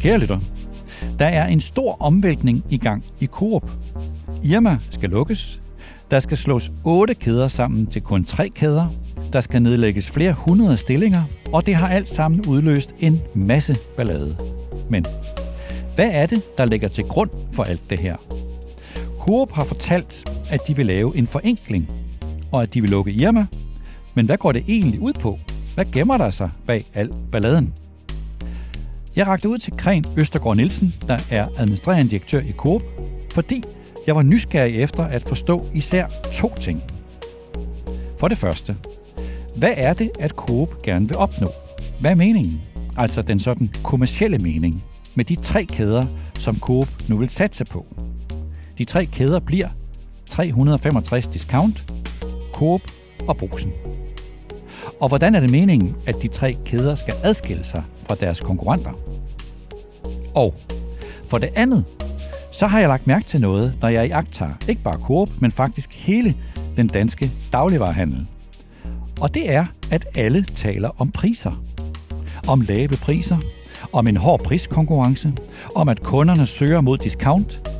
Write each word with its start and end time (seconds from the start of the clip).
Kære 0.00 0.18
lytter, 0.18 0.38
der 1.18 1.26
er 1.26 1.46
en 1.46 1.60
stor 1.60 1.96
omvæltning 2.00 2.64
i 2.70 2.78
gang 2.78 3.04
i 3.20 3.26
Coop. 3.26 3.70
Irma 4.42 4.78
skal 4.90 5.10
lukkes. 5.10 5.60
Der 6.10 6.20
skal 6.20 6.36
slås 6.36 6.72
otte 6.84 7.14
kæder 7.14 7.48
sammen 7.48 7.86
til 7.86 8.02
kun 8.02 8.24
tre 8.24 8.48
kæder. 8.48 8.86
Der 9.32 9.40
skal 9.40 9.62
nedlægges 9.62 10.10
flere 10.10 10.32
hundrede 10.32 10.76
stillinger, 10.76 11.22
og 11.52 11.66
det 11.66 11.74
har 11.74 11.88
alt 11.88 12.08
sammen 12.08 12.46
udløst 12.46 12.94
en 12.98 13.20
masse 13.34 13.76
ballade. 13.96 14.36
Men 14.90 15.06
hvad 15.94 16.10
er 16.12 16.26
det, 16.26 16.42
der 16.58 16.64
ligger 16.64 16.88
til 16.88 17.04
grund 17.04 17.30
for 17.52 17.62
alt 17.62 17.90
det 17.90 17.98
her? 17.98 18.16
Coop 19.18 19.52
har 19.52 19.64
fortalt, 19.64 20.30
at 20.50 20.60
de 20.68 20.76
vil 20.76 20.86
lave 20.86 21.16
en 21.16 21.26
forenkling, 21.26 21.90
og 22.52 22.62
at 22.62 22.74
de 22.74 22.80
vil 22.80 22.90
lukke 22.90 23.12
Irma. 23.12 23.46
Men 24.14 24.26
hvad 24.26 24.36
går 24.36 24.52
det 24.52 24.64
egentlig 24.68 25.02
ud 25.02 25.12
på? 25.12 25.38
Hvad 25.74 25.84
gemmer 25.84 26.18
der 26.18 26.30
sig 26.30 26.50
bag 26.66 26.84
al 26.94 27.10
balladen? 27.32 27.74
Jeg 29.16 29.26
rakte 29.26 29.48
ud 29.48 29.58
til 29.58 29.72
Kren 29.76 30.04
Østergaard 30.16 30.56
Nielsen, 30.56 30.94
der 31.08 31.18
er 31.30 31.48
administrerende 31.58 32.10
direktør 32.10 32.40
i 32.40 32.52
Coop, 32.52 32.82
fordi 33.34 33.62
jeg 34.06 34.16
var 34.16 34.22
nysgerrig 34.22 34.82
efter 34.82 35.04
at 35.04 35.22
forstå 35.22 35.66
især 35.74 36.06
to 36.32 36.54
ting. 36.60 36.82
For 38.18 38.28
det 38.28 38.38
første, 38.38 38.76
hvad 39.56 39.72
er 39.76 39.92
det, 39.92 40.10
at 40.18 40.30
Coop 40.30 40.82
gerne 40.82 41.08
vil 41.08 41.16
opnå? 41.16 41.48
Hvad 42.00 42.10
er 42.10 42.14
meningen? 42.14 42.60
Altså 42.96 43.22
den 43.22 43.38
sådan 43.38 43.70
kommercielle 43.84 44.38
mening 44.38 44.84
med 45.14 45.24
de 45.24 45.34
tre 45.34 45.64
kæder, 45.64 46.06
som 46.38 46.58
Coop 46.58 46.88
nu 47.08 47.16
vil 47.16 47.28
satse 47.28 47.64
på. 47.64 47.86
De 48.78 48.84
tre 48.84 49.06
kæder 49.06 49.40
bliver 49.40 49.68
365 50.26 51.28
Discount, 51.28 51.92
Coop 52.52 52.80
og 53.28 53.36
Brugsen. 53.36 53.72
Og 55.00 55.08
hvordan 55.08 55.34
er 55.34 55.40
det 55.40 55.50
meningen, 55.50 55.96
at 56.06 56.22
de 56.22 56.28
tre 56.28 56.56
kæder 56.64 56.94
skal 56.94 57.14
adskille 57.22 57.64
sig 57.64 57.82
fra 58.06 58.14
deres 58.14 58.40
konkurrenter? 58.40 58.92
Og 60.34 60.54
for 61.26 61.38
det 61.38 61.50
andet, 61.54 61.84
så 62.52 62.66
har 62.66 62.80
jeg 62.80 62.88
lagt 62.88 63.06
mærke 63.06 63.24
til 63.24 63.40
noget, 63.40 63.78
når 63.80 63.88
jeg 63.88 64.06
i 64.06 64.10
agtager 64.10 64.52
ikke 64.68 64.82
bare 64.82 64.98
Coop, 65.02 65.28
men 65.40 65.52
faktisk 65.52 66.06
hele 66.06 66.34
den 66.76 66.88
danske 66.88 67.32
dagligvarerhandel. 67.52 68.26
Og 69.20 69.34
det 69.34 69.52
er, 69.52 69.66
at 69.90 70.06
alle 70.14 70.44
taler 70.44 70.90
om 71.00 71.10
priser. 71.10 71.62
Om 72.48 72.60
lave 72.60 72.96
priser, 72.96 73.38
om 73.92 74.06
en 74.06 74.16
hård 74.16 74.42
priskonkurrence, 74.42 75.32
om 75.74 75.88
at 75.88 76.00
kunderne 76.00 76.46
søger 76.46 76.80
mod 76.80 76.98
discount. 76.98 77.70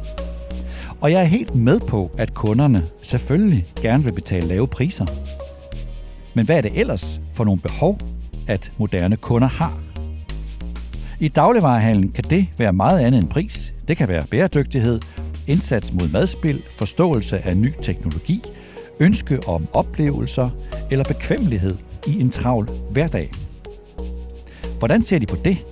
Og 1.00 1.12
jeg 1.12 1.20
er 1.20 1.24
helt 1.24 1.54
med 1.54 1.80
på, 1.80 2.10
at 2.18 2.34
kunderne 2.34 2.86
selvfølgelig 3.02 3.66
gerne 3.82 4.04
vil 4.04 4.12
betale 4.12 4.46
lave 4.46 4.68
priser. 4.68 5.06
Men 6.34 6.46
hvad 6.46 6.56
er 6.56 6.60
det 6.60 6.80
ellers 6.80 7.20
for 7.32 7.44
nogle 7.44 7.60
behov, 7.60 7.98
at 8.46 8.72
moderne 8.78 9.16
kunder 9.16 9.48
har? 9.48 9.80
I 11.20 11.28
dagligvarehandlen 11.28 12.12
kan 12.12 12.24
det 12.24 12.48
være 12.58 12.72
meget 12.72 13.00
andet 13.00 13.18
end 13.18 13.28
pris. 13.28 13.74
Det 13.88 13.96
kan 13.96 14.08
være 14.08 14.26
bæredygtighed, 14.30 15.00
indsats 15.46 15.92
mod 15.92 16.08
madspil, 16.08 16.62
forståelse 16.78 17.38
af 17.38 17.56
ny 17.56 17.72
teknologi, 17.82 18.40
ønske 19.00 19.48
om 19.48 19.68
oplevelser 19.72 20.50
eller 20.90 21.04
bekvemmelighed 21.04 21.76
i 22.06 22.20
en 22.20 22.30
travl 22.30 22.70
hverdag. 22.90 23.30
Hvordan 24.78 25.02
ser 25.02 25.18
de 25.18 25.26
på 25.26 25.36
det? 25.36 25.66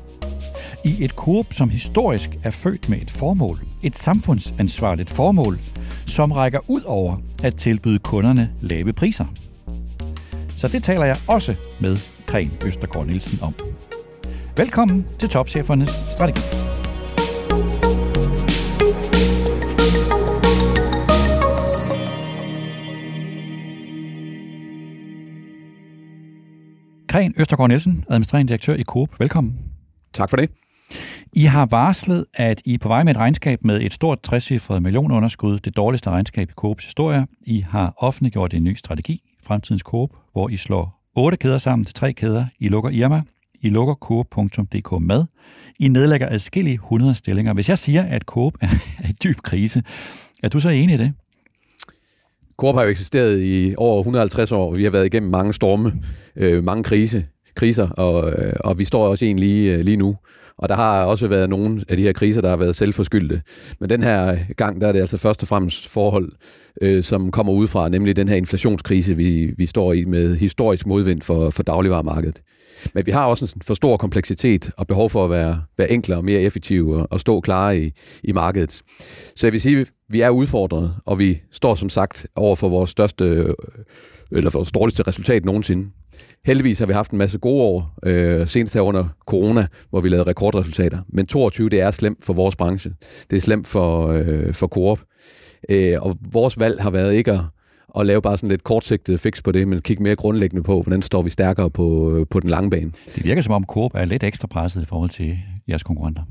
I 0.84 1.04
et 1.04 1.10
Coop, 1.10 1.46
som 1.52 1.70
historisk 1.70 2.30
er 2.44 2.50
født 2.50 2.88
med 2.88 3.02
et 3.02 3.10
formål, 3.10 3.60
et 3.82 3.96
samfundsansvarligt 3.96 5.10
formål, 5.10 5.58
som 6.06 6.32
rækker 6.32 6.60
ud 6.70 6.82
over 6.86 7.16
at 7.42 7.54
tilbyde 7.54 7.98
kunderne 7.98 8.50
lave 8.60 8.92
priser. 8.92 9.24
Så 10.58 10.68
det 10.68 10.82
taler 10.82 11.04
jeg 11.04 11.16
også 11.26 11.54
med 11.80 11.96
Kren 12.26 12.52
Østergaard 12.66 13.06
Nielsen 13.06 13.38
om. 13.42 13.54
Velkommen 14.56 15.06
til 15.18 15.28
Topchefernes 15.28 15.90
Strategi. 16.10 16.40
Kren 27.08 27.34
Østergaard 27.36 27.68
Nielsen, 27.68 28.04
administrerende 28.10 28.48
direktør 28.48 28.74
i 28.74 28.82
Coop. 28.82 29.20
Velkommen. 29.20 29.58
Tak 30.12 30.30
for 30.30 30.36
det. 30.36 30.50
I 31.32 31.44
har 31.44 31.66
varslet, 31.66 32.24
at 32.34 32.62
I 32.64 32.74
er 32.74 32.78
på 32.78 32.88
vej 32.88 33.02
med 33.02 33.10
et 33.10 33.18
regnskab 33.18 33.64
med 33.64 33.82
et 33.82 33.92
stort 33.92 34.22
60 34.22 34.70
millionunderskud, 34.70 35.58
det 35.58 35.76
dårligste 35.76 36.10
regnskab 36.10 36.50
i 36.50 36.52
Coops 36.52 36.84
historie. 36.84 37.26
I 37.46 37.60
har 37.60 37.94
offentliggjort 37.96 38.54
en 38.54 38.64
ny 38.64 38.74
strategi, 38.74 39.22
Fremtidens 39.48 39.82
Coop, 39.82 40.10
hvor 40.32 40.48
I 40.48 40.56
slår 40.56 41.10
otte 41.16 41.36
kæder 41.36 41.58
sammen 41.58 41.84
til 41.84 41.94
tre 41.94 42.12
kæder. 42.12 42.46
I 42.58 42.68
lukker 42.68 42.90
Irma, 42.90 43.22
I 43.60 43.68
lukker 43.68 43.94
Coop.dk 43.94 45.00
med. 45.00 45.24
I 45.80 45.88
nedlægger 45.88 46.28
adskillige 46.30 46.74
100 46.74 47.14
stillinger. 47.14 47.54
Hvis 47.54 47.68
jeg 47.68 47.78
siger, 47.78 48.02
at 48.02 48.22
Coop 48.22 48.52
er 48.60 49.08
i 49.08 49.12
dyb 49.24 49.36
krise, 49.42 49.82
er 50.42 50.48
du 50.48 50.60
så 50.60 50.68
enig 50.68 50.94
i 50.94 50.98
det? 50.98 51.12
Coop 52.56 52.74
har 52.74 52.82
jo 52.82 52.88
eksisteret 52.88 53.42
i 53.42 53.74
over 53.76 54.00
150 54.00 54.52
år. 54.52 54.74
Vi 54.74 54.84
har 54.84 54.90
været 54.90 55.06
igennem 55.06 55.30
mange 55.30 55.54
storme, 55.54 55.92
øh, 56.36 56.64
mange 56.64 56.84
krise, 56.84 57.26
kriser, 57.54 57.88
og, 57.88 58.32
øh, 58.32 58.52
og 58.60 58.78
vi 58.78 58.84
står 58.84 59.08
også 59.08 59.24
i 59.24 59.28
en 59.28 59.38
lige, 59.38 59.74
øh, 59.74 59.80
lige 59.80 59.96
nu. 59.96 60.16
Og 60.58 60.68
der 60.68 60.76
har 60.76 61.04
også 61.04 61.26
været 61.26 61.50
nogle 61.50 61.84
af 61.88 61.96
de 61.96 62.02
her 62.02 62.12
kriser, 62.12 62.40
der 62.40 62.48
har 62.48 62.56
været 62.56 62.76
selvforskyldte. 62.76 63.42
Men 63.80 63.90
den 63.90 64.02
her 64.02 64.36
gang, 64.56 64.80
der 64.80 64.88
er 64.88 64.92
det 64.92 65.00
altså 65.00 65.16
først 65.16 65.42
og 65.42 65.48
fremmest 65.48 65.88
forhold, 65.88 66.32
øh, 66.82 67.02
som 67.02 67.30
kommer 67.30 67.52
udefra, 67.52 67.88
nemlig 67.88 68.16
den 68.16 68.28
her 68.28 68.36
inflationskrise, 68.36 69.16
vi, 69.16 69.54
vi 69.58 69.66
står 69.66 69.92
i 69.92 70.04
med 70.04 70.36
historisk 70.36 70.86
modvind 70.86 71.22
for, 71.22 71.50
for 71.50 71.62
dagligvarermarkedet. 71.62 72.42
Men 72.94 73.06
vi 73.06 73.10
har 73.10 73.26
også 73.26 73.52
en 73.56 73.62
for 73.62 73.74
stor 73.74 73.96
kompleksitet 73.96 74.70
og 74.76 74.86
behov 74.86 75.10
for 75.10 75.24
at 75.24 75.30
være, 75.30 75.62
være 75.78 75.90
enklere 75.90 76.18
og 76.18 76.24
mere 76.24 76.40
effektive 76.40 76.96
og, 76.96 77.08
og 77.10 77.20
stå 77.20 77.40
klare 77.40 77.78
i, 77.78 77.90
i 78.24 78.32
markedet. 78.32 78.82
Så 79.36 79.46
jeg 79.46 79.52
vil 79.52 79.60
sige, 79.60 79.80
at 79.80 79.90
vi 80.08 80.20
er 80.20 80.30
udfordret, 80.30 80.94
og 81.06 81.18
vi 81.18 81.40
står 81.52 81.74
som 81.74 81.88
sagt 81.88 82.26
over 82.36 82.56
for 82.56 82.68
vores 82.68 82.90
største 82.90 83.24
øh, 83.24 83.54
eller 84.32 84.50
for 84.50 84.58
vores 84.58 84.72
dårligste 84.72 85.02
resultat 85.02 85.44
nogensinde. 85.44 85.90
Heldigvis 86.46 86.78
har 86.78 86.86
vi 86.86 86.92
haft 86.92 87.10
en 87.10 87.18
masse 87.18 87.38
gode 87.38 87.62
år, 87.62 87.94
øh, 88.02 88.46
senest 88.46 88.74
her 88.74 88.80
under 88.80 89.04
corona, 89.26 89.66
hvor 89.90 90.00
vi 90.00 90.08
lavede 90.08 90.30
rekordresultater. 90.30 90.98
Men 91.08 91.26
22, 91.26 91.68
det 91.68 91.80
er 91.80 91.90
slemt 91.90 92.24
for 92.24 92.32
vores 92.32 92.56
branche. 92.56 92.92
Det 93.30 93.36
er 93.36 93.40
slemt 93.40 93.66
for, 93.66 94.08
øh, 94.08 94.54
for 94.54 94.66
Coop. 94.66 95.00
Øh, 95.70 95.96
og 96.00 96.16
vores 96.32 96.58
valg 96.58 96.82
har 96.82 96.90
været 96.90 97.14
ikke 97.14 97.32
at, 97.32 97.40
at 97.98 98.06
lave 98.06 98.22
bare 98.22 98.36
sådan 98.36 98.48
lidt 98.48 98.64
kortsigtet 98.64 99.20
fix 99.20 99.42
på 99.42 99.52
det, 99.52 99.68
men 99.68 99.80
kigge 99.80 100.02
mere 100.02 100.16
grundlæggende 100.16 100.62
på, 100.62 100.82
hvordan 100.82 101.02
står 101.02 101.22
vi 101.22 101.30
stærkere 101.30 101.70
på, 101.70 102.26
på 102.30 102.40
den 102.40 102.50
lange 102.50 102.70
bane. 102.70 102.92
Det 103.14 103.24
virker 103.24 103.42
som 103.42 103.54
om 103.54 103.64
Coop 103.64 103.90
er 103.94 104.04
lidt 104.04 104.22
ekstra 104.22 104.48
presset 104.48 104.82
i 104.82 104.84
forhold 104.84 105.10
til 105.10 105.38
jeres 105.68 105.82
konkurrenter. 105.82 106.22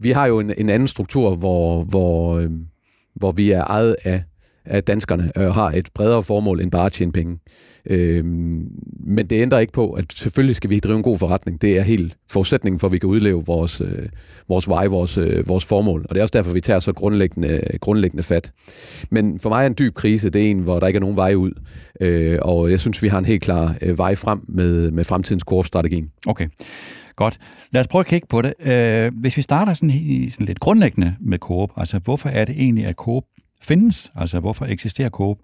Vi 0.00 0.10
har 0.10 0.26
jo 0.26 0.40
en, 0.40 0.52
en 0.58 0.68
anden 0.68 0.88
struktur, 0.88 1.34
hvor, 1.34 1.84
hvor, 1.84 2.38
øh, 2.38 2.50
hvor 3.14 3.32
vi 3.32 3.50
er 3.50 3.64
ejet 3.64 3.96
af 4.04 4.22
at 4.66 4.86
danskerne 4.86 5.32
øh, 5.36 5.46
har 5.46 5.70
et 5.70 5.88
bredere 5.94 6.22
formål 6.22 6.60
end 6.60 6.70
bare 6.70 6.86
at 6.86 6.92
tjene 6.92 7.12
penge. 7.12 7.38
Øh, 7.90 8.24
men 8.24 9.26
det 9.30 9.42
ændrer 9.42 9.58
ikke 9.58 9.72
på, 9.72 9.90
at 9.90 10.04
selvfølgelig 10.16 10.56
skal 10.56 10.70
vi 10.70 10.78
drive 10.78 10.96
en 10.96 11.02
god 11.02 11.18
forretning. 11.18 11.62
Det 11.62 11.78
er 11.78 11.82
helt 11.82 12.16
forudsætningen 12.30 12.80
for, 12.80 12.86
at 12.86 12.92
vi 12.92 12.98
kan 12.98 13.08
udleve 13.08 13.42
vores, 13.46 13.80
øh, 13.80 14.08
vores 14.48 14.68
vej, 14.68 14.86
vores, 14.86 15.18
øh, 15.18 15.48
vores 15.48 15.64
formål. 15.64 16.06
Og 16.08 16.14
det 16.14 16.20
er 16.20 16.22
også 16.22 16.38
derfor, 16.38 16.52
vi 16.52 16.60
tager 16.60 16.80
så 16.80 16.92
grundlæggende, 16.92 17.60
grundlæggende 17.80 18.22
fat. 18.22 18.52
Men 19.10 19.40
for 19.40 19.48
mig 19.48 19.62
er 19.62 19.66
en 19.66 19.74
dyb 19.78 19.94
krise, 19.94 20.30
det 20.30 20.46
er 20.46 20.50
en, 20.50 20.60
hvor 20.60 20.80
der 20.80 20.86
ikke 20.86 20.96
er 20.96 21.00
nogen 21.00 21.16
vej 21.16 21.34
ud. 21.34 21.50
Øh, 22.00 22.38
og 22.42 22.70
jeg 22.70 22.80
synes, 22.80 23.02
vi 23.02 23.08
har 23.08 23.18
en 23.18 23.24
helt 23.24 23.42
klar 23.42 23.76
øh, 23.82 23.98
vej 23.98 24.14
frem 24.14 24.40
med, 24.48 24.90
med 24.90 25.04
fremtidens 25.04 25.42
korpsstrategi. 25.42 26.04
Okay. 26.26 26.48
Godt. 27.16 27.38
Lad 27.72 27.80
os 27.80 27.88
prøve 27.88 28.00
at 28.00 28.06
kigge 28.06 28.26
på 28.30 28.42
det. 28.42 28.54
Øh, 28.60 29.12
hvis 29.20 29.36
vi 29.36 29.42
starter 29.42 29.74
sådan, 29.74 29.90
sådan 30.30 30.46
lidt 30.46 30.60
grundlæggende 30.60 31.14
med 31.20 31.38
Coop, 31.38 31.70
altså 31.76 31.98
hvorfor 31.98 32.28
er 32.28 32.44
det 32.44 32.54
egentlig, 32.58 32.86
at 32.86 32.94
Coop 32.94 33.24
findes, 33.64 34.12
altså 34.14 34.40
hvorfor 34.40 34.64
eksisterer 34.64 35.10
Coop. 35.10 35.38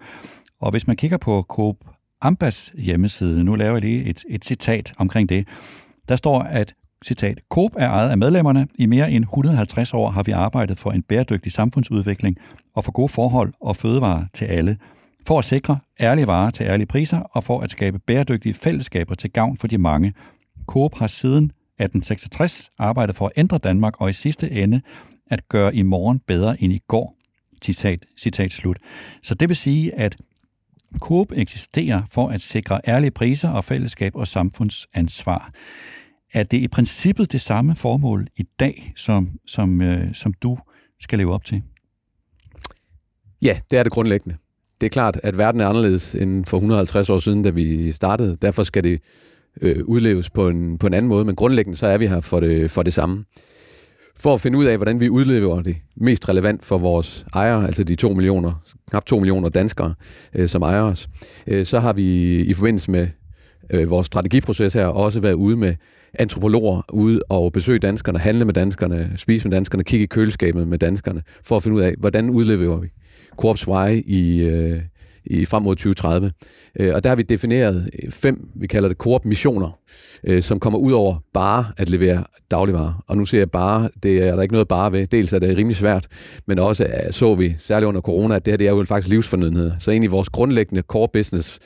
Og 0.61 0.71
hvis 0.71 0.87
man 0.87 0.97
kigger 0.97 1.17
på 1.17 1.43
Coop 1.49 1.77
Ambas 2.23 2.73
hjemmeside, 2.79 3.45
nu 3.45 3.55
laver 3.55 3.73
jeg 3.73 3.81
lige 3.81 4.05
et, 4.05 4.25
et 4.29 4.45
citat 4.45 4.93
omkring 4.99 5.29
det, 5.29 5.49
der 6.09 6.17
står, 6.17 6.41
at 6.41 6.75
citat, 7.05 7.41
Coop 7.51 7.71
er 7.77 7.89
ejet 7.89 8.11
af 8.11 8.19
medlemmerne. 8.19 8.67
I 8.79 8.87
mere 8.87 9.11
end 9.11 9.25
150 9.25 9.95
år 9.95 10.11
har 10.11 10.23
vi 10.23 10.33
arbejdet 10.33 10.79
for 10.79 10.91
en 10.91 11.03
bæredygtig 11.03 11.53
samfundsudvikling 11.53 12.37
og 12.75 12.85
for 12.85 12.93
gode 12.93 13.09
forhold 13.09 13.53
og 13.61 13.77
fødevarer 13.77 14.25
til 14.33 14.45
alle. 14.45 14.77
For 15.27 15.39
at 15.39 15.45
sikre 15.45 15.79
ærlige 16.01 16.27
varer 16.27 16.51
til 16.51 16.67
ærlige 16.67 16.87
priser 16.87 17.19
og 17.19 17.45
for 17.45 17.61
at 17.61 17.71
skabe 17.71 17.99
bæredygtige 17.99 18.55
fællesskaber 18.55 19.15
til 19.15 19.31
gavn 19.33 19.57
for 19.57 19.67
de 19.67 19.79
mange. 19.79 20.13
Coop 20.67 20.95
har 20.95 21.07
siden 21.07 21.45
1866 21.45 22.71
arbejdet 22.79 23.17
for 23.17 23.27
at 23.27 23.33
ændre 23.37 23.59
Danmark 23.59 24.01
og 24.01 24.11
i 24.11 24.13
sidste 24.13 24.51
ende 24.51 24.81
at 25.31 25.49
gøre 25.49 25.75
i 25.75 25.83
morgen 25.83 26.21
bedre 26.27 26.63
end 26.63 26.73
i 26.73 26.81
går. 26.89 27.15
Citat, 27.63 28.07
citat 28.19 28.53
slut. 28.53 28.77
Så 29.23 29.35
det 29.35 29.49
vil 29.49 29.57
sige, 29.57 29.95
at 29.95 30.17
Coop 30.99 31.33
eksisterer 31.33 32.03
for 32.13 32.29
at 32.29 32.41
sikre 32.41 32.81
ærlige 32.89 33.11
priser 33.11 33.51
og 33.51 33.65
fællesskab 33.65 34.17
og 34.17 34.29
samfundsansvar. 34.29 35.53
Er 36.33 36.43
det 36.43 36.57
i 36.59 36.69
princippet 36.69 37.33
det 37.33 37.41
samme 37.41 37.77
formål 37.77 38.27
i 38.37 38.43
dag, 38.61 38.93
som, 38.97 39.29
som, 39.47 39.83
øh, 39.83 40.15
som 40.15 40.33
du 40.33 40.59
skal 41.01 41.19
leve 41.19 41.35
op 41.35 41.45
til? 41.45 41.63
Ja, 43.43 43.61
det 43.71 43.79
er 43.79 43.83
det 43.83 43.93
grundlæggende. 43.93 44.37
Det 44.81 44.87
er 44.87 44.91
klart, 44.91 45.21
at 45.23 45.39
verden 45.39 45.61
er 45.61 45.69
anderledes 45.69 46.15
end 46.15 46.47
for 46.47 46.57
150 46.57 47.11
år 47.11 47.19
siden, 47.19 47.43
da 47.43 47.51
vi 47.51 47.93
startede. 47.93 48.37
Derfor 48.43 48.63
skal 48.63 48.85
det 48.85 49.01
øh, 49.61 49.85
udleves 49.85 50.31
på 50.31 50.49
en, 50.49 50.79
på 50.79 50.87
en 50.87 50.95
anden 50.95 51.09
måde, 51.09 51.25
men 51.25 51.37
grundlæggende 51.37 51.79
så 51.79 51.87
er 51.87 51.99
vi 51.99 52.07
her 52.07 52.21
for 52.21 52.41
det, 52.41 52.71
for 52.71 52.83
det 52.83 52.93
samme. 52.93 53.25
For 54.21 54.35
at 54.35 54.41
finde 54.41 54.59
ud 54.59 54.65
af, 54.65 54.77
hvordan 54.77 55.01
vi 55.01 55.09
udlever 55.09 55.63
det 55.63 55.77
mest 55.97 56.29
relevant 56.29 56.65
for 56.65 56.79
vores 56.79 57.27
ejere, 57.35 57.67
altså 57.67 57.85
de 57.85 57.95
2 57.95 58.13
millioner, 58.13 58.63
knap 58.91 59.05
2 59.05 59.17
millioner 59.17 59.49
danskere, 59.49 59.95
øh, 60.35 60.49
som 60.49 60.63
ejer 60.63 60.83
os, 60.83 61.09
øh, 61.47 61.67
så 61.67 61.81
har 61.81 61.93
vi 61.93 62.39
i 62.41 62.53
forbindelse 62.53 62.91
med 62.91 63.09
øh, 63.71 63.91
vores 63.91 64.07
strategiproces 64.07 64.75
her 64.75 64.87
også 64.87 65.21
været 65.21 65.33
ude 65.33 65.57
med 65.57 65.75
antropologer 66.15 66.83
ude 66.93 67.21
og 67.29 67.53
besøge 67.53 67.79
danskerne, 67.79 68.19
handle 68.19 68.45
med 68.45 68.55
danskerne, 68.55 69.13
spise 69.17 69.49
med 69.49 69.57
danskerne, 69.57 69.85
kigge 69.85 70.05
i 70.05 70.07
køleskabet 70.07 70.69
med 70.69 70.79
danskerne, 70.79 71.23
for 71.45 71.57
at 71.57 71.63
finde 71.63 71.77
ud 71.77 71.83
af, 71.83 71.95
hvordan 71.99 72.31
udlever 72.31 72.81
vi 72.81 72.89
korpsveje 73.39 73.97
i, 73.97 74.49
øh, 74.49 74.81
i 75.25 75.45
frem 75.45 75.63
mod 75.63 75.77
2030. 75.77 76.31
Øh, 76.81 76.95
og 76.95 77.05
der 77.05 77.09
har 77.09 77.17
vi 77.17 77.23
defineret 77.23 77.91
øh, 78.03 78.13
fem, 78.13 78.49
vi 78.55 78.67
kalder 78.67 78.89
det 78.89 78.99
korp 78.99 79.25
missioner, 79.25 79.79
øh, 80.25 80.43
som 80.43 80.61
kommer 80.61 80.79
ud 80.79 80.93
over 80.93 81.17
bare 81.35 81.65
at 81.77 81.91
levere 81.91 82.25
dagligvarer. 82.51 83.05
Og 83.07 83.17
nu 83.17 83.25
ser 83.25 83.39
jeg 83.39 83.51
bare, 83.51 83.89
det 84.03 84.29
er 84.29 84.35
der 84.35 84.43
ikke 84.43 84.55
noget 84.55 84.69
bare 84.69 84.93
ved. 84.93 85.07
Dels 85.07 85.33
er 85.33 85.39
det 85.39 85.57
rimelig 85.57 85.77
svært, 85.77 86.07
men 86.47 86.59
også 86.59 86.85
øh, 86.85 87.13
så 87.13 87.35
vi, 87.35 87.55
særligt 87.59 87.89
under 87.89 88.01
corona, 88.01 88.37
at 88.37 88.45
det 88.45 88.53
her 88.53 88.57
det 88.59 88.67
er 88.67 88.71
jo 88.71 88.85
faktisk 88.85 89.09
livsfornødenhed. 89.09 89.73
Så 89.79 89.91
egentlig 89.91 90.11
vores 90.11 90.29
grundlæggende 90.29 90.83
core 90.83 91.09
business 91.13 91.59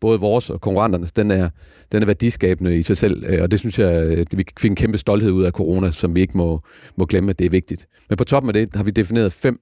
både 0.00 0.20
vores 0.20 0.50
og 0.50 0.60
konkurrenternes, 0.60 1.12
den 1.12 1.30
er, 1.30 1.48
den 1.92 2.02
er 2.02 2.06
værdiskabende 2.06 2.78
i 2.78 2.82
sig 2.82 2.96
selv, 2.96 3.24
øh, 3.26 3.42
og 3.42 3.50
det 3.50 3.58
synes 3.58 3.78
jeg, 3.78 4.18
vi 4.32 4.44
fik 4.60 4.70
en 4.70 4.76
kæmpe 4.76 4.98
stolthed 4.98 5.30
ud 5.30 5.44
af 5.44 5.52
corona, 5.52 5.90
som 5.90 6.14
vi 6.14 6.20
ikke 6.20 6.36
må, 6.36 6.60
må 6.96 7.04
glemme, 7.04 7.30
at 7.30 7.38
det 7.38 7.44
er 7.44 7.50
vigtigt. 7.50 7.86
Men 8.08 8.16
på 8.16 8.24
toppen 8.24 8.50
af 8.50 8.54
det 8.54 8.76
har 8.76 8.84
vi 8.84 8.90
defineret 8.90 9.32
fem 9.32 9.58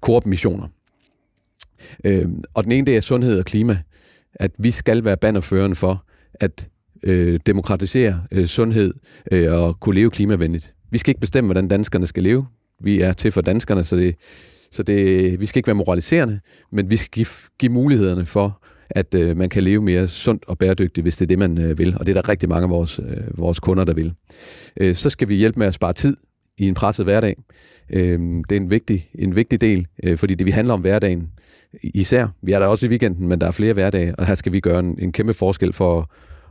core 0.00 0.20
missioner 0.24 0.68
Øh, 2.04 2.28
og 2.54 2.64
den 2.64 2.72
ene, 2.72 2.86
det 2.86 2.96
er 2.96 3.00
sundhed 3.00 3.38
og 3.38 3.44
klima. 3.44 3.78
At 4.34 4.50
vi 4.58 4.70
skal 4.70 5.04
være 5.04 5.16
bannerførende 5.16 5.76
for 5.76 6.04
at 6.34 6.68
øh, 7.02 7.40
demokratisere 7.46 8.22
øh, 8.32 8.46
sundhed 8.46 8.94
øh, 9.32 9.52
og 9.52 9.80
kunne 9.80 9.94
leve 9.94 10.10
klimavenligt. 10.10 10.74
Vi 10.90 10.98
skal 10.98 11.10
ikke 11.10 11.20
bestemme, 11.20 11.48
hvordan 11.48 11.68
danskerne 11.68 12.06
skal 12.06 12.22
leve. 12.22 12.46
Vi 12.84 13.00
er 13.00 13.12
til 13.12 13.32
for 13.32 13.40
danskerne, 13.40 13.84
så 13.84 13.96
det, 13.96 14.14
så 14.72 14.82
det, 14.82 15.40
vi 15.40 15.46
skal 15.46 15.58
ikke 15.58 15.66
være 15.66 15.74
moraliserende, 15.74 16.40
men 16.72 16.90
vi 16.90 16.96
skal 16.96 17.10
give, 17.10 17.26
give 17.58 17.72
mulighederne 17.72 18.26
for 18.26 18.62
at 18.90 19.14
øh, 19.14 19.36
man 19.36 19.48
kan 19.48 19.62
leve 19.62 19.82
mere 19.82 20.08
sundt 20.08 20.44
og 20.48 20.58
bæredygtigt, 20.58 21.04
hvis 21.04 21.16
det 21.16 21.24
er 21.24 21.26
det, 21.26 21.38
man 21.38 21.58
øh, 21.58 21.78
vil. 21.78 21.96
Og 22.00 22.06
det 22.06 22.16
er 22.16 22.22
der 22.22 22.28
rigtig 22.28 22.48
mange 22.48 22.64
af 22.64 22.70
vores, 22.70 22.98
øh, 22.98 23.38
vores 23.38 23.60
kunder, 23.60 23.84
der 23.84 23.94
vil. 23.94 24.14
Øh, 24.80 24.94
så 24.94 25.10
skal 25.10 25.28
vi 25.28 25.34
hjælpe 25.34 25.58
med 25.58 25.66
at 25.66 25.74
spare 25.74 25.92
tid 25.92 26.16
i 26.58 26.68
en 26.68 26.74
presset 26.74 27.06
hverdag. 27.06 27.36
Øh, 27.90 28.18
det 28.48 28.52
er 28.52 28.60
en 28.60 28.70
vigtig, 28.70 29.10
en 29.14 29.36
vigtig 29.36 29.60
del, 29.60 29.86
øh, 30.04 30.18
fordi 30.18 30.34
det 30.34 30.46
vi 30.46 30.50
handler 30.50 30.74
om 30.74 30.80
hverdagen 30.80 31.30
især. 31.82 32.26
Vi 32.42 32.52
er 32.52 32.58
der 32.58 32.66
også 32.66 32.86
i 32.86 32.88
weekenden, 32.88 33.28
men 33.28 33.40
der 33.40 33.46
er 33.46 33.50
flere 33.50 33.72
hverdage, 33.72 34.14
og 34.16 34.26
her 34.26 34.34
skal 34.34 34.52
vi 34.52 34.60
gøre 34.60 34.78
en, 34.78 34.98
en 34.98 35.12
kæmpe 35.12 35.34
forskel 35.34 35.72
for 35.72 36.00
at, 36.00 36.06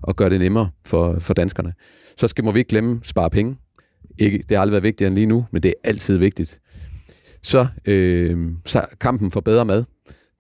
at 0.08 0.16
gøre 0.16 0.30
det 0.30 0.40
nemmere 0.40 0.70
for, 0.86 1.20
for 1.20 1.34
danskerne. 1.34 1.74
Så 2.18 2.28
skal 2.28 2.44
må 2.44 2.52
vi 2.52 2.60
ikke 2.60 2.70
glemme 2.70 3.00
spare 3.04 3.30
penge. 3.30 3.56
Ikke, 4.18 4.38
det 4.38 4.58
har 4.58 4.62
aldrig 4.62 4.72
været 4.72 4.84
vigtigere 4.84 5.08
end 5.08 5.16
lige 5.16 5.28
nu, 5.28 5.46
men 5.52 5.64
det 5.64 5.70
er 5.70 5.90
altid 5.90 6.18
vigtigt. 6.18 6.60
Så, 7.44 7.68
øh, 7.86 8.52
så 8.66 8.86
kampen 9.00 9.32
for 9.32 9.40
bedre 9.40 9.66
mad 9.66 9.84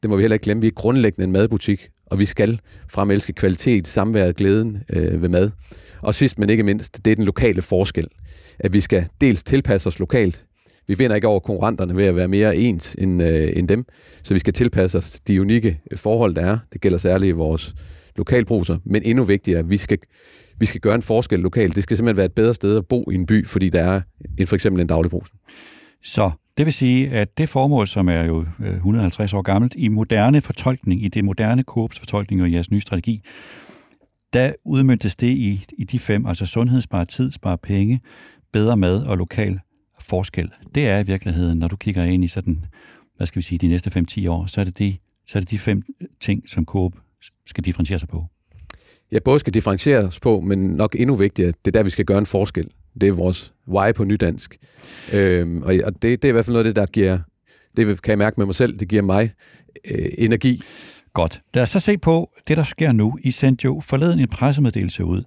det 0.02 0.10
må 0.10 0.16
vi 0.16 0.24
heller 0.24 0.36
ikke 0.36 0.44
glemme, 0.44 0.62
vi 0.62 0.68
er 0.68 0.72
grundlæggende 0.72 1.24
en 1.24 1.32
madbutik, 1.32 1.90
og 2.06 2.20
vi 2.20 2.26
skal 2.26 2.60
fremelske 2.90 3.34
kvalitet, 3.34 3.88
samværet, 3.88 4.36
glæden 4.36 4.78
øh, 4.90 5.22
ved 5.22 5.30
mad. 5.30 5.52
Og 6.02 6.16
sidst 6.16 6.40
men 6.40 6.50
ikke 6.50 6.64
mindst, 6.64 7.06
det 7.06 7.12
er 7.12 7.16
den 7.16 7.26
lokale 7.26 7.62
forskel. 7.62 8.08
At 8.64 8.74
vi 8.74 8.82
skal 8.82 9.08
dels 9.22 9.44
tilpasse 9.44 9.88
os 9.88 10.00
lokalt. 10.00 10.46
Vi 10.88 10.94
vinder 10.98 11.16
ikke 11.16 11.28
over 11.28 11.40
konkurrenterne 11.40 11.98
ved 11.98 12.06
at 12.06 12.16
være 12.16 12.28
mere 12.28 12.56
ens 12.56 12.96
end, 13.00 13.24
øh, 13.24 13.50
end 13.56 13.68
dem, 13.68 13.86
så 14.24 14.34
vi 14.34 14.40
skal 14.40 14.54
tilpasse 14.54 14.98
os 14.98 15.20
de 15.20 15.42
unikke 15.42 15.80
øh, 15.92 15.98
forhold, 15.98 16.36
der 16.36 16.46
er. 16.46 16.58
Det 16.74 16.82
gælder 16.82 16.98
særligt 16.98 17.30
i 17.30 17.32
vores 17.32 17.76
lokalbruser, 18.16 18.78
men 18.86 19.02
endnu 19.06 19.24
vigtigere, 19.24 19.68
vi 19.68 19.78
skal, 19.78 19.98
vi 20.60 20.66
skal 20.66 20.82
gøre 20.82 20.96
en 20.96 21.02
forskel 21.02 21.40
lokalt. 21.40 21.76
Det 21.76 21.84
skal 21.84 21.98
simpelthen 21.98 22.18
være 22.18 22.26
et 22.26 22.34
bedre 22.34 22.54
sted 22.54 22.78
at 22.78 22.86
bo 22.88 23.12
i 23.12 23.16
en 23.16 23.26
by, 23.26 23.48
fordi 23.48 23.70
der 23.70 23.84
er 23.84 24.02
en, 24.38 24.48
for 24.48 24.56
eksempel 24.56 24.82
en 24.82 24.88
dagligbrusen. 24.88 25.38
Så 26.04 26.32
det 26.58 26.66
vil 26.66 26.74
sige, 26.74 27.10
at 27.10 27.38
det 27.38 27.50
formål, 27.50 27.88
som 27.88 28.10
er 28.10 28.24
jo 28.24 28.46
øh, 28.60 28.74
150 28.74 29.34
år 29.34 29.42
gammelt, 29.42 29.74
i 29.78 29.88
moderne 29.88 30.42
fortolkning, 30.42 31.06
i 31.06 31.08
det 31.08 31.26
moderne 31.26 31.64
korps 31.64 32.00
fortolkning 32.00 32.42
og 32.42 32.52
jeres 32.52 32.72
nye 32.72 32.82
strategi, 32.82 33.22
der 34.34 34.54
udmyndtes 34.66 35.16
det 35.16 35.28
i, 35.28 35.66
i 35.78 35.84
de 35.84 36.00
fem, 36.00 36.26
altså 36.26 36.46
sundhed, 36.46 36.82
spare 36.82 37.06
tid, 37.06 37.32
spare 37.32 37.58
penge, 37.58 38.02
bedre 38.54 38.78
mad 38.78 39.04
og 39.04 39.18
lokal 39.18 39.60
forskel. 40.00 40.52
Det 40.76 40.88
er 40.88 41.00
i 41.00 41.06
virkeligheden, 41.06 41.60
når 41.60 41.68
du 41.68 41.76
kigger 41.76 42.04
ind 42.04 42.24
i 42.24 42.28
sådan, 42.28 42.66
hvad 43.18 43.28
skal 43.28 43.40
vi 43.40 43.44
sige, 43.44 43.60
de 43.60 43.68
næste 43.68 44.06
5-10 44.12 44.30
år, 44.30 44.46
så 44.46 44.62
er 44.62 44.66
det 44.66 44.80
de, 44.80 44.98
så 45.28 45.38
er 45.38 45.40
det 45.40 45.52
de 45.52 45.60
fem 45.60 45.82
ting, 46.22 46.50
som 46.50 46.66
Coop 46.66 46.94
skal 47.46 47.64
differentiere 47.64 48.00
sig 48.00 48.10
på. 48.10 48.26
Ja, 49.12 49.20
både 49.20 49.40
skal 49.40 49.54
differentieres 49.54 50.20
på, 50.20 50.42
men 50.42 50.60
nok 50.60 50.96
endnu 51.00 51.16
vigtigere, 51.16 51.54
det 51.66 51.68
er 51.68 51.72
der, 51.72 51.84
vi 51.84 51.90
skal 51.90 52.06
gøre 52.06 52.18
en 52.18 52.26
forskel. 52.26 52.68
Det 53.02 53.10
er 53.10 53.14
vores 53.14 53.54
why 53.68 53.94
på 53.94 54.04
nydansk. 54.04 54.58
Øhm, 55.14 55.62
og 55.62 55.74
og 55.84 55.94
det, 55.94 56.02
det 56.02 56.26
er 56.26 56.30
i 56.30 56.32
hvert 56.32 56.46
fald 56.46 56.54
noget 56.54 56.66
af 56.66 56.70
det, 56.70 56.76
der 56.76 56.86
giver, 56.86 57.20
det 57.78 58.02
kan 58.02 58.10
jeg 58.10 58.18
mærke 58.18 58.40
med 58.40 58.46
mig 58.46 58.56
selv, 58.56 58.80
det 58.80 58.88
giver 58.88 59.02
mig 59.02 59.32
øh, 59.92 60.06
energi. 60.18 60.62
Godt. 61.14 61.42
Lad 61.54 61.64
os 61.64 61.70
så 61.70 61.80
se 61.80 61.98
på 61.98 62.32
det, 62.48 62.58
der 62.58 62.64
sker 62.64 62.92
nu. 62.92 63.18
I 63.22 63.32
sendte 63.32 63.66
jo 63.66 63.82
forleden 63.84 64.20
en 64.20 64.28
pressemeddelelse 64.28 65.06
ud, 65.06 65.24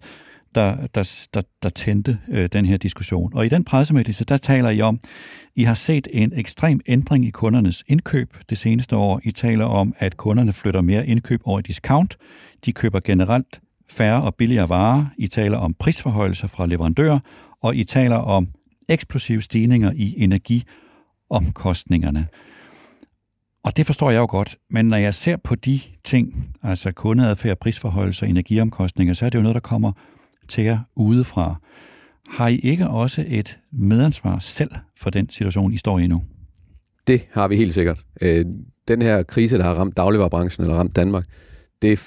der, 0.55 0.87
der, 0.95 1.27
der, 1.35 1.43
der 1.63 1.69
tændte 1.69 2.19
øh, 2.29 2.49
den 2.53 2.67
her 2.67 2.77
diskussion. 2.77 3.35
Og 3.35 3.47
i 3.47 3.49
den 3.49 3.65
pressemeddelelse, 3.65 4.25
der 4.25 4.37
taler 4.37 4.71
I 4.71 4.81
om, 4.81 4.99
I 5.57 5.63
har 5.63 5.75
set 5.75 6.09
en 6.11 6.33
ekstrem 6.35 6.81
ændring 6.87 7.27
i 7.27 7.31
kundernes 7.31 7.85
indkøb 7.87 8.37
det 8.49 8.59
seneste 8.59 8.97
år. 8.97 9.21
I 9.25 9.31
taler 9.31 9.65
om, 9.65 9.95
at 9.99 10.17
kunderne 10.17 10.53
flytter 10.53 10.81
mere 10.81 11.07
indkøb 11.07 11.41
over 11.45 11.59
i 11.59 11.63
discount. 11.63 12.17
De 12.65 12.73
køber 12.73 13.01
generelt 13.05 13.61
færre 13.91 14.23
og 14.23 14.35
billigere 14.35 14.69
varer. 14.69 15.07
I 15.19 15.27
taler 15.27 15.59
om 15.59 15.75
prisforhøjelser 15.75 16.49
fra 16.49 16.67
leverandører, 16.67 17.19
og 17.63 17.77
I 17.77 17.85
taler 17.85 18.17
om 18.17 18.49
eksplosive 18.89 19.43
stigninger 19.43 19.93
i 19.95 20.15
energiomkostningerne. 20.19 22.27
Og 23.65 23.77
det 23.77 23.87
forstår 23.87 24.11
jeg 24.11 24.19
jo 24.19 24.27
godt, 24.31 24.57
men 24.71 24.89
når 24.89 24.97
jeg 24.97 25.15
ser 25.15 25.37
på 25.37 25.55
de 25.55 25.81
ting, 26.05 26.55
altså 26.63 26.93
kundeadfærd, 26.93 27.59
prisforholdelser, 27.59 28.27
energiomkostninger, 28.27 29.15
så 29.15 29.27
er 29.27 29.31
det 29.31 29.39
jo 29.39 29.43
noget, 29.43 29.55
der 29.55 29.61
kommer 29.61 29.93
til 30.49 30.65
jer 30.65 30.79
udefra. 30.97 31.61
Har 32.29 32.49
I 32.49 32.57
ikke 32.59 32.89
også 32.89 33.25
et 33.29 33.59
medansvar 33.73 34.39
selv 34.39 34.71
for 34.99 35.11
den 35.11 35.31
situation, 35.31 35.73
I 35.73 35.79
står 35.79 35.99
i 35.99 36.07
nu? 36.07 36.23
Det 37.07 37.29
har 37.31 37.49
vi 37.49 37.57
helt 37.57 37.75
sikkert. 37.75 38.01
Øh, 38.21 38.45
den 38.89 39.03
her 39.03 39.23
krise, 39.23 39.59
der 39.59 39.65
har 39.65 39.75
ramt 39.75 39.97
dagligvarerbranchen 39.97 40.65
eller 40.65 40.77
ramt 40.77 40.97
Danmark, 40.97 41.25
det 41.83 42.01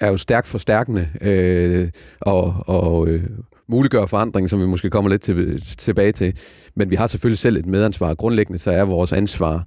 er 0.00 0.08
jo 0.08 0.16
stærkt 0.16 0.46
forstærkende 0.46 1.08
øh, 1.20 1.90
og, 2.20 2.54
og 2.66 3.08
øh, 3.08 3.30
muliggør 3.68 4.06
forandring, 4.06 4.50
som 4.50 4.60
vi 4.60 4.66
måske 4.66 4.90
kommer 4.90 5.10
lidt 5.10 5.22
til, 5.22 5.60
tilbage 5.60 6.12
til. 6.12 6.36
Men 6.76 6.90
vi 6.90 6.96
har 6.96 7.06
selvfølgelig 7.06 7.38
selv 7.38 7.56
et 7.56 7.66
medansvar. 7.66 8.14
Grundlæggende 8.14 8.58
så 8.58 8.70
er 8.70 8.84
vores 8.84 9.12
ansvar, 9.12 9.66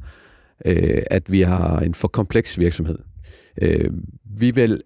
øh, 0.66 1.02
at 1.12 1.32
vi 1.32 1.42
har 1.42 1.80
en 1.80 1.94
for 1.94 2.08
kompleks 2.08 2.60
virksomhed. 2.60 2.98
Øh, 3.62 3.92
vi 4.40 4.52
vil 4.52 4.82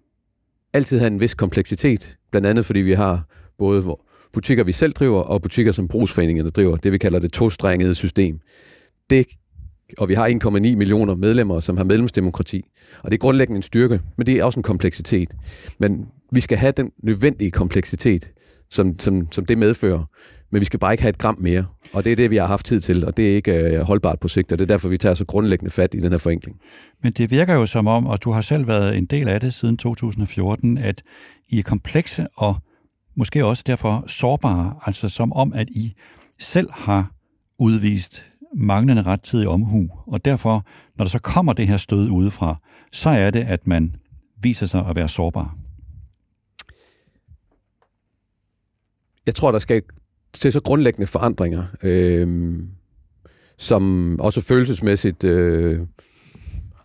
altid 0.72 0.98
have 0.98 1.12
en 1.12 1.20
vis 1.20 1.34
kompleksitet, 1.34 2.16
blandt 2.30 2.46
andet 2.46 2.64
fordi 2.64 2.80
vi 2.80 2.92
har 2.92 3.24
både 3.58 3.96
butikker, 4.32 4.64
vi 4.64 4.72
selv 4.72 4.92
driver, 4.92 5.20
og 5.20 5.42
butikker, 5.42 5.72
som 5.72 5.88
brugsforeningerne 5.88 6.50
driver. 6.50 6.76
Det 6.76 6.92
vi 6.92 6.98
kalder 6.98 7.18
det 7.18 7.32
tostrængede 7.32 7.94
system. 7.94 8.40
Det 9.10 9.26
og 9.98 10.08
vi 10.08 10.14
har 10.14 10.28
1,9 10.28 10.50
millioner 10.76 11.14
medlemmer, 11.14 11.60
som 11.60 11.76
har 11.76 11.84
medlemsdemokrati. 11.84 12.64
Og 13.02 13.10
det 13.10 13.16
er 13.16 13.18
grundlæggende 13.18 13.56
en 13.56 13.62
styrke, 13.62 14.00
men 14.16 14.26
det 14.26 14.36
er 14.36 14.44
også 14.44 14.58
en 14.58 14.62
kompleksitet. 14.62 15.34
Men 15.78 16.06
vi 16.32 16.40
skal 16.40 16.58
have 16.58 16.72
den 16.76 16.90
nødvendige 17.02 17.50
kompleksitet, 17.50 18.32
som, 18.70 18.98
som, 18.98 19.32
som 19.32 19.46
det 19.46 19.58
medfører. 19.58 20.04
Men 20.50 20.60
vi 20.60 20.64
skal 20.64 20.78
bare 20.78 20.92
ikke 20.92 21.02
have 21.02 21.10
et 21.10 21.18
gram 21.18 21.36
mere. 21.40 21.66
Og 21.92 22.04
det 22.04 22.12
er 22.12 22.16
det, 22.16 22.30
vi 22.30 22.36
har 22.36 22.46
haft 22.46 22.66
tid 22.66 22.80
til, 22.80 23.04
og 23.04 23.16
det 23.16 23.30
er 23.30 23.34
ikke 23.34 23.52
øh, 23.52 23.80
holdbart 23.80 24.20
på 24.20 24.28
sigt, 24.28 24.52
og 24.52 24.58
det 24.58 24.64
er 24.64 24.74
derfor, 24.74 24.88
vi 24.88 24.98
tager 24.98 25.14
så 25.14 25.24
grundlæggende 25.24 25.70
fat 25.70 25.94
i 25.94 26.00
den 26.00 26.10
her 26.10 26.18
forenkling. 26.18 26.56
Men 27.02 27.12
det 27.12 27.30
virker 27.30 27.54
jo 27.54 27.66
som 27.66 27.86
om, 27.86 28.06
og 28.06 28.24
du 28.24 28.30
har 28.30 28.40
selv 28.40 28.66
været 28.66 28.96
en 28.96 29.04
del 29.04 29.28
af 29.28 29.40
det 29.40 29.54
siden 29.54 29.76
2014, 29.76 30.78
at 30.78 31.02
I 31.48 31.58
er 31.58 31.62
komplekse 31.62 32.26
og 32.36 32.56
måske 33.16 33.44
også 33.44 33.62
derfor 33.66 34.04
sårbare, 34.06 34.74
altså 34.86 35.08
som 35.08 35.32
om, 35.32 35.52
at 35.52 35.68
I 35.70 35.94
selv 36.38 36.68
har 36.72 37.12
udvist 37.58 38.26
manglende 38.54 39.02
rettidig 39.02 39.48
omhu, 39.48 39.88
og 40.06 40.24
derfor, 40.24 40.66
når 40.96 41.04
der 41.04 41.10
så 41.10 41.18
kommer 41.18 41.52
det 41.52 41.68
her 41.68 41.76
stød 41.76 42.10
udefra, 42.10 42.56
så 42.92 43.10
er 43.10 43.30
det, 43.30 43.40
at 43.40 43.66
man 43.66 43.96
viser 44.42 44.66
sig 44.66 44.86
at 44.86 44.96
være 44.96 45.08
sårbar. 45.08 45.56
Jeg 49.26 49.34
tror, 49.34 49.52
der 49.52 49.58
skal 49.58 49.82
til 50.32 50.52
så 50.52 50.60
grundlæggende 50.60 51.06
forandringer, 51.06 51.64
øh, 51.82 52.58
som 53.58 54.16
også 54.20 54.40
følelsesmæssigt 54.40 55.24
øh, 55.24 55.80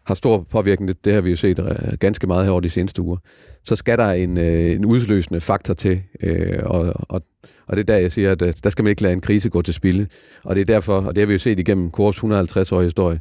har 0.06 0.16
stor 0.16 0.48
påvirkning. 0.50 1.06
Det 1.06 1.14
har 1.14 1.22
vi 1.22 1.30
jo 1.30 1.36
set 1.36 1.60
øh, 1.60 1.98
ganske 2.00 2.28
meget 2.28 2.46
her 2.46 2.52
over 2.52 2.62
de 2.62 2.70
seneste 2.70 3.02
uger. 3.02 3.18
Så 3.64 3.76
skal 3.76 3.98
der 3.98 4.12
en, 4.12 4.38
øh, 4.38 4.72
en 4.72 4.86
udløsende 4.86 5.42
faktor 5.42 5.74
til, 5.74 6.02
øh, 6.24 6.60
og, 6.64 6.94
og 7.10 7.22
og 7.68 7.78
det 7.78 7.82
er 7.90 7.94
der, 7.94 8.00
jeg 8.00 8.12
siger, 8.12 8.32
at 8.32 8.42
øh, 8.42 8.54
der 8.64 8.70
skal 8.70 8.84
man 8.84 8.90
ikke 8.90 9.02
lade 9.02 9.14
en 9.14 9.22
krise 9.22 9.50
gå 9.50 9.62
til 9.62 9.74
spilde. 9.74 10.08
Og 10.44 10.56
det 10.56 10.62
er 10.62 10.66
derfor, 10.66 10.98
og 11.02 11.16
det 11.16 11.22
har 11.22 11.26
vi 11.26 11.34
jo 11.34 11.40
set 11.40 11.60
igennem 11.60 11.92
Korps 11.92 12.18
150-årige 12.18 12.84
historie, 12.84 13.20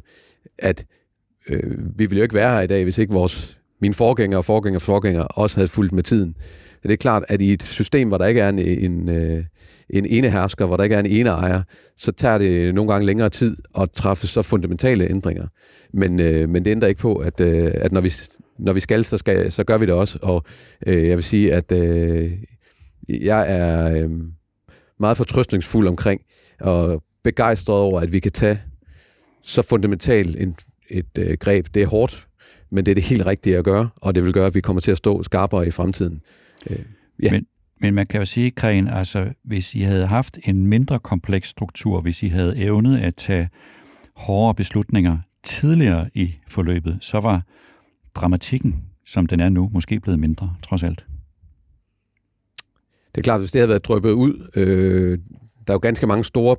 at 0.59 0.85
øh, 1.49 1.77
vi 1.77 2.05
ville 2.05 2.17
jo 2.17 2.23
ikke 2.23 2.35
være 2.35 2.53
her 2.53 2.61
i 2.61 2.67
dag, 2.67 2.83
hvis 2.83 2.97
ikke 2.97 3.13
vores 3.13 3.59
mine 3.81 3.93
forgængere 3.93 4.39
og 4.39 4.45
forgængere 4.45 4.77
og 4.77 4.81
forgængere 4.81 5.27
også 5.27 5.57
havde 5.57 5.67
fulgt 5.67 5.93
med 5.93 6.03
tiden. 6.03 6.35
Det 6.87 6.93
er 6.93 6.97
klart, 6.97 7.23
at 7.27 7.41
i 7.41 7.53
et 7.53 7.63
system, 7.63 8.07
hvor 8.07 8.17
der 8.17 8.25
ikke 8.25 8.41
er 8.41 8.49
en, 8.49 8.59
en, 8.59 9.15
øh, 9.15 9.43
en 9.89 10.05
ene 10.05 10.29
hersker, 10.29 10.65
hvor 10.65 10.77
der 10.77 10.83
ikke 10.83 10.95
er 10.95 10.99
en 10.99 11.05
ene 11.05 11.29
ejer, 11.29 11.61
så 11.97 12.11
tager 12.11 12.37
det 12.37 12.75
nogle 12.75 12.91
gange 12.91 13.05
længere 13.05 13.29
tid 13.29 13.57
at 13.79 13.91
træffe 13.91 14.27
så 14.27 14.41
fundamentale 14.41 15.09
ændringer. 15.09 15.47
Men, 15.93 16.19
øh, 16.19 16.49
men 16.49 16.65
det 16.65 16.71
ændrer 16.71 16.87
ikke 16.87 17.01
på, 17.01 17.15
at, 17.15 17.39
øh, 17.39 17.71
at 17.73 17.91
når, 17.91 18.01
vi, 18.01 18.13
når 18.59 18.73
vi 18.73 18.79
skal, 18.79 19.03
så, 19.03 19.17
skal, 19.17 19.51
så 19.51 19.63
gør 19.63 19.77
vi 19.77 19.85
det 19.85 19.93
også. 19.93 20.19
Og 20.21 20.43
øh, 20.87 21.07
jeg 21.07 21.17
vil 21.17 21.23
sige, 21.23 21.53
at 21.53 21.71
øh, 21.71 22.31
jeg 23.09 23.45
er 23.51 23.95
øh, 23.95 24.09
meget 24.99 25.17
fortrøstningsfuld 25.17 25.87
omkring 25.87 26.21
og 26.61 27.03
begejstret 27.23 27.77
over, 27.77 28.01
at 28.01 28.13
vi 28.13 28.19
kan 28.19 28.31
tage 28.31 28.61
så 29.43 29.61
fundamentalt 29.61 30.35
en, 30.35 30.55
et 30.89 31.17
øh, 31.19 31.37
greb. 31.39 31.65
Det 31.73 31.83
er 31.83 31.87
hårdt, 31.87 32.27
men 32.71 32.85
det 32.85 32.91
er 32.91 32.95
det 32.95 33.03
helt 33.03 33.25
rigtige 33.25 33.57
at 33.57 33.63
gøre, 33.63 33.89
og 34.01 34.15
det 34.15 34.23
vil 34.23 34.33
gøre, 34.33 34.45
at 34.45 34.55
vi 34.55 34.61
kommer 34.61 34.79
til 34.79 34.91
at 34.91 34.97
stå 34.97 35.23
skarpere 35.23 35.67
i 35.67 35.71
fremtiden. 35.71 36.21
Øh, 36.69 36.79
ja. 37.23 37.31
men, 37.31 37.45
men 37.81 37.93
man 37.93 38.07
kan 38.07 38.19
jo 38.19 38.25
sige, 38.25 38.51
Kren, 38.51 38.87
altså 38.87 39.33
hvis 39.43 39.75
I 39.75 39.79
havde 39.79 40.07
haft 40.07 40.39
en 40.43 40.67
mindre 40.67 40.99
kompleks 40.99 41.49
struktur, 41.49 42.01
hvis 42.01 42.23
I 42.23 42.27
havde 42.27 42.57
evnet 42.57 42.97
at 42.97 43.15
tage 43.15 43.49
hårdere 44.15 44.55
beslutninger 44.55 45.17
tidligere 45.43 46.09
i 46.13 46.35
forløbet, 46.47 46.97
så 47.01 47.19
var 47.19 47.41
dramatikken, 48.15 48.83
som 49.05 49.25
den 49.25 49.39
er 49.39 49.49
nu, 49.49 49.69
måske 49.73 49.99
blevet 49.99 50.19
mindre, 50.19 50.55
trods 50.63 50.83
alt. 50.83 51.05
Det 53.15 53.21
er 53.21 53.23
klart, 53.23 53.41
hvis 53.41 53.51
det 53.51 53.59
havde 53.59 53.69
været 53.69 53.85
drøbet 53.85 54.11
ud, 54.11 54.49
øh, 54.55 55.19
der 55.67 55.73
er 55.73 55.75
jo 55.75 55.79
ganske 55.79 56.07
mange 56.07 56.23
store 56.23 56.55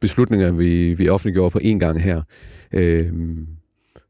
beslutninger, 0.00 0.52
vi, 0.52 0.94
vi 0.94 1.08
offentliggjorde 1.08 1.50
på 1.50 1.58
én 1.58 1.78
gang 1.78 2.02
her. 2.02 2.22
Øh, 2.72 3.12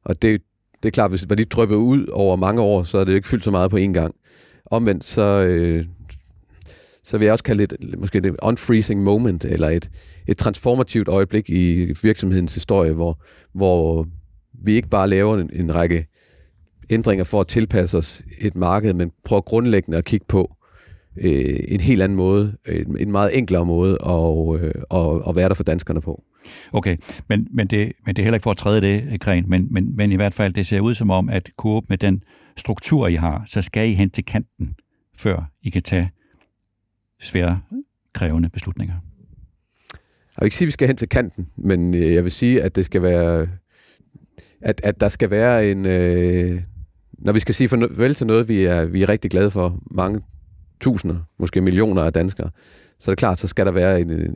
og 0.04 0.22
det, 0.22 0.42
det 0.82 0.88
er 0.88 0.90
klart, 0.90 1.10
hvis 1.10 1.20
det 1.20 1.30
var 1.30 1.36
lige 1.36 1.46
drøbet 1.46 1.74
ud 1.74 2.06
over 2.06 2.36
mange 2.36 2.62
år, 2.62 2.82
så 2.82 2.98
er 2.98 3.04
det 3.04 3.14
ikke 3.14 3.28
fyldt 3.28 3.44
så 3.44 3.50
meget 3.50 3.70
på 3.70 3.76
én 3.76 3.92
gang. 3.92 4.14
Omvendt, 4.66 5.04
så, 5.04 5.46
øh, 5.46 5.84
så 7.04 7.18
vil 7.18 7.24
jeg 7.24 7.32
også 7.32 7.44
kalde 7.44 7.66
det 7.66 7.98
måske 7.98 8.18
et 8.18 8.36
unfreezing 8.42 9.02
moment, 9.02 9.44
eller 9.44 9.68
et, 9.68 9.90
et 10.28 10.36
transformativt 10.36 11.08
øjeblik 11.08 11.50
i 11.50 11.94
virksomhedens 12.02 12.54
historie, 12.54 12.92
hvor, 12.92 13.22
hvor 13.54 14.06
vi 14.64 14.72
ikke 14.72 14.88
bare 14.88 15.08
laver 15.08 15.36
en, 15.36 15.50
en 15.52 15.74
række 15.74 16.06
ændringer 16.90 17.24
for 17.24 17.40
at 17.40 17.46
tilpasse 17.46 17.98
os 17.98 18.22
et 18.40 18.56
marked, 18.56 18.94
men 18.94 19.10
prøver 19.24 19.42
grundlæggende 19.42 19.98
at 19.98 20.04
kigge 20.04 20.26
på 20.28 20.56
øh, 21.16 21.60
en 21.68 21.80
helt 21.80 22.02
anden 22.02 22.16
måde, 22.16 22.56
en, 22.68 22.96
en 23.00 23.12
meget 23.12 23.38
enklere 23.38 23.66
måde 23.66 23.98
at, 24.06 24.62
øh, 24.62 24.74
at, 24.90 25.28
at 25.28 25.36
være 25.36 25.48
der 25.48 25.54
for 25.54 25.64
danskerne 25.64 26.00
på. 26.00 26.22
Okay, 26.72 26.96
men, 27.28 27.48
men, 27.50 27.66
det, 27.66 27.92
men 28.06 28.16
det 28.16 28.22
er 28.22 28.24
heller 28.24 28.36
ikke 28.36 28.42
for 28.42 28.50
at 28.50 28.56
træde 28.56 28.80
det, 28.80 29.20
Kren, 29.20 29.44
men, 29.48 29.66
men, 29.70 29.96
men 29.96 30.12
i 30.12 30.16
hvert 30.16 30.34
fald, 30.34 30.52
det 30.52 30.66
ser 30.66 30.80
ud 30.80 30.94
som 30.94 31.10
om, 31.10 31.28
at 31.28 31.50
Coop 31.56 31.84
med 31.88 31.98
den 31.98 32.22
struktur, 32.56 33.08
I 33.08 33.14
har, 33.14 33.42
så 33.46 33.62
skal 33.62 33.90
I 33.90 33.94
hen 33.94 34.10
til 34.10 34.24
kanten, 34.24 34.74
før 35.16 35.50
I 35.62 35.70
kan 35.70 35.82
tage 35.82 36.10
svære, 37.20 37.60
krævende 38.14 38.48
beslutninger. 38.48 38.94
Jeg 40.36 40.40
vil 40.40 40.46
ikke 40.46 40.56
sige, 40.56 40.66
at 40.66 40.68
vi 40.68 40.72
skal 40.72 40.86
hen 40.86 40.96
til 40.96 41.08
kanten, 41.08 41.48
men 41.56 41.94
øh, 41.94 42.14
jeg 42.14 42.24
vil 42.24 42.32
sige, 42.32 42.62
at 42.62 42.76
det 42.76 42.84
skal 42.84 43.02
være, 43.02 43.48
at, 44.60 44.80
at 44.84 45.00
der 45.00 45.08
skal 45.08 45.30
være 45.30 45.70
en, 45.70 45.86
øh, 45.86 46.62
når 47.18 47.32
vi 47.32 47.40
skal 47.40 47.54
sige 47.54 47.68
farvel 47.68 48.14
til 48.14 48.26
noget, 48.26 48.48
vi 48.48 48.64
er, 48.64 48.84
vi 48.84 49.02
er 49.02 49.08
rigtig 49.08 49.30
glade 49.30 49.50
for, 49.50 49.78
mange 49.90 50.20
tusinder, 50.80 51.16
måske 51.38 51.60
millioner 51.60 52.02
af 52.02 52.12
danskere, 52.12 52.50
så 52.98 53.10
er 53.10 53.12
det 53.12 53.18
klart, 53.18 53.38
så 53.38 53.48
skal 53.48 53.66
der 53.66 53.72
være 53.72 54.00
en, 54.00 54.10
øh, 54.10 54.28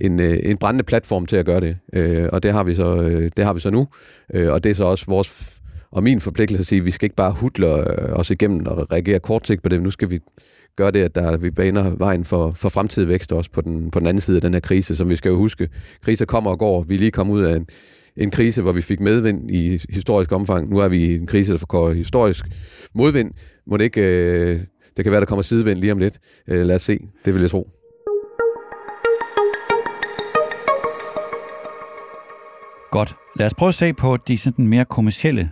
en, 0.00 0.20
en, 0.20 0.20
en 0.20 0.58
brændende 0.58 0.84
platform 0.84 1.26
til 1.26 1.36
at 1.36 1.46
gøre 1.46 1.60
det. 1.60 1.76
Øh, 1.92 2.28
og 2.32 2.42
det 2.42 2.52
har 2.52 2.64
vi 2.64 2.74
så, 2.74 3.02
øh, 3.02 3.30
det 3.36 3.44
har 3.44 3.54
vi 3.54 3.60
så 3.60 3.70
nu. 3.70 3.88
Øh, 4.34 4.52
og 4.52 4.64
det 4.64 4.70
er 4.70 4.74
så 4.74 4.84
også 4.84 5.04
vores 5.08 5.59
og 5.92 6.02
min 6.02 6.20
forpligtelse 6.20 6.60
at 6.60 6.66
sige, 6.66 6.78
at 6.78 6.86
vi 6.86 6.90
skal 6.90 7.06
ikke 7.06 7.16
bare 7.16 7.32
hudle 7.32 7.66
øh, 7.66 8.12
os 8.12 8.30
igennem 8.30 8.66
og 8.66 8.92
reagere 8.92 9.18
kortsigt 9.18 9.62
på 9.62 9.68
det. 9.68 9.82
Nu 9.82 9.90
skal 9.90 10.10
vi 10.10 10.18
gøre 10.76 10.90
det, 10.90 11.02
at 11.02 11.14
der, 11.14 11.36
vi 11.36 11.50
baner 11.50 11.96
vejen 11.96 12.24
for, 12.24 12.52
for 12.52 12.68
fremtidig 12.68 13.08
vækst 13.08 13.32
også 13.32 13.50
på 13.50 13.60
den, 13.60 13.90
på 13.90 13.98
den 13.98 14.06
anden 14.06 14.20
side 14.20 14.36
af 14.36 14.40
den 14.42 14.52
her 14.52 14.60
krise, 14.60 14.96
som 14.96 15.08
vi 15.08 15.16
skal 15.16 15.28
jo 15.28 15.36
huske. 15.36 15.68
Kriser 16.04 16.24
kommer 16.24 16.50
og 16.50 16.58
går. 16.58 16.82
Vi 16.82 16.94
er 16.94 16.98
lige 16.98 17.10
kommet 17.10 17.34
ud 17.34 17.42
af 17.42 17.56
en, 17.56 17.66
en 18.16 18.30
krise, 18.30 18.62
hvor 18.62 18.72
vi 18.72 18.80
fik 18.80 19.00
medvind 19.00 19.50
i 19.50 19.80
historisk 19.90 20.32
omfang. 20.32 20.70
Nu 20.70 20.78
er 20.78 20.88
vi 20.88 21.04
i 21.04 21.14
en 21.14 21.26
krise, 21.26 21.52
der 21.52 21.58
får 21.70 21.92
historisk 21.92 22.46
modvind. 22.94 23.30
Må 23.66 23.76
det 23.76 23.84
ikke... 23.84 24.02
Øh, 24.02 24.60
det 24.96 25.04
kan 25.04 25.12
være, 25.12 25.20
der 25.20 25.26
kommer 25.26 25.42
sidevind 25.42 25.78
lige 25.78 25.92
om 25.92 25.98
lidt. 25.98 26.18
Øh, 26.48 26.66
lad 26.66 26.74
os 26.76 26.82
se. 26.82 26.98
Det 27.24 27.34
vil 27.34 27.40
jeg 27.40 27.50
tro. 27.50 27.68
Godt. 32.90 33.14
Lad 33.36 33.46
os 33.46 33.54
prøve 33.54 33.68
at 33.68 33.74
se 33.74 33.92
på 33.92 34.16
de 34.16 34.38
sådan 34.38 34.68
mere 34.68 34.84
kommercielle 34.84 35.50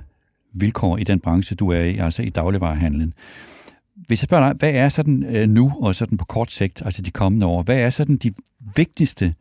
vilkår 0.54 0.98
i 0.98 1.04
den 1.04 1.20
branche, 1.20 1.56
du 1.56 1.68
er 1.68 1.80
i, 1.80 1.96
altså 1.96 2.22
i 2.22 2.28
dagligvarerhandlen. 2.28 3.12
Hvis 4.06 4.22
jeg 4.22 4.28
spørger 4.28 4.48
dig, 4.48 4.56
hvad 4.58 4.70
er 4.70 4.88
sådan 4.88 5.36
øh, 5.36 5.48
nu 5.48 5.72
og 5.80 5.94
sådan 5.94 6.18
på 6.18 6.24
kort 6.24 6.52
sigt, 6.52 6.82
altså 6.84 7.02
de 7.02 7.10
kommende 7.10 7.46
år, 7.46 7.62
hvad 7.62 7.78
er 7.78 7.90
sådan 7.90 8.16
de 8.16 8.32
vigtigste 8.76 9.34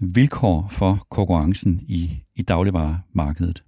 vilkår 0.00 0.68
for 0.70 1.06
konkurrencen 1.10 1.80
i, 1.88 2.10
i 2.36 2.42
dagligvaremarkedet? 2.42 3.62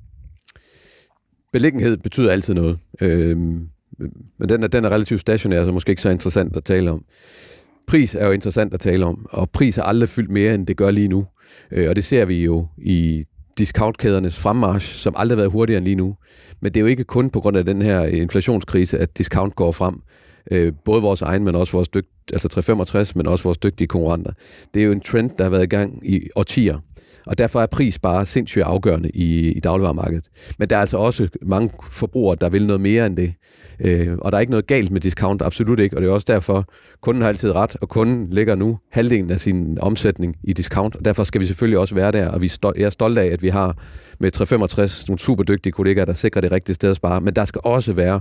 Beliggenhed 1.53 1.97
betyder 1.97 2.33
altid 2.33 2.55
noget. 2.55 2.79
øh, 3.01 3.39
men 4.39 4.49
den 4.49 4.63
er, 4.63 4.67
den 4.67 4.85
er 4.85 4.89
relativt 4.89 5.21
stationær, 5.21 5.65
så 5.65 5.73
måske 5.73 5.91
ikke 5.91 6.03
så 6.03 6.11
interessant 6.11 6.57
at 6.57 6.65
tale 6.65 6.91
om. 6.91 7.05
Pris 7.87 8.15
er 8.15 8.27
jo 8.27 8.33
interessant 8.33 8.75
at 8.75 8.81
tale 8.81 9.07
om, 9.07 9.27
og 9.31 9.49
pris 9.53 9.79
er 9.79 9.83
aldrig 9.83 10.09
fyldt 10.09 10.31
mere, 10.31 10.55
end 10.55 10.67
det 10.67 10.77
gør 10.77 10.91
lige 10.91 11.09
nu. 11.09 11.27
Øh, 11.71 11.89
og 11.89 11.97
det 11.97 12.05
ser 12.05 12.25
vi 12.25 12.45
jo 12.45 12.67
i 12.79 13.25
discountkædernes 13.59 14.39
fremmarsch, 14.39 14.99
som 14.99 15.15
aldrig 15.17 15.37
har 15.37 15.41
været 15.41 15.53
hurtigere 15.53 15.79
end 15.79 15.85
lige 15.85 15.97
nu. 15.97 16.17
Men 16.61 16.75
det 16.75 16.81
er 16.81 16.81
jo 16.81 16.87
ikke 16.87 17.05
kun 17.05 17.31
på 17.31 17.41
grund 17.41 17.57
af 17.57 17.65
den 17.65 17.83
her 17.83 18.03
øh, 18.05 18.13
inflationskrise, 18.13 18.99
at 18.99 19.19
discount 19.19 19.55
går 19.55 19.73
frem. 19.73 20.01
Øh, 20.51 20.73
både 20.85 21.03
vores 21.03 21.23
egen, 21.23 21.45
men 21.45 21.55
også 21.55 21.73
vores 21.73 21.89
dygt, 21.89 22.09
altså 22.33 22.49
365, 22.49 23.17
men 23.17 23.27
også 23.27 23.45
vores 23.45 23.59
dygtige 23.59 23.89
konkurrenter. 23.89 24.33
Det 24.75 24.83
er 24.83 24.87
jo 24.87 24.93
en 24.93 25.01
trend, 25.01 25.31
der 25.39 25.45
har 25.45 25.51
været 25.51 25.63
i 25.63 25.67
gang 25.67 26.09
i 26.09 26.21
årtier. 26.37 26.79
Og 27.27 27.39
derfor 27.39 27.61
er 27.61 27.67
pris 27.67 27.99
bare 27.99 28.27
sindssygt 28.27 28.65
afgørende 28.65 29.11
i, 29.11 29.53
i 29.53 29.61
dagligvarermarkedet. 29.61 30.25
Men 30.59 30.71
der 30.71 30.77
er 30.77 30.81
altså 30.81 30.97
også 30.97 31.29
mange 31.43 31.71
forbrugere, 31.91 32.37
der 32.41 32.49
vil 32.49 32.67
noget 32.67 32.81
mere 32.81 33.07
end 33.07 33.17
det. 33.17 33.35
Øh, 33.81 34.19
og 34.19 34.33
der 34.33 34.39
er 34.39 34.41
ikke 34.41 34.51
noget 34.51 34.67
galt 34.67 34.91
med 34.91 35.01
discount, 35.01 35.43
absolut 35.43 35.81
ikke. 35.81 35.97
Og 35.97 36.03
det 36.03 36.09
er 36.09 36.13
også 36.13 36.27
derfor, 36.29 36.69
kunden 37.01 37.23
har 37.23 37.29
altid 37.29 37.55
ret, 37.55 37.77
og 37.81 37.89
kunden 37.89 38.27
ligger 38.31 38.55
nu 38.55 38.79
halvdelen 38.93 39.31
af 39.31 39.41
sin 39.41 39.79
omsætning 39.81 40.37
i 40.45 40.53
discount. 40.53 40.97
Og 40.97 41.05
derfor 41.05 41.25
skal 41.25 41.41
vi 41.41 41.47
selvfølgelig 41.47 41.79
også 41.79 41.95
være 41.95 42.13
der, 42.13 42.29
og 42.29 42.43
vi 42.43 42.47
er 42.47 42.73
jeg 42.77 42.85
er 42.85 42.91
stolt 42.91 43.19
af, 43.19 43.27
at 43.27 43.43
vi 43.43 43.49
har 43.49 43.77
med 44.21 44.31
365 44.31 45.09
nogle 45.09 45.19
super 45.19 45.45
dygtige 45.45 45.73
kollegaer, 45.73 46.05
der 46.05 46.13
sikrer 46.13 46.41
det 46.41 46.53
rigtige 46.53 46.75
sted 46.75 46.91
at 46.91 46.97
spare. 46.97 47.21
Men 47.21 47.35
der 47.35 47.45
skal 47.45 47.61
også 47.65 47.93
være 47.93 48.21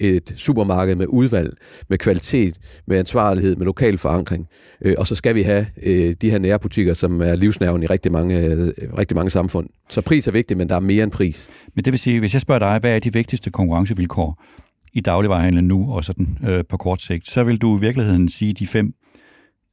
et 0.00 0.34
supermarked 0.36 0.94
med 0.94 1.06
udvalg, 1.08 1.56
med 1.88 1.98
kvalitet, 1.98 2.58
med 2.86 2.98
ansvarlighed, 2.98 3.56
med 3.56 3.66
lokal 3.66 3.98
forankring. 3.98 4.48
Øh, 4.82 4.94
og 4.98 5.06
så 5.06 5.14
skal 5.14 5.34
vi 5.34 5.42
have 5.42 5.66
øh, 5.82 6.14
de 6.20 6.30
her 6.30 6.38
nærbutikker, 6.38 6.94
som 6.94 7.22
er 7.22 7.36
livsnerven 7.36 7.82
i 7.82 7.86
rigtig 7.86 8.12
mange, 8.12 8.40
øh, 8.40 8.72
rigtig 8.98 9.16
mange 9.16 9.30
samfund. 9.30 9.68
Så 9.88 10.00
pris 10.00 10.28
er 10.28 10.32
vigtigt, 10.32 10.58
men 10.58 10.68
der 10.68 10.74
er 10.76 10.80
mere 10.80 11.02
end 11.02 11.12
pris. 11.12 11.48
Men 11.74 11.84
det 11.84 11.92
vil 11.92 12.00
sige, 12.00 12.20
hvis 12.20 12.32
jeg 12.32 12.40
spørger 12.40 12.58
dig, 12.58 12.78
hvad 12.78 12.94
er 12.94 12.98
de 12.98 13.12
vigtigste 13.12 13.50
konkurrencevilkår 13.50 14.42
i 14.92 15.00
dagligvarehandlen 15.00 15.68
nu 15.68 15.92
og 15.92 16.04
sådan 16.04 16.38
øh, 16.48 16.64
på 16.68 16.76
kort 16.76 17.02
sigt, 17.02 17.28
så 17.28 17.44
vil 17.44 17.58
du 17.58 17.78
i 17.78 17.80
virkeligheden 17.80 18.28
sige 18.28 18.52
de 18.52 18.66
fem 18.66 18.94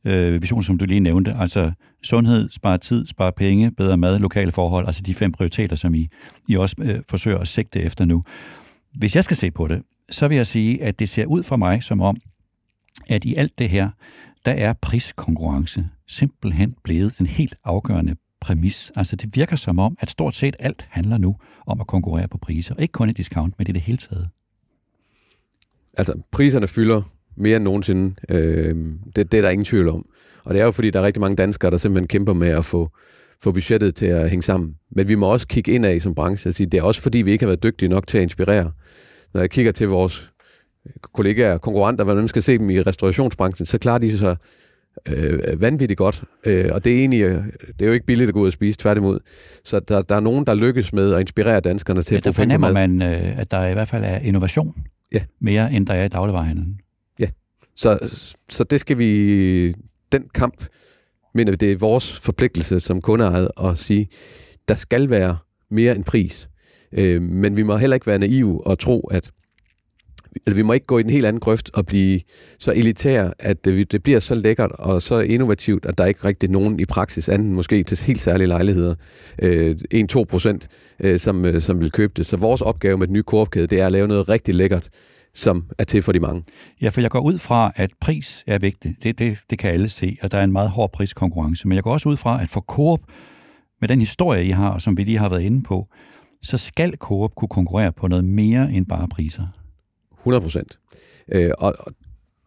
øh, 0.07 0.41
visioner, 0.41 0.63
som 0.63 0.77
du 0.77 0.85
lige 0.85 0.99
nævnte, 0.99 1.35
altså 1.39 1.71
sundhed, 2.03 2.49
spare 2.51 2.77
tid, 2.77 3.05
spare 3.05 3.31
penge, 3.31 3.71
bedre 3.71 3.97
mad, 3.97 4.19
lokale 4.19 4.51
forhold, 4.51 4.87
altså 4.87 5.01
de 5.01 5.13
fem 5.13 5.31
prioriteter, 5.31 5.75
som 5.75 5.93
I, 5.93 6.07
I 6.49 6.55
også 6.55 6.75
øh, 6.79 6.99
forsøger 7.09 7.37
at 7.37 7.47
sigte 7.47 7.81
efter 7.81 8.05
nu. 8.05 8.23
Hvis 8.97 9.15
jeg 9.15 9.23
skal 9.23 9.37
se 9.37 9.51
på 9.51 9.67
det, 9.67 9.81
så 10.13 10.27
vil 10.27 10.37
jeg 10.37 10.47
sige, 10.47 10.83
at 10.83 10.99
det 10.99 11.09
ser 11.09 11.25
ud 11.25 11.43
for 11.43 11.55
mig 11.55 11.83
som 11.83 12.01
om, 12.01 12.17
at 13.09 13.25
i 13.25 13.35
alt 13.35 13.59
det 13.59 13.69
her, 13.69 13.89
der 14.45 14.51
er 14.51 14.73
priskonkurrence 14.81 15.85
simpelthen 16.07 16.75
blevet 16.83 17.17
den 17.17 17.27
helt 17.27 17.55
afgørende 17.63 18.15
præmis. 18.41 18.91
Altså 18.95 19.15
det 19.15 19.35
virker 19.35 19.55
som 19.55 19.79
om, 19.79 19.97
at 19.99 20.09
stort 20.09 20.35
set 20.35 20.55
alt 20.59 20.87
handler 20.89 21.17
nu 21.17 21.35
om 21.65 21.81
at 21.81 21.87
konkurrere 21.87 22.27
på 22.27 22.37
priser. 22.37 22.75
Ikke 22.79 22.91
kun 22.91 23.09
i 23.09 23.13
discount, 23.13 23.53
men 23.57 23.67
i 23.69 23.71
det 23.71 23.81
hele 23.81 23.97
taget. 23.97 24.29
Altså 25.97 26.13
priserne 26.31 26.67
fylder 26.67 27.01
mere 27.35 27.55
end 27.55 27.63
nogensinde. 27.63 28.15
Øh, 28.29 28.75
det, 29.15 29.31
det 29.31 29.37
er 29.37 29.41
der 29.41 29.49
ingen 29.49 29.65
tvivl 29.65 29.89
om. 29.89 30.05
Og 30.43 30.53
det 30.53 30.61
er 30.61 30.65
jo 30.65 30.71
fordi, 30.71 30.89
der 30.89 30.99
er 30.99 31.03
rigtig 31.03 31.21
mange 31.21 31.35
danskere, 31.35 31.71
der 31.71 31.77
simpelthen 31.77 32.07
kæmper 32.07 32.33
med 32.33 32.49
at 32.49 32.65
få, 32.65 32.89
få 33.43 33.51
budgettet 33.51 33.95
til 33.95 34.05
at 34.05 34.29
hænge 34.29 34.43
sammen. 34.43 34.75
Men 34.91 35.09
vi 35.09 35.15
må 35.15 35.25
også 35.25 35.47
kigge 35.47 35.71
ind 35.71 35.85
af 35.85 36.01
som 36.01 36.15
branche 36.15 36.49
og 36.49 36.53
sige, 36.53 36.67
det 36.67 36.77
er 36.77 36.83
også 36.83 37.01
fordi, 37.01 37.17
vi 37.17 37.31
ikke 37.31 37.43
har 37.43 37.49
været 37.49 37.63
dygtige 37.63 37.89
nok 37.89 38.07
til 38.07 38.17
at 38.17 38.21
inspirere 38.21 38.71
når 39.33 39.41
jeg 39.41 39.49
kigger 39.49 39.71
til 39.71 39.87
vores 39.87 40.31
kollegaer, 41.01 41.57
konkurrenter, 41.57 42.03
hvordan 42.03 42.21
man 42.21 42.27
skal 42.27 42.41
se 42.41 42.57
dem 42.57 42.69
i 42.69 42.81
restaurationsbranchen, 42.81 43.65
så 43.65 43.77
klarer 43.77 43.97
de 43.97 44.17
sig 44.17 44.37
øh, 45.09 45.61
vanvittigt 45.61 45.97
godt. 45.97 46.23
Øh, 46.45 46.69
og 46.73 46.83
det 46.83 46.93
er 46.93 46.99
egentlig, 46.99 47.21
øh, 47.21 47.45
det 47.67 47.81
er 47.81 47.85
jo 47.85 47.91
ikke 47.91 48.05
billigt 48.05 48.27
at 48.27 48.33
gå 48.33 48.39
ud 48.41 48.47
og 48.47 48.53
spise, 48.53 48.77
tværtimod. 48.77 49.19
Så 49.63 49.79
der, 49.79 50.01
der 50.01 50.15
er 50.15 50.19
nogen, 50.19 50.45
der 50.45 50.53
lykkes 50.53 50.93
med 50.93 51.13
at 51.13 51.19
inspirere 51.19 51.59
danskerne 51.59 52.01
til 52.01 52.13
ja, 52.13 52.17
at 52.17 52.23
bruge 52.23 52.33
der 52.33 52.37
fornemmer 52.37 52.71
man, 52.71 53.01
øh, 53.01 53.39
at 53.39 53.51
der 53.51 53.67
i 53.67 53.73
hvert 53.73 53.87
fald 53.87 54.03
er 54.03 54.17
innovation. 54.17 54.75
Ja. 55.13 55.23
Mere 55.41 55.73
end 55.73 55.87
der 55.87 55.93
er 55.93 56.03
i 56.03 56.07
dagligvarerhandlen. 56.07 56.79
Ja, 57.19 57.27
så, 57.75 57.99
så 58.49 58.63
det 58.63 58.79
skal 58.79 58.97
vi, 58.97 59.75
den 60.11 60.23
kamp, 60.35 60.65
mener 61.35 61.51
vi, 61.51 61.55
det 61.55 61.71
er 61.71 61.77
vores 61.77 62.19
forpligtelse 62.19 62.79
som 62.79 63.01
kundeejet 63.01 63.49
at 63.63 63.77
sige, 63.77 64.07
der 64.67 64.75
skal 64.75 65.09
være 65.09 65.37
mere 65.71 65.95
end 65.95 66.03
pris. 66.03 66.49
Øh, 66.97 67.21
men 67.21 67.57
vi 67.57 67.63
må 67.63 67.77
heller 67.77 67.95
ikke 67.95 68.07
være 68.07 68.19
naive 68.19 68.67
og 68.67 68.79
tro, 68.79 68.99
at 68.99 69.31
eller 70.45 70.55
vi 70.55 70.61
må 70.61 70.73
ikke 70.73 70.85
gå 70.85 70.97
i 70.97 71.03
den 71.03 71.11
helt 71.11 71.25
anden 71.25 71.39
grøft 71.39 71.69
og 71.73 71.85
blive 71.85 72.21
så 72.59 72.73
elitær, 72.75 73.29
at 73.39 73.65
det, 73.65 73.91
det 73.91 74.03
bliver 74.03 74.19
så 74.19 74.35
lækkert 74.35 74.71
og 74.71 75.01
så 75.01 75.19
innovativt, 75.19 75.85
at 75.85 75.97
der 75.97 76.05
ikke 76.05 76.23
rigtig 76.23 76.49
nogen 76.49 76.79
i 76.79 76.85
praksis, 76.85 77.29
anden 77.29 77.53
måske 77.53 77.83
til 77.83 78.05
helt 78.07 78.21
særlige 78.21 78.47
lejligheder, 78.47 78.95
øh, 79.41 79.75
1-2 79.93 80.23
procent, 80.23 80.67
øh, 80.99 81.19
som, 81.19 81.45
øh, 81.45 81.61
som 81.61 81.79
vil 81.79 81.91
købe 81.91 82.13
det. 82.17 82.25
Så 82.25 82.37
vores 82.37 82.61
opgave 82.61 82.97
med 82.97 83.07
den 83.07 83.13
nye 83.13 83.23
korpkæde, 83.23 83.67
det 83.67 83.81
er 83.81 83.85
at 83.85 83.91
lave 83.91 84.07
noget 84.07 84.29
rigtig 84.29 84.55
lækkert, 84.55 84.89
som 85.35 85.65
er 85.79 85.83
til 85.83 86.01
for 86.01 86.11
de 86.11 86.19
mange. 86.19 86.43
Ja, 86.81 86.89
for 86.89 87.01
jeg 87.01 87.09
går 87.09 87.19
ud 87.19 87.37
fra, 87.37 87.71
at 87.75 87.91
pris 88.01 88.43
er 88.47 88.59
vigtigt. 88.59 89.03
Det, 89.03 89.19
det, 89.19 89.37
det 89.49 89.59
kan 89.59 89.71
alle 89.71 89.89
se, 89.89 90.17
og 90.21 90.31
der 90.31 90.37
er 90.37 90.43
en 90.43 90.51
meget 90.51 90.69
hård 90.69 90.91
priskonkurrence. 90.91 91.67
Men 91.67 91.75
jeg 91.75 91.83
går 91.83 91.91
også 91.93 92.09
ud 92.09 92.17
fra, 92.17 92.41
at 92.41 92.49
for 92.49 92.61
Coop, 92.61 92.99
med 93.81 93.89
den 93.89 93.99
historie, 93.99 94.45
I 94.45 94.49
har, 94.49 94.77
som 94.77 94.97
vi 94.97 95.03
lige 95.03 95.17
har 95.17 95.29
været 95.29 95.41
inde 95.41 95.63
på, 95.63 95.87
så 96.43 96.57
skal 96.57 96.97
Coop 96.97 97.35
kunne 97.35 97.49
konkurrere 97.49 97.91
på 97.91 98.07
noget 98.07 98.25
mere 98.25 98.71
end 98.71 98.85
bare 98.85 99.07
priser. 99.07 99.47
100 100.19 100.41
procent. 100.41 100.79
Øh, 101.31 101.51
og, 101.57 101.75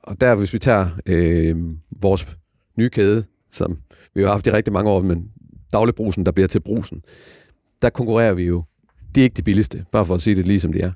og 0.03 0.21
der, 0.21 0.35
hvis 0.35 0.53
vi 0.53 0.59
tager 0.59 0.89
øh, 1.07 1.57
vores 2.01 2.27
nye 2.79 2.89
kæde, 2.89 3.25
som 3.51 3.79
vi 4.15 4.23
har 4.23 4.29
haft 4.29 4.47
i 4.47 4.51
rigtig 4.53 4.73
mange 4.73 4.91
år, 4.91 5.03
men 5.03 5.31
dagligbrusen, 5.73 6.27
der 6.27 6.33
bliver 6.33 6.47
til 6.49 6.61
brusen, 6.61 7.03
der 7.83 7.91
konkurrerer 7.91 8.35
vi 8.35 8.43
jo. 8.43 8.65
Det 9.15 9.21
er 9.21 9.25
ikke 9.25 9.37
det 9.37 9.45
billigste, 9.45 9.85
bare 9.93 10.07
for 10.07 10.15
at 10.15 10.23
sige 10.23 10.37
det 10.37 10.47
lige 10.47 10.61
som 10.61 10.73
det 10.73 10.85
er. 10.85 10.93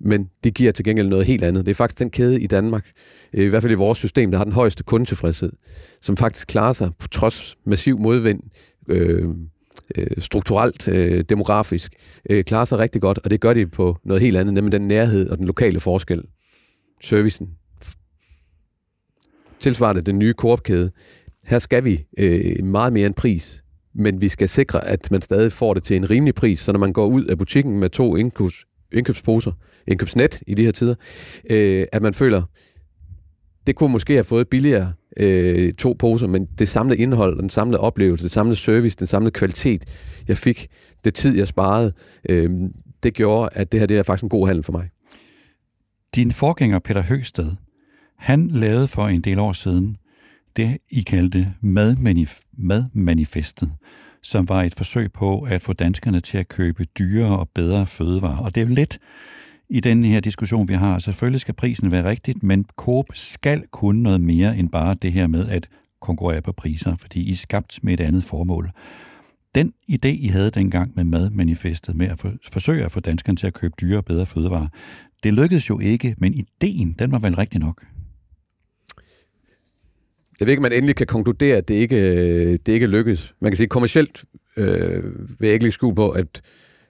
Men 0.00 0.30
det 0.44 0.54
giver 0.54 0.72
til 0.72 0.84
gengæld 0.84 1.08
noget 1.08 1.26
helt 1.26 1.44
andet. 1.44 1.66
Det 1.66 1.70
er 1.70 1.74
faktisk 1.74 1.98
den 1.98 2.10
kæde 2.10 2.40
i 2.40 2.46
Danmark, 2.46 2.90
øh, 3.32 3.44
i 3.44 3.48
hvert 3.48 3.62
fald 3.62 3.72
i 3.72 3.76
vores 3.76 3.98
system, 3.98 4.30
der 4.30 4.38
har 4.38 4.44
den 4.44 4.52
højeste 4.52 4.84
kundetilfredshed, 4.84 5.52
som 6.00 6.16
faktisk 6.16 6.48
klarer 6.48 6.72
sig 6.72 6.90
på 6.98 7.08
trods 7.08 7.56
massiv 7.64 7.98
modvind, 7.98 8.42
øh, 8.88 9.28
øh, 9.94 10.06
strukturelt, 10.18 10.88
øh, 10.88 11.24
demografisk, 11.28 11.92
øh, 12.30 12.44
klarer 12.44 12.64
sig 12.64 12.78
rigtig 12.78 13.02
godt, 13.02 13.18
og 13.24 13.30
det 13.30 13.40
gør 13.40 13.54
de 13.54 13.66
på 13.66 13.96
noget 14.04 14.22
helt 14.22 14.36
andet, 14.36 14.54
nemlig 14.54 14.72
den 14.72 14.88
nærhed 14.88 15.28
og 15.28 15.38
den 15.38 15.46
lokale 15.46 15.80
forskel. 15.80 16.22
Servicen. 17.02 17.50
Tilsvarende 19.58 20.02
den 20.02 20.18
nye 20.18 20.32
korpkæde. 20.32 20.90
Her 21.44 21.58
skal 21.58 21.84
vi 21.84 22.04
øh, 22.18 22.64
meget 22.64 22.92
mere 22.92 23.06
end 23.06 23.14
pris, 23.14 23.62
men 23.94 24.20
vi 24.20 24.28
skal 24.28 24.48
sikre, 24.48 24.88
at 24.88 25.10
man 25.10 25.22
stadig 25.22 25.52
får 25.52 25.74
det 25.74 25.82
til 25.82 25.96
en 25.96 26.10
rimelig 26.10 26.34
pris, 26.34 26.60
så 26.60 26.72
når 26.72 26.78
man 26.78 26.92
går 26.92 27.06
ud 27.06 27.24
af 27.24 27.38
butikken 27.38 27.80
med 27.80 27.88
to 27.88 28.16
indkøbs, 28.16 28.64
indkøbsposer, 28.92 29.52
indkøbsnet 29.88 30.42
i 30.46 30.54
de 30.54 30.64
her 30.64 30.72
tider, 30.72 30.94
øh, 31.50 31.86
at 31.92 32.02
man 32.02 32.14
føler, 32.14 32.42
det 33.66 33.76
kunne 33.76 33.92
måske 33.92 34.12
have 34.12 34.24
fået 34.24 34.48
billigere 34.48 34.92
øh, 35.16 35.72
to 35.72 35.96
poser, 35.98 36.26
men 36.26 36.46
det 36.58 36.68
samlede 36.68 36.98
indhold, 36.98 37.40
den 37.40 37.50
samlede 37.50 37.80
oplevelse, 37.80 38.24
det 38.24 38.32
samlede 38.32 38.56
service, 38.56 38.96
den 38.98 39.06
samlede 39.06 39.30
kvalitet, 39.30 39.84
jeg 40.28 40.38
fik, 40.38 40.66
det 41.04 41.14
tid, 41.14 41.36
jeg 41.36 41.48
sparede, 41.48 41.92
øh, 42.28 42.50
det 43.02 43.14
gjorde, 43.14 43.48
at 43.52 43.72
det 43.72 43.80
her 43.80 43.86
det 43.86 43.98
er 43.98 44.02
faktisk 44.02 44.22
en 44.22 44.28
god 44.28 44.46
handel 44.46 44.62
for 44.62 44.72
mig. 44.72 44.88
Din 46.14 46.32
forgænger 46.32 46.78
Peter 46.78 47.02
Høsted, 47.02 47.52
han 48.18 48.46
lavede 48.46 48.88
for 48.88 49.08
en 49.08 49.20
del 49.20 49.38
år 49.38 49.52
siden 49.52 49.96
det, 50.56 50.78
I 50.90 51.00
kaldte 51.00 51.54
madmanif- 51.64 52.52
madmanifestet, 52.58 53.72
som 54.22 54.48
var 54.48 54.62
et 54.62 54.74
forsøg 54.74 55.12
på 55.12 55.40
at 55.40 55.62
få 55.62 55.72
danskerne 55.72 56.20
til 56.20 56.38
at 56.38 56.48
købe 56.48 56.84
dyrere 56.84 57.38
og 57.38 57.48
bedre 57.54 57.86
fødevarer. 57.86 58.38
Og 58.38 58.54
det 58.54 58.60
er 58.60 58.66
jo 58.66 58.74
lidt 58.74 58.98
i 59.68 59.80
den 59.80 60.04
her 60.04 60.20
diskussion, 60.20 60.68
vi 60.68 60.74
har. 60.74 60.98
Selvfølgelig 60.98 61.40
skal 61.40 61.54
prisen 61.54 61.90
være 61.90 62.08
rigtigt, 62.08 62.42
men 62.42 62.64
Coop 62.76 63.06
skal 63.12 63.62
kunne 63.70 64.02
noget 64.02 64.20
mere 64.20 64.56
end 64.56 64.70
bare 64.70 64.96
det 65.02 65.12
her 65.12 65.26
med 65.26 65.48
at 65.48 65.68
konkurrere 66.00 66.42
på 66.42 66.52
priser, 66.52 66.96
fordi 66.96 67.22
I 67.28 67.30
er 67.30 67.36
skabt 67.36 67.78
med 67.82 67.94
et 67.94 68.00
andet 68.00 68.24
formål. 68.24 68.70
Den 69.54 69.72
idé, 69.90 70.08
I 70.08 70.26
havde 70.26 70.50
dengang 70.50 70.92
med 70.96 71.04
madmanifestet, 71.04 71.96
med 71.96 72.08
at 72.08 72.18
for, 72.18 72.32
forsøge 72.52 72.84
at 72.84 72.92
få 72.92 73.00
danskerne 73.00 73.36
til 73.36 73.46
at 73.46 73.54
købe 73.54 73.74
dyre 73.80 73.96
og 73.96 74.04
bedre 74.04 74.26
fødevarer, 74.26 74.68
det 75.22 75.34
lykkedes 75.34 75.70
jo 75.70 75.78
ikke, 75.78 76.14
men 76.18 76.34
ideen, 76.34 76.92
den 76.98 77.12
var 77.12 77.18
vel 77.18 77.34
rigtig 77.34 77.60
nok? 77.60 77.84
Jeg 80.40 80.46
ved 80.46 80.52
ikke, 80.52 80.62
man 80.62 80.72
endelig 80.72 80.96
kan 80.96 81.06
konkludere, 81.06 81.56
at 81.56 81.68
det 81.68 81.74
ikke, 81.74 81.96
øh, 81.96 82.58
det 82.66 82.72
ikke 82.72 82.86
lykkedes. 82.86 83.34
Man 83.40 83.50
kan 83.50 83.56
sige, 83.56 83.68
kommercielt 83.68 84.24
øh, 84.56 85.04
vil 85.40 85.46
jeg 85.46 85.52
ikke 85.52 85.64
lægge 85.64 85.72
skue 85.72 85.94
på, 85.94 86.10
at, 86.10 86.42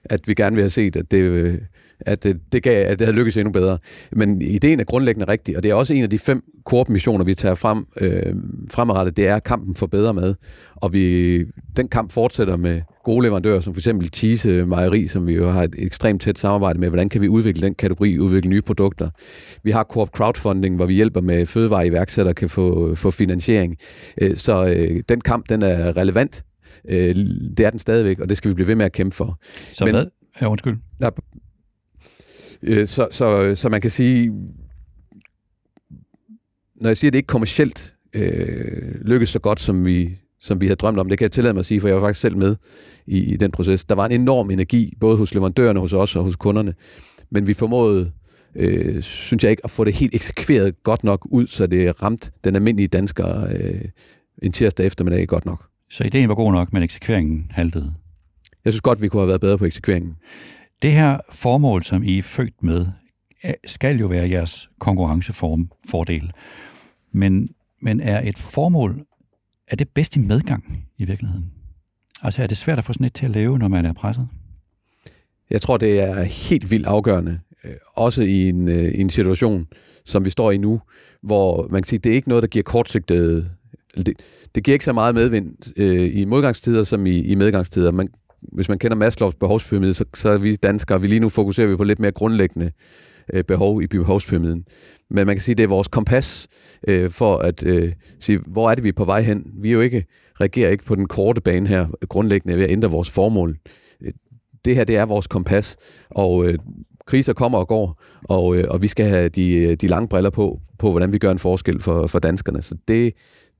at 0.03 0.27
vi 0.27 0.33
gerne 0.33 0.55
vil 0.55 0.63
have 0.63 0.69
set, 0.69 0.95
at 0.95 1.11
det, 1.11 1.21
øh, 1.21 1.61
at 1.99 2.23
det, 2.23 2.39
det, 2.51 2.63
gav, 2.63 2.85
at 2.85 2.99
det 2.99 3.07
havde 3.07 3.17
lykkes 3.17 3.37
endnu 3.37 3.51
bedre. 3.51 3.77
Men 4.11 4.41
ideen 4.41 4.79
er 4.79 4.83
grundlæggende 4.83 5.31
rigtig, 5.31 5.57
og 5.57 5.63
det 5.63 5.71
er 5.71 5.75
også 5.75 5.93
en 5.93 6.03
af 6.03 6.09
de 6.09 6.19
fem 6.19 6.43
koop-missioner, 6.65 7.25
vi 7.25 7.35
tager 7.35 7.55
frem 7.55 7.85
øh, 8.01 8.35
fremadrettet, 8.71 9.17
det 9.17 9.27
er 9.27 9.39
kampen 9.39 9.75
for 9.75 9.87
bedre 9.87 10.13
mad. 10.13 10.35
Og 10.75 10.93
vi, 10.93 11.37
den 11.77 11.87
kamp 11.87 12.11
fortsætter 12.11 12.57
med 12.57 12.81
gode 13.03 13.23
leverandører, 13.23 13.59
som 13.59 13.73
for 13.73 13.79
eksempel 13.79 14.09
Tise 14.09 14.65
Mejeri, 14.65 15.07
som 15.07 15.27
vi 15.27 15.33
jo 15.33 15.49
har 15.49 15.63
et 15.63 15.75
ekstremt 15.77 16.21
tæt 16.21 16.37
samarbejde 16.37 16.79
med. 16.79 16.89
Hvordan 16.89 17.09
kan 17.09 17.21
vi 17.21 17.27
udvikle 17.27 17.61
den 17.61 17.75
kategori, 17.75 18.19
udvikle 18.19 18.49
nye 18.49 18.61
produkter? 18.61 19.09
Vi 19.63 19.71
har 19.71 19.83
Coop 19.83 20.09
Crowdfunding, 20.09 20.75
hvor 20.75 20.85
vi 20.85 20.93
hjælper 20.93 21.21
med 21.21 21.45
fødevareiværksættere 21.45 22.33
kan 22.33 22.49
få, 22.49 22.95
få 22.95 23.11
finansiering. 23.11 23.75
Øh, 24.21 24.35
så 24.35 24.65
øh, 24.65 25.03
den 25.09 25.21
kamp, 25.21 25.49
den 25.49 25.63
er 25.63 25.97
relevant. 25.97 26.43
Øh, 26.89 27.15
det 27.57 27.59
er 27.59 27.69
den 27.69 27.79
stadigvæk, 27.79 28.19
og 28.19 28.29
det 28.29 28.37
skal 28.37 28.49
vi 28.49 28.53
blive 28.53 28.67
ved 28.67 28.75
med 28.75 28.85
at 28.85 28.91
kæmpe 28.91 29.15
for. 29.15 29.39
Så 29.73 29.85
Men, 29.85 29.93
hvad? 29.95 30.05
Ja, 30.41 30.49
undskyld. 30.49 30.77
Der, 30.99 31.09
Øh, 32.63 32.87
så, 32.87 33.07
så, 33.11 33.55
så 33.55 33.69
man 33.69 33.81
kan 33.81 33.89
sige, 33.89 34.31
når 36.75 36.89
jeg 36.89 36.97
siger, 36.97 37.09
at 37.09 37.13
det 37.13 37.19
ikke 37.19 37.27
kommercielt 37.27 37.95
øh, 38.13 39.01
lykkes 39.01 39.29
så 39.29 39.39
godt, 39.39 39.59
som 39.59 39.85
vi, 39.85 40.17
som 40.39 40.61
vi 40.61 40.65
havde 40.65 40.75
drømt 40.75 40.99
om, 40.99 41.09
det 41.09 41.17
kan 41.17 41.23
jeg 41.23 41.31
tillade 41.31 41.53
mig 41.53 41.59
at 41.59 41.65
sige, 41.65 41.81
for 41.81 41.87
jeg 41.87 41.95
var 41.95 42.01
faktisk 42.01 42.21
selv 42.21 42.37
med 42.37 42.55
i, 43.07 43.33
i 43.33 43.37
den 43.37 43.51
proces. 43.51 43.85
Der 43.85 43.95
var 43.95 44.05
en 44.05 44.21
enorm 44.21 44.51
energi, 44.51 44.93
både 44.99 45.17
hos 45.17 45.33
leverandørerne, 45.33 45.79
hos 45.79 45.93
os 45.93 46.15
og 46.15 46.23
hos 46.23 46.35
kunderne, 46.35 46.73
men 47.31 47.47
vi 47.47 47.53
formåede, 47.53 48.11
øh, 48.55 49.01
synes 49.01 49.43
jeg 49.43 49.51
ikke, 49.51 49.61
at 49.65 49.71
få 49.71 49.83
det 49.83 49.93
helt 49.93 50.15
eksekveret 50.15 50.83
godt 50.83 51.03
nok 51.03 51.27
ud, 51.31 51.47
så 51.47 51.67
det 51.67 52.03
ramt 52.03 52.31
den 52.43 52.55
almindelige 52.55 52.87
dansker 52.87 53.47
øh, 53.47 53.81
en 54.41 54.51
tirsdag 54.51 54.85
eftermiddag 54.85 55.27
godt 55.27 55.45
nok. 55.45 55.65
Så 55.89 56.03
ideen 56.03 56.29
var 56.29 56.35
god 56.35 56.51
nok, 56.51 56.73
men 56.73 56.83
eksekveringen 56.83 57.47
haltede? 57.49 57.93
Jeg 58.65 58.73
synes 58.73 58.81
godt, 58.81 59.01
vi 59.01 59.07
kunne 59.07 59.21
have 59.21 59.27
været 59.27 59.41
bedre 59.41 59.57
på 59.57 59.65
eksekveringen. 59.65 60.15
Det 60.81 60.91
her 60.91 61.19
formål, 61.29 61.83
som 61.83 62.03
I 62.03 62.17
er 62.17 62.23
født 62.23 62.63
med, 62.63 62.85
skal 63.65 63.99
jo 63.99 64.07
være 64.07 64.29
jeres 64.29 64.69
konkurrenceform 64.79 65.71
fordel. 65.89 66.31
Men, 67.11 67.49
men 67.81 68.01
er 68.01 68.29
et 68.29 68.37
formål, 68.37 69.05
er 69.67 69.75
det 69.75 69.89
bedst 69.89 70.15
i 70.15 70.19
medgang 70.19 70.87
i 70.97 71.05
virkeligheden? 71.05 71.51
Altså 72.21 72.43
er 72.43 72.47
det 72.47 72.57
svært 72.57 72.77
at 72.77 72.83
få 72.83 72.93
sådan 72.93 73.05
et 73.05 73.13
til 73.13 73.25
at 73.25 73.31
leve, 73.31 73.59
når 73.59 73.67
man 73.67 73.85
er 73.85 73.93
presset? 73.93 74.27
Jeg 75.49 75.61
tror, 75.61 75.77
det 75.77 75.99
er 75.99 76.23
helt 76.23 76.71
vildt 76.71 76.85
afgørende, 76.85 77.39
øh, 77.63 77.73
også 77.95 78.21
i 78.21 78.49
en, 78.49 78.67
øh, 78.67 78.91
i 78.91 79.01
en 79.01 79.09
situation, 79.09 79.67
som 80.05 80.25
vi 80.25 80.29
står 80.29 80.51
i 80.51 80.57
nu, 80.57 80.81
hvor 81.21 81.67
man 81.71 81.81
kan 81.81 81.87
sige, 81.87 81.99
det 81.99 82.11
er 82.11 82.15
ikke 82.15 82.29
noget, 82.29 82.41
der 82.41 82.47
giver 82.47 82.63
kortsigtet... 82.63 83.51
Det, 83.97 84.13
det 84.55 84.63
giver 84.63 84.75
ikke 84.75 84.85
så 84.85 84.93
meget 84.93 85.15
medvind 85.15 85.55
øh, 85.77 86.17
i 86.17 86.25
modgangstider 86.25 86.83
som 86.83 87.05
i, 87.05 87.19
i 87.19 87.35
medgangstider. 87.35 87.91
Man, 87.91 88.09
hvis 88.53 88.69
man 88.69 88.79
kender 88.79 88.97
Maslows 88.97 89.35
behovspyramide, 89.35 89.93
så, 89.93 90.05
så 90.13 90.29
er 90.29 90.37
vi 90.37 90.55
danskere, 90.55 91.01
vi 91.01 91.07
lige 91.07 91.19
nu 91.19 91.29
fokuserer 91.29 91.67
vi 91.67 91.75
på 91.75 91.83
lidt 91.83 91.99
mere 91.99 92.11
grundlæggende 92.11 92.71
øh, 93.33 93.43
behov 93.43 93.81
i 93.81 93.87
behovspyramiden. 93.87 94.65
Men 95.09 95.27
man 95.27 95.35
kan 95.35 95.41
sige, 95.41 95.53
at 95.53 95.57
det 95.57 95.63
er 95.63 95.67
vores 95.67 95.87
kompas 95.87 96.47
øh, 96.87 97.11
for 97.11 97.37
at 97.37 97.63
øh, 97.65 97.93
sige, 98.19 98.39
hvor 98.47 98.71
er 98.71 98.75
det, 98.75 98.83
vi 98.83 98.89
er 98.89 98.93
på 98.93 99.05
vej 99.05 99.21
hen. 99.21 99.45
Vi 99.61 99.69
er 99.69 99.73
jo 99.73 99.81
ikke, 99.81 100.05
reagerer 100.41 100.69
ikke 100.69 100.83
på 100.83 100.95
den 100.95 101.07
korte 101.07 101.41
bane 101.41 101.67
her 101.67 101.87
grundlæggende 102.09 102.57
ved 102.57 102.63
at 102.63 102.71
ændre 102.71 102.91
vores 102.91 103.09
formål. 103.09 103.57
Øh, 104.01 104.13
det 104.65 104.75
her, 104.75 104.83
det 104.83 104.97
er 104.97 105.05
vores 105.05 105.27
kompas, 105.27 105.77
og 106.09 106.45
øh, 106.45 106.57
kriser 107.07 107.33
kommer 107.33 107.57
og 107.57 107.67
går, 107.67 108.03
og, 108.23 108.55
øh, 108.55 108.65
og 108.69 108.81
vi 108.81 108.87
skal 108.87 109.05
have 109.05 109.29
de, 109.29 109.75
de 109.75 109.87
lange 109.87 110.07
briller 110.07 110.29
på, 110.29 110.59
på 110.79 110.91
hvordan 110.91 111.13
vi 111.13 111.17
gør 111.17 111.31
en 111.31 111.39
forskel 111.39 111.81
for, 111.81 112.07
for 112.07 112.19
danskerne. 112.19 112.61
Så 112.61 112.75
det, 112.87 113.13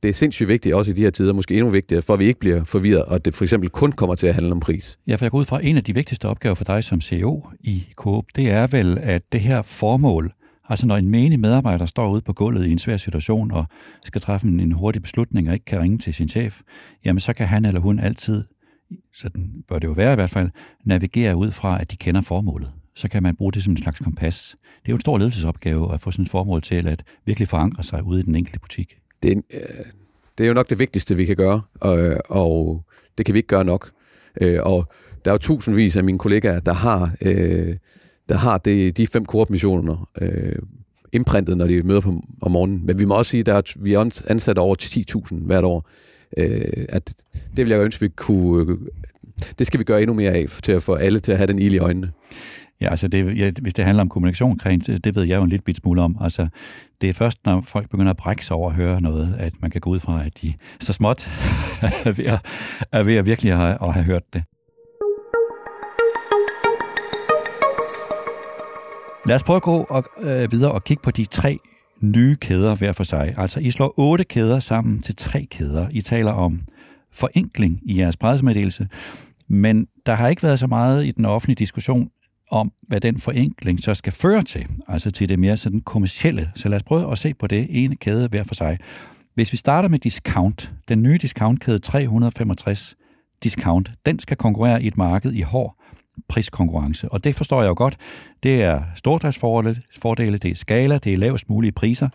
det 0.04 0.10
er 0.10 0.14
sindssygt 0.14 0.50
vigtigt, 0.50 0.76
også 0.76 0.92
i 0.92 0.94
de 0.94 1.02
her 1.02 1.10
tider, 1.10 1.34
måske 1.34 1.54
endnu 1.54 1.70
vigtigere, 1.70 2.02
for 2.02 2.14
at 2.14 2.20
vi 2.20 2.26
ikke 2.26 2.40
bliver 2.40 2.64
forvirret, 2.64 3.06
og 3.06 3.26
det 3.26 3.36
for 3.36 3.44
eksempel 3.44 3.70
kun 3.70 3.92
kommer 3.92 4.16
til 4.16 4.28
at 4.28 4.34
handle 4.34 4.52
om 4.52 4.60
pris. 4.60 5.00
Ja, 5.08 5.16
for 5.16 5.26
jeg 5.26 5.32
går 5.32 5.38
ud 5.38 5.46
fra, 5.46 5.66
en 5.66 5.78
af 5.78 5.84
de 5.84 5.94
vigtigste 5.94 6.28
opgaver 6.28 6.56
for 6.56 6.64
dig 6.64 6.84
som 6.84 7.02
CEO 7.02 7.44
i 7.60 7.88
Coop, 7.96 8.26
det 8.36 8.50
er 8.50 8.68
vel, 8.68 8.98
at 9.02 9.22
det 9.32 9.42
her 9.42 9.62
formål, 9.62 10.34
altså 10.70 10.88
når 10.88 10.98
en 10.98 11.10
menig 11.10 11.40
medarbejder 11.40 11.86
står 11.86 12.10
ude 12.10 12.22
på 12.22 12.34
gulvet 12.34 12.66
i 12.66 12.72
en 12.72 12.80
svær 12.80 12.98
situation 12.98 13.52
og 13.52 13.66
skal 14.04 14.22
træffe 14.22 14.48
en 14.48 14.72
hurtig 14.72 15.02
beslutning 15.02 15.48
og 15.48 15.54
ikke 15.54 15.66
kan 15.66 15.80
ringe 15.80 15.98
til 15.98 16.14
sin 16.14 16.30
chef, 16.30 16.62
jamen 17.06 17.20
så 17.20 17.34
kan 17.34 17.48
han 17.48 17.66
eller 17.66 17.80
hun 17.80 18.00
altid, 18.00 18.44
sådan 19.14 19.52
bør 19.70 19.80
det 19.80 19.88
jo 19.88 19.94
være 19.94 20.12
i 20.12 20.16
hvert 20.16 20.30
fald, 20.30 20.50
navigere 20.86 21.36
ud 21.36 21.52
fra, 21.52 21.82
at 21.82 21.92
de 21.92 21.96
kender 21.96 22.22
formålet 22.22 22.72
så 22.96 23.10
kan 23.10 23.24
man 23.24 23.36
bruge 23.36 23.52
det 23.52 23.64
som 23.64 23.72
en 23.72 23.78
slags 23.78 24.00
kompas. 24.00 24.56
Det 24.62 24.90
er 24.90 24.94
jo 24.94 24.96
en 24.96 25.02
stor 25.02 25.18
ledelsesopgave 25.18 25.94
at 25.94 26.02
få 26.02 26.12
sådan 26.12 26.24
et 26.24 26.32
formål 26.32 26.62
til 26.62 26.88
at 26.88 27.04
virkelig 27.26 27.48
forankre 27.48 27.84
sig 27.84 28.04
ude 28.04 28.20
i 28.20 28.24
den 28.24 28.36
enkelte 28.36 28.60
butik 28.60 28.98
det, 29.24 29.38
øh, 29.54 29.86
det 30.38 30.44
er 30.44 30.48
jo 30.48 30.54
nok 30.54 30.70
det 30.70 30.80
vigtigste, 30.80 31.18
vi 31.18 31.26
kan 31.26 31.36
gøre, 31.36 31.62
og, 31.80 32.00
øh, 32.00 32.20
og 32.30 32.84
det 33.18 33.26
kan 33.26 33.34
vi 33.34 33.40
ikke 33.40 33.48
gøre 33.48 33.66
nok. 33.66 33.92
Øh, 34.42 34.60
og 34.64 34.92
der 35.26 35.32
er 35.32 35.34
jo 35.34 35.38
tusindvis 35.38 35.96
af 35.96 36.04
mine 36.04 36.20
kollegaer, 36.20 36.60
der 36.60 36.74
har, 36.74 37.16
der 38.30 38.36
har 38.36 38.58
det, 38.58 38.98
de 38.98 39.08
fem 39.08 39.26
koopmissioner 39.26 40.10
imprintet, 41.14 41.58
når 41.58 41.68
de 41.68 41.82
møder 41.82 42.02
på, 42.02 42.22
om 42.42 42.52
morgenen. 42.52 42.86
Men 42.86 43.00
vi 43.00 43.06
må 43.06 43.16
også 43.16 43.30
sige, 43.30 43.40
at 43.40 43.46
der 43.46 43.62
vi 43.80 43.94
er 43.94 44.24
ansat 44.30 44.58
over 44.58 44.76
10.000 44.82 45.46
hvert 45.46 45.64
år. 45.64 45.90
At 46.90 47.14
det 47.32 47.66
vil 47.66 47.70
jeg 47.70 47.80
ønske, 47.80 48.02
vi 48.02 48.08
kunne... 48.08 48.78
Det 49.60 49.68
skal 49.68 49.80
vi 49.80 49.84
gøre 49.84 50.02
endnu 50.02 50.14
mere 50.14 50.32
af, 50.32 50.46
til 50.64 50.72
at 50.72 50.84
få 50.84 50.96
alle 50.96 51.20
til 51.20 51.32
at 51.32 51.38
have 51.38 51.48
den 51.48 51.60
ild 51.60 51.74
i 51.74 51.78
øjnene. 51.78 52.12
Ja, 52.82 52.90
altså 52.90 53.08
det, 53.08 53.38
ja, 53.38 53.52
hvis 53.62 53.74
det 53.74 53.86
handler 53.86 54.02
om 54.02 54.10
kommunikation 54.10 54.52
omkring, 54.52 54.86
det 54.86 55.16
ved 55.16 55.24
jeg 55.24 55.38
jo 55.38 55.44
en 55.44 55.50
lille 55.50 55.64
bit 55.64 55.78
smule 55.78 56.02
om. 56.02 56.18
Altså, 56.22 56.48
det 57.02 57.10
er 57.10 57.14
først, 57.14 57.46
når 57.46 57.62
folk 57.62 57.90
begynder 57.90 58.10
at 58.10 58.18
brække 58.18 58.46
sig 58.46 58.56
over 58.56 58.70
at 58.70 58.76
høre 58.76 59.02
noget, 59.02 59.36
at 59.40 59.54
man 59.62 59.72
kan 59.72 59.82
gå 59.82 59.90
ud 59.90 60.00
fra, 60.00 60.26
at 60.26 60.42
de 60.42 60.54
så 60.80 60.94
småt 60.94 61.28
er 62.06 62.12
ved 62.12 62.26
at, 62.26 62.46
er 62.92 63.04
ved 63.04 63.16
at 63.16 63.26
virkelig 63.26 63.56
have, 63.56 63.78
at 63.82 63.94
have 63.94 64.06
hørt 64.06 64.34
det. 64.34 64.44
Lad 69.26 69.36
os 69.36 69.44
prøve 69.44 69.56
at 69.56 69.62
gå 69.62 69.86
og, 69.90 70.04
øh, 70.22 70.52
videre 70.52 70.72
og 70.72 70.84
kigge 70.84 71.04
på 71.04 71.12
de 71.12 71.26
tre 71.26 71.60
nye 72.02 72.36
kæder 72.36 72.76
hver 72.76 72.92
for 72.92 73.04
sig. 73.04 73.34
Altså, 73.38 73.60
I 73.60 73.72
slår 73.72 73.94
otte 73.98 74.24
kæder 74.24 74.60
sammen 74.60 75.02
til 75.02 75.16
tre 75.16 75.48
kæder. 75.52 75.88
I 75.92 76.02
taler 76.02 76.32
om 76.32 76.60
forenkling 77.14 77.80
i 77.86 78.00
jeres 78.00 78.18
pressemeddelelse, 78.18 78.88
men 79.48 79.88
der 80.06 80.14
har 80.14 80.28
ikke 80.28 80.44
været 80.44 80.60
så 80.60 80.68
meget 80.68 81.06
i 81.06 81.12
den 81.12 81.26
offentlige 81.26 81.56
diskussion 81.56 82.10
om, 82.52 82.72
hvad 82.88 83.02
den 83.02 83.20
forenkling 83.20 83.84
så 83.84 83.94
skal 83.94 84.14
føre 84.14 84.42
til, 84.42 84.68
altså 84.88 85.12
til 85.12 85.30
det 85.30 85.40
mere 85.40 85.58
sådan 85.58 85.82
kommercielle. 85.82 86.52
Så 86.56 86.70
lad 86.70 86.76
os 86.76 86.84
prøve 86.84 87.12
at 87.12 87.18
se 87.18 87.34
på 87.34 87.48
det 87.48 87.68
ene 87.70 87.96
kæde 87.96 88.28
hver 88.28 88.44
for 88.44 88.56
sig. 88.56 88.78
Hvis 89.36 89.52
vi 89.52 89.58
starter 89.58 89.90
med 89.90 90.00
discount, 90.00 90.72
den 90.88 91.04
nye 91.04 91.18
discountkæde 91.18 91.80
365 91.80 92.96
discount, 93.44 93.92
den 94.06 94.20
skal 94.20 94.38
konkurrere 94.38 94.84
i 94.84 94.88
et 94.88 94.98
marked 94.98 95.34
i 95.34 95.42
hård 95.42 95.78
priskonkurrence. 96.30 97.10
Og 97.10 97.24
det 97.24 97.36
forstår 97.36 97.62
jeg 97.62 97.70
jo 97.70 97.74
godt. 97.78 97.98
Det 98.44 98.64
er 98.64 98.82
stordriftsfordele, 98.96 100.38
det 100.38 100.52
er 100.52 100.56
skala, 100.56 100.98
det 100.98 101.14
er 101.14 101.18
lavest 101.18 101.50
mulige 101.50 101.72
priser. 101.72 102.10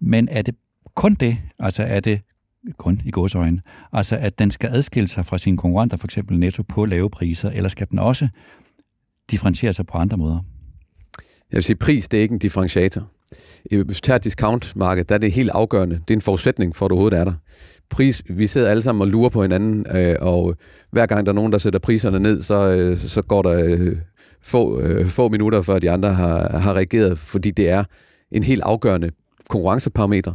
Men 0.00 0.28
er 0.30 0.42
det 0.42 0.54
kun 0.94 1.14
det? 1.14 1.36
Altså 1.58 1.82
er 1.82 2.00
det 2.00 2.20
kun 2.78 3.00
i 3.04 3.10
godsøjne. 3.10 3.60
Altså 3.92 4.16
at 4.16 4.38
den 4.38 4.50
skal 4.50 4.70
adskille 4.72 5.08
sig 5.08 5.26
fra 5.26 5.38
sine 5.38 5.56
konkurrenter, 5.56 5.96
for 5.96 6.06
eksempel 6.06 6.38
Netto, 6.38 6.62
på 6.62 6.84
lave 6.84 7.10
priser, 7.10 7.50
eller 7.50 7.68
skal 7.68 7.88
den 7.90 7.98
også 7.98 8.28
differentiere 9.30 9.72
sig 9.72 9.86
på 9.86 9.98
andre 9.98 10.16
måder? 10.16 10.38
Jeg 11.50 11.56
vil 11.56 11.62
sige, 11.62 11.76
pris 11.76 12.08
det 12.08 12.18
er 12.18 12.22
ikke 12.22 12.32
en 12.32 12.38
differentiator. 12.38 13.10
Hvis 13.70 14.00
du 14.00 14.06
tager 14.06 14.18
discountmarkedet, 14.18 15.08
der 15.08 15.14
er 15.14 15.18
det 15.18 15.32
helt 15.32 15.50
afgørende. 15.50 15.94
Det 15.94 16.10
er 16.10 16.14
en 16.18 16.20
forudsætning 16.20 16.76
for, 16.76 16.84
at 16.84 16.90
du 16.90 16.94
overhovedet 16.94 17.18
er 17.18 17.24
der. 17.24 17.32
Pris, 17.90 18.22
vi 18.28 18.46
sidder 18.46 18.70
alle 18.70 18.82
sammen 18.82 19.02
og 19.02 19.08
lurer 19.08 19.28
på 19.28 19.42
hinanden, 19.42 19.86
øh, 19.96 20.16
og 20.20 20.54
hver 20.92 21.06
gang 21.06 21.26
der 21.26 21.32
er 21.32 21.34
nogen, 21.34 21.52
der 21.52 21.58
sætter 21.58 21.78
priserne 21.78 22.18
ned, 22.18 22.42
så, 22.42 22.70
øh, 22.70 22.96
så 22.96 23.22
går 23.22 23.42
der 23.42 23.64
øh, 23.64 23.96
få, 24.42 24.80
øh, 24.80 25.06
få 25.06 25.28
minutter, 25.28 25.62
før 25.62 25.78
de 25.78 25.90
andre 25.90 26.14
har, 26.14 26.58
har 26.58 26.74
reageret, 26.74 27.18
fordi 27.18 27.50
det 27.50 27.68
er 27.68 27.84
en 28.32 28.42
helt 28.42 28.62
afgørende 28.62 29.10
konkurrenceparameter 29.48 30.34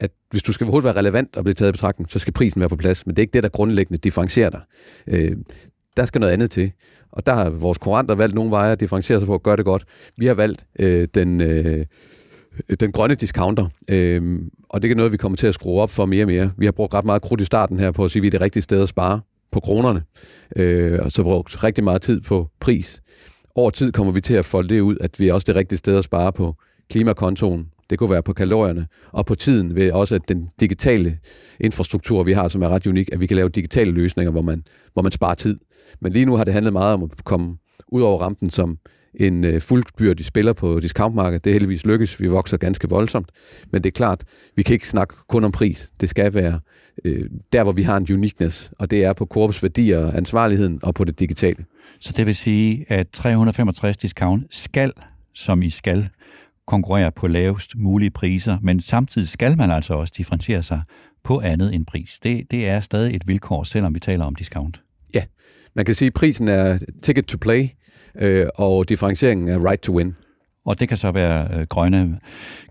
at 0.00 0.10
hvis 0.30 0.42
du 0.42 0.52
skal 0.52 0.64
overhovedet 0.64 0.84
være 0.84 0.96
relevant 0.96 1.36
og 1.36 1.44
blive 1.44 1.54
taget 1.54 1.68
i 1.68 1.72
betragtning, 1.72 2.10
så 2.10 2.18
skal 2.18 2.32
prisen 2.32 2.60
være 2.60 2.68
på 2.68 2.76
plads. 2.76 3.06
Men 3.06 3.16
det 3.16 3.18
er 3.18 3.22
ikke 3.22 3.32
det, 3.32 3.42
der 3.42 3.48
grundlæggende 3.48 3.98
differencierer 3.98 4.50
dig. 4.50 4.60
Øh, 5.06 5.36
der 5.98 6.04
skal 6.04 6.20
noget 6.20 6.32
andet 6.32 6.50
til. 6.50 6.72
Og 7.12 7.26
der 7.26 7.34
har 7.34 7.50
vores 7.50 7.78
konkurrenter 7.78 8.14
valgt 8.14 8.34
nogle 8.34 8.50
veje 8.50 8.72
at 8.72 8.80
differentiere 8.80 9.20
sig 9.20 9.26
på 9.26 9.34
at 9.34 9.42
gøre 9.42 9.56
det 9.56 9.64
godt. 9.64 9.84
Vi 10.16 10.26
har 10.26 10.34
valgt 10.34 10.66
øh, 10.78 11.08
den, 11.14 11.40
øh, 11.40 11.86
den 12.80 12.92
grønne 12.92 13.14
discounter, 13.14 13.66
øh, 13.88 14.42
og 14.68 14.82
det 14.82 14.90
er 14.90 14.94
noget, 14.94 15.12
vi 15.12 15.16
kommer 15.16 15.36
til 15.36 15.46
at 15.46 15.54
skrue 15.54 15.82
op 15.82 15.90
for 15.90 16.06
mere 16.06 16.24
og 16.24 16.28
mere. 16.28 16.50
Vi 16.58 16.64
har 16.64 16.72
brugt 16.72 16.94
ret 16.94 17.04
meget 17.04 17.22
krudt 17.22 17.40
i 17.40 17.44
starten 17.44 17.78
her 17.78 17.90
på 17.90 18.04
at 18.04 18.10
sige, 18.10 18.20
at 18.20 18.22
vi 18.22 18.26
er 18.26 18.30
det 18.30 18.40
rigtige 18.40 18.62
sted 18.62 18.82
at 18.82 18.88
spare 18.88 19.20
på 19.52 19.60
kronerne, 19.60 20.02
øh, 20.56 20.98
og 21.02 21.12
så 21.12 21.22
brugt 21.22 21.64
rigtig 21.64 21.84
meget 21.84 22.02
tid 22.02 22.20
på 22.20 22.48
pris. 22.60 23.00
Over 23.54 23.70
tid 23.70 23.92
kommer 23.92 24.12
vi 24.12 24.20
til 24.20 24.34
at 24.34 24.44
folde 24.44 24.74
det 24.74 24.80
ud, 24.80 24.96
at 25.00 25.20
vi 25.20 25.28
er 25.28 25.34
også 25.34 25.44
det 25.44 25.56
rigtige 25.56 25.78
sted 25.78 25.98
at 25.98 26.04
spare 26.04 26.32
på 26.32 26.54
klimakontoen, 26.90 27.68
det 27.90 27.98
kunne 27.98 28.10
være 28.10 28.22
på 28.22 28.32
kalorierne, 28.32 28.86
og 29.12 29.26
på 29.26 29.34
tiden 29.34 29.74
ved 29.74 29.92
også 29.92 30.14
at 30.14 30.28
den 30.28 30.50
digitale 30.60 31.18
infrastruktur, 31.60 32.22
vi 32.22 32.32
har, 32.32 32.48
som 32.48 32.62
er 32.62 32.68
ret 32.68 32.86
unik, 32.86 33.08
at 33.12 33.20
vi 33.20 33.26
kan 33.26 33.36
lave 33.36 33.48
digitale 33.48 33.90
løsninger, 33.90 34.30
hvor 34.30 34.42
man, 34.42 34.64
hvor 34.92 35.02
man 35.02 35.12
sparer 35.12 35.34
tid. 35.34 35.58
Men 36.00 36.12
lige 36.12 36.24
nu 36.24 36.36
har 36.36 36.44
det 36.44 36.54
handlet 36.54 36.72
meget 36.72 36.94
om 36.94 37.02
at 37.02 37.24
komme 37.24 37.56
ud 37.92 38.02
over 38.02 38.18
rampen 38.18 38.50
som 38.50 38.78
en 39.14 39.44
øh, 39.44 39.60
fuldbyrdig 39.60 40.26
spiller 40.26 40.52
på 40.52 40.80
discountmarkedet. 40.80 41.44
Det 41.44 41.50
er 41.50 41.54
heldigvis 41.54 41.86
lykkes. 41.86 42.20
Vi 42.20 42.26
vokser 42.26 42.56
ganske 42.56 42.88
voldsomt. 42.88 43.30
Men 43.72 43.82
det 43.82 43.90
er 43.90 43.92
klart, 43.92 44.24
vi 44.56 44.62
kan 44.62 44.72
ikke 44.72 44.88
snakke 44.88 45.14
kun 45.28 45.44
om 45.44 45.52
pris. 45.52 45.90
Det 46.00 46.08
skal 46.08 46.34
være 46.34 46.60
øh, 47.04 47.30
der, 47.52 47.62
hvor 47.62 47.72
vi 47.72 47.82
har 47.82 47.96
en 47.96 48.06
uniqueness, 48.12 48.72
og 48.78 48.90
det 48.90 49.04
er 49.04 49.12
på 49.12 49.24
Korps 49.24 49.62
værdier, 49.62 50.12
ansvarligheden 50.12 50.80
og 50.82 50.94
på 50.94 51.04
det 51.04 51.20
digitale. 51.20 51.64
Så 52.00 52.12
det 52.16 52.26
vil 52.26 52.36
sige, 52.36 52.84
at 52.88 53.08
365 53.08 53.96
discount 53.96 54.44
skal, 54.50 54.92
som 55.34 55.62
I 55.62 55.70
skal, 55.70 56.08
konkurrere 56.68 57.12
på 57.12 57.26
lavest 57.26 57.76
mulige 57.76 58.10
priser, 58.10 58.58
men 58.62 58.80
samtidig 58.80 59.28
skal 59.28 59.56
man 59.56 59.70
altså 59.70 59.94
også 59.94 60.14
differentiere 60.16 60.62
sig 60.62 60.82
på 61.24 61.40
andet 61.40 61.74
end 61.74 61.86
pris. 61.86 62.20
Det, 62.22 62.50
det 62.50 62.68
er 62.68 62.80
stadig 62.80 63.16
et 63.16 63.28
vilkår, 63.28 63.64
selvom 63.64 63.94
vi 63.94 64.00
taler 64.00 64.24
om 64.24 64.34
discount. 64.34 64.80
Ja, 65.14 65.22
man 65.76 65.84
kan 65.84 65.94
sige, 65.94 66.06
at 66.06 66.12
prisen 66.12 66.48
er 66.48 66.78
ticket 67.02 67.26
to 67.26 67.38
play, 67.40 67.68
øh, 68.18 68.46
og 68.54 68.88
differentieringen 68.88 69.48
er 69.48 69.68
right 69.68 69.82
to 69.82 69.96
win. 69.96 70.14
Og 70.66 70.80
det 70.80 70.88
kan 70.88 70.96
så 70.96 71.10
være 71.10 71.48
øh, 71.54 71.66
grønne, 71.66 72.18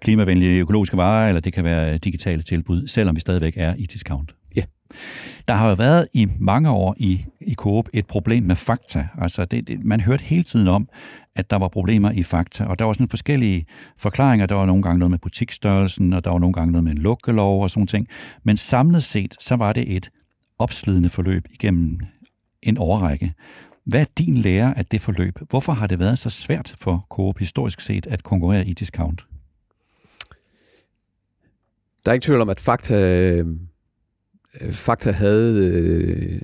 klimavenlige 0.02 0.62
økologiske 0.62 0.98
varer, 0.98 1.28
eller 1.28 1.42
det 1.42 1.54
kan 1.54 1.64
være 1.64 1.98
digitale 1.98 2.42
tilbud, 2.42 2.88
selvom 2.88 3.16
vi 3.16 3.20
stadigvæk 3.20 3.54
er 3.58 3.76
i 3.76 3.84
discount. 3.84 4.37
Der 5.48 5.54
har 5.54 5.70
jo 5.70 5.74
været 5.74 6.08
i 6.14 6.28
mange 6.40 6.70
år 6.70 6.96
i, 6.98 7.26
i 7.42 7.54
Coop 7.54 7.86
et 7.94 8.08
problem 8.08 8.44
med 8.44 8.56
fakta. 8.56 9.08
Altså 9.18 9.46
det, 9.46 9.68
det, 9.68 9.86
man 9.86 10.00
hørte 10.00 10.24
hele 10.24 10.44
tiden 10.44 10.68
om, 10.68 10.90
at 11.36 11.50
der 11.50 11.58
var 11.58 11.68
problemer 11.68 12.12
i 12.12 12.24
fakta, 12.24 12.66
og 12.66 12.80
der 12.80 12.86
var 12.86 12.94
sådan 12.94 13.10
forskellige 13.10 13.66
forklaringer. 13.98 14.46
Der 14.46 14.56
var 14.56 14.66
nogle 14.66 14.84
gange 14.84 15.00
noget 15.00 15.12
med 15.12 15.20
butiksstørrelsen, 15.20 16.14
og 16.14 16.24
der 16.24 16.32
var 16.32 16.40
nogle 16.40 16.54
gange 16.54 16.72
noget 16.72 16.84
med 16.84 16.92
en 16.92 16.98
lukkelov 16.98 17.64
og 17.64 17.70
sådan 17.70 17.88
ting. 17.88 18.08
Men 18.44 18.58
samlet 18.58 19.04
set, 19.04 19.36
så 19.40 19.56
var 19.56 19.74
det 19.74 19.96
et 19.96 20.10
opslidende 20.60 21.10
forløb 21.10 21.46
igennem 21.54 22.00
en 22.62 22.78
årrække. 22.80 23.34
Hvad 23.86 24.02
er 24.02 24.06
din 24.18 24.38
lære 24.38 24.78
af 24.78 24.86
det 24.86 25.02
forløb? 25.02 25.40
Hvorfor 25.50 25.74
har 25.74 25.88
det 25.88 26.00
været 26.00 26.20
så 26.20 26.30
svært 26.30 26.76
for 26.78 27.06
Coop 27.10 27.40
historisk 27.40 27.82
set 27.82 28.08
at 28.08 28.24
konkurrere 28.24 28.68
i 28.68 28.74
discount? 28.74 29.26
Der 32.06 32.12
er 32.12 32.14
ikke 32.14 32.26
tvivl 32.26 32.42
om, 32.42 32.50
at 32.50 32.60
Fakta, 32.60 32.96
øh, 32.96 33.46
Øh, 34.62 34.72
Fakta 34.72 35.12
havde, 35.12 35.68
øh, 35.68 36.42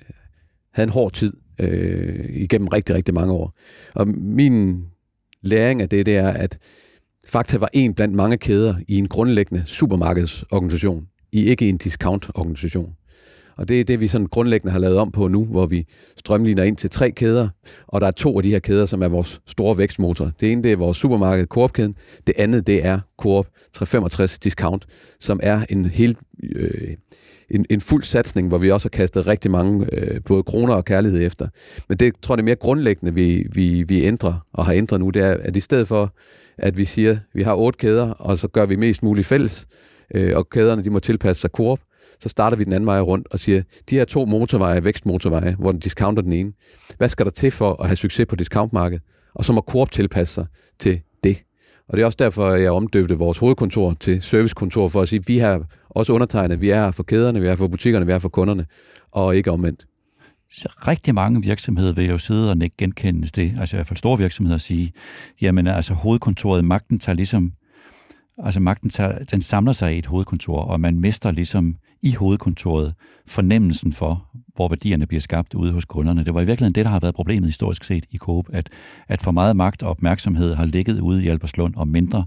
havde 0.74 0.88
en 0.88 0.94
hård 0.94 1.12
tid 1.12 1.34
øh, 1.60 2.26
igennem 2.30 2.68
rigtig, 2.68 2.96
rigtig 2.96 3.14
mange 3.14 3.34
år. 3.34 3.58
Og 3.96 4.08
min 4.08 4.86
læring 5.42 5.82
af 5.82 5.90
det, 5.90 6.06
det 6.06 6.18
er, 6.18 6.30
at 6.30 6.58
Fakta 7.28 7.58
var 7.58 7.70
en 7.74 7.94
blandt 7.94 8.16
mange 8.16 8.38
kæder 8.38 8.76
i 8.88 8.98
en 8.98 9.08
grundlæggende 9.08 9.64
supermarkedsorganisation, 9.66 11.08
i 11.32 11.44
ikke 11.46 11.70
en 11.70 11.78
discount-organisation. 11.78 12.96
Og 13.58 13.68
det 13.68 13.80
er 13.80 13.84
det, 13.84 14.00
vi 14.00 14.08
sådan 14.08 14.28
grundlæggende 14.28 14.72
har 14.72 14.80
lavet 14.80 14.98
om 14.98 15.12
på 15.12 15.28
nu, 15.28 15.46
hvor 15.46 15.66
vi 15.66 15.86
strømligner 16.18 16.64
ind 16.64 16.78
til 16.78 16.90
tre 16.90 17.12
kæder, 17.12 17.50
og 17.88 18.02
der 18.02 18.08
er 18.08 18.12
to 18.12 18.38
af 18.38 18.44
de 18.44 18.50
her 18.50 18.60
kæder, 18.60 18.86
som 18.86 19.04
er 19.04 19.08
vores 19.08 19.42
store 19.48 19.78
vækstmotor. 19.78 20.32
Det 20.40 20.52
ene, 20.52 20.64
det 20.64 20.72
er 20.72 20.76
vores 20.76 20.98
supermarked 20.98 21.48
Coop-kæden. 21.48 21.96
Det 22.28 22.36
andet, 22.38 22.68
det 22.68 22.86
er 22.86 23.00
Coop 23.18 23.48
365 23.74 24.40
Discount, 24.40 24.86
som 25.20 25.40
er 25.44 25.66
en 25.70 25.86
helt 25.86 26.18
øh, 26.56 26.96
en, 27.50 27.66
en 27.70 27.82
fuld 27.82 28.04
satsning, 28.04 28.48
hvor 28.48 28.58
vi 28.58 28.72
også 28.72 28.86
har 28.86 28.90
kastet 28.90 29.28
rigtig 29.28 29.52
mange 29.52 29.88
øh, 29.94 30.22
både 30.26 30.44
kroner 30.44 30.74
og 30.74 30.86
kærlighed 30.86 31.26
efter. 31.26 31.48
Men 31.90 31.98
det 31.98 32.14
tror 32.22 32.34
jeg, 32.34 32.38
det 32.38 32.44
er 32.44 32.46
mere 32.46 32.56
grundlæggende, 32.56 33.14
vi, 33.14 33.48
vi, 33.52 33.84
vi 33.84 34.04
ændrer 34.04 34.48
og 34.54 34.66
har 34.66 34.74
ændret 34.74 35.00
nu, 35.00 35.10
det 35.10 35.22
er, 35.22 35.38
at 35.42 35.56
i 35.56 35.60
stedet 35.60 35.88
for, 35.88 36.16
at 36.58 36.78
vi 36.78 36.86
siger, 36.86 37.12
at 37.12 37.20
vi 37.34 37.42
har 37.42 37.56
otte 37.56 37.78
kæder, 37.78 38.10
og 38.10 38.38
så 38.38 38.48
gør 38.48 38.66
vi 38.66 38.76
mest 38.76 39.04
muligt 39.04 39.28
fælles, 39.28 39.68
øh, 40.16 40.38
og 40.38 40.50
kæderne 40.50 40.84
de 40.84 40.90
må 40.90 41.00
tilpasse 41.00 41.42
sig 41.42 41.50
Coop, 41.50 41.80
så 42.20 42.30
starter 42.30 42.58
vi 42.58 42.64
den 42.64 42.74
anden 42.74 42.88
vej 42.88 43.00
rundt 43.00 43.28
og 43.32 43.40
siger, 43.40 43.62
de 43.90 43.96
her 43.96 44.06
to 44.06 44.26
motorveje, 44.26 44.84
vækstmotorveje, 44.84 45.56
hvor 45.60 45.72
den 45.72 45.80
discounter 45.80 46.24
den 46.24 46.34
ene, 46.34 46.52
hvad 46.98 47.10
skal 47.10 47.26
der 47.26 47.32
til 47.32 47.52
for 47.52 47.82
at 47.82 47.88
have 47.88 47.96
succes 47.96 48.26
på 48.30 48.36
discountmarkedet? 48.36 49.04
Og 49.36 49.46
så 49.46 49.54
må 49.54 49.62
Coop 49.62 49.92
tilpasse 49.92 50.34
sig 50.34 50.46
til 50.80 51.02
det. 51.24 51.44
Og 51.90 51.98
det 51.98 52.02
er 52.02 52.06
også 52.06 52.18
derfor, 52.20 52.52
jeg 52.52 52.72
omdøbte 52.72 53.16
vores 53.16 53.38
hovedkontor 53.38 53.94
til 54.00 54.22
servicekontor, 54.22 54.88
for 54.88 55.02
at 55.02 55.10
sige, 55.10 55.20
at 55.20 55.28
vi 55.28 55.38
har 55.38 55.66
også 55.90 56.14
undertegnet, 56.14 56.62
vi 56.62 56.70
er 56.70 56.84
her 56.84 56.92
for 56.92 57.04
kæderne, 57.04 57.40
vi 57.40 57.46
er 57.46 57.52
her 57.52 57.56
for 57.56 57.68
butikkerne, 57.68 58.06
vi 58.06 58.12
er 58.12 58.14
her 58.14 58.20
for 58.20 58.30
kunderne, 58.30 58.66
og 59.12 59.36
ikke 59.36 59.52
omvendt. 59.52 59.86
Så 60.52 60.74
rigtig 60.88 61.16
mange 61.16 61.42
virksomheder 61.42 61.94
vil 61.94 62.10
jo 62.10 62.18
sidde 62.18 62.52
og 62.52 62.58
ikke 62.64 62.78
genkende 62.78 63.28
det, 63.28 63.56
altså 63.60 63.76
i 63.76 63.78
hvert 63.78 63.88
fald 63.88 63.98
store 63.98 64.18
virksomheder 64.18 64.58
sige, 64.58 64.92
jamen 65.42 65.68
altså 65.68 65.94
hovedkontoret, 65.94 66.66
magten 66.66 67.00
tager 67.00 67.16
ligesom 67.16 67.52
Altså 68.38 68.60
magten 68.60 68.90
tager, 68.90 69.24
den 69.24 69.42
samler 69.42 69.74
sig 69.74 69.96
i 69.96 69.98
et 69.98 70.06
hovedkontor, 70.06 70.60
og 70.60 70.80
man 70.80 71.00
mister 71.00 71.32
ligesom 71.32 71.76
i 72.04 72.16
hovedkontoret 72.20 72.94
fornemmelsen 73.28 73.94
for, 73.94 74.30
hvor 74.56 74.68
værdierne 74.68 75.08
bliver 75.08 75.22
skabt 75.22 75.54
ude 75.54 75.72
hos 75.72 75.86
kunderne. 75.86 76.26
Det 76.26 76.34
var 76.34 76.42
i 76.42 76.46
virkeligheden 76.46 76.76
det, 76.76 76.86
der 76.86 76.92
har 76.92 77.00
været 77.00 77.16
problemet 77.16 77.48
historisk 77.48 77.84
set 77.84 78.06
i 78.12 78.18
Coop, 78.18 78.46
at, 78.54 78.70
at 79.08 79.22
for 79.22 79.32
meget 79.32 79.56
magt 79.56 79.84
og 79.84 79.90
opmærksomhed 79.90 80.54
har 80.54 80.66
ligget 80.66 81.00
ude 81.00 81.24
i 81.24 81.28
Alberslund 81.28 81.76
og 81.76 81.88
mindre 81.88 82.26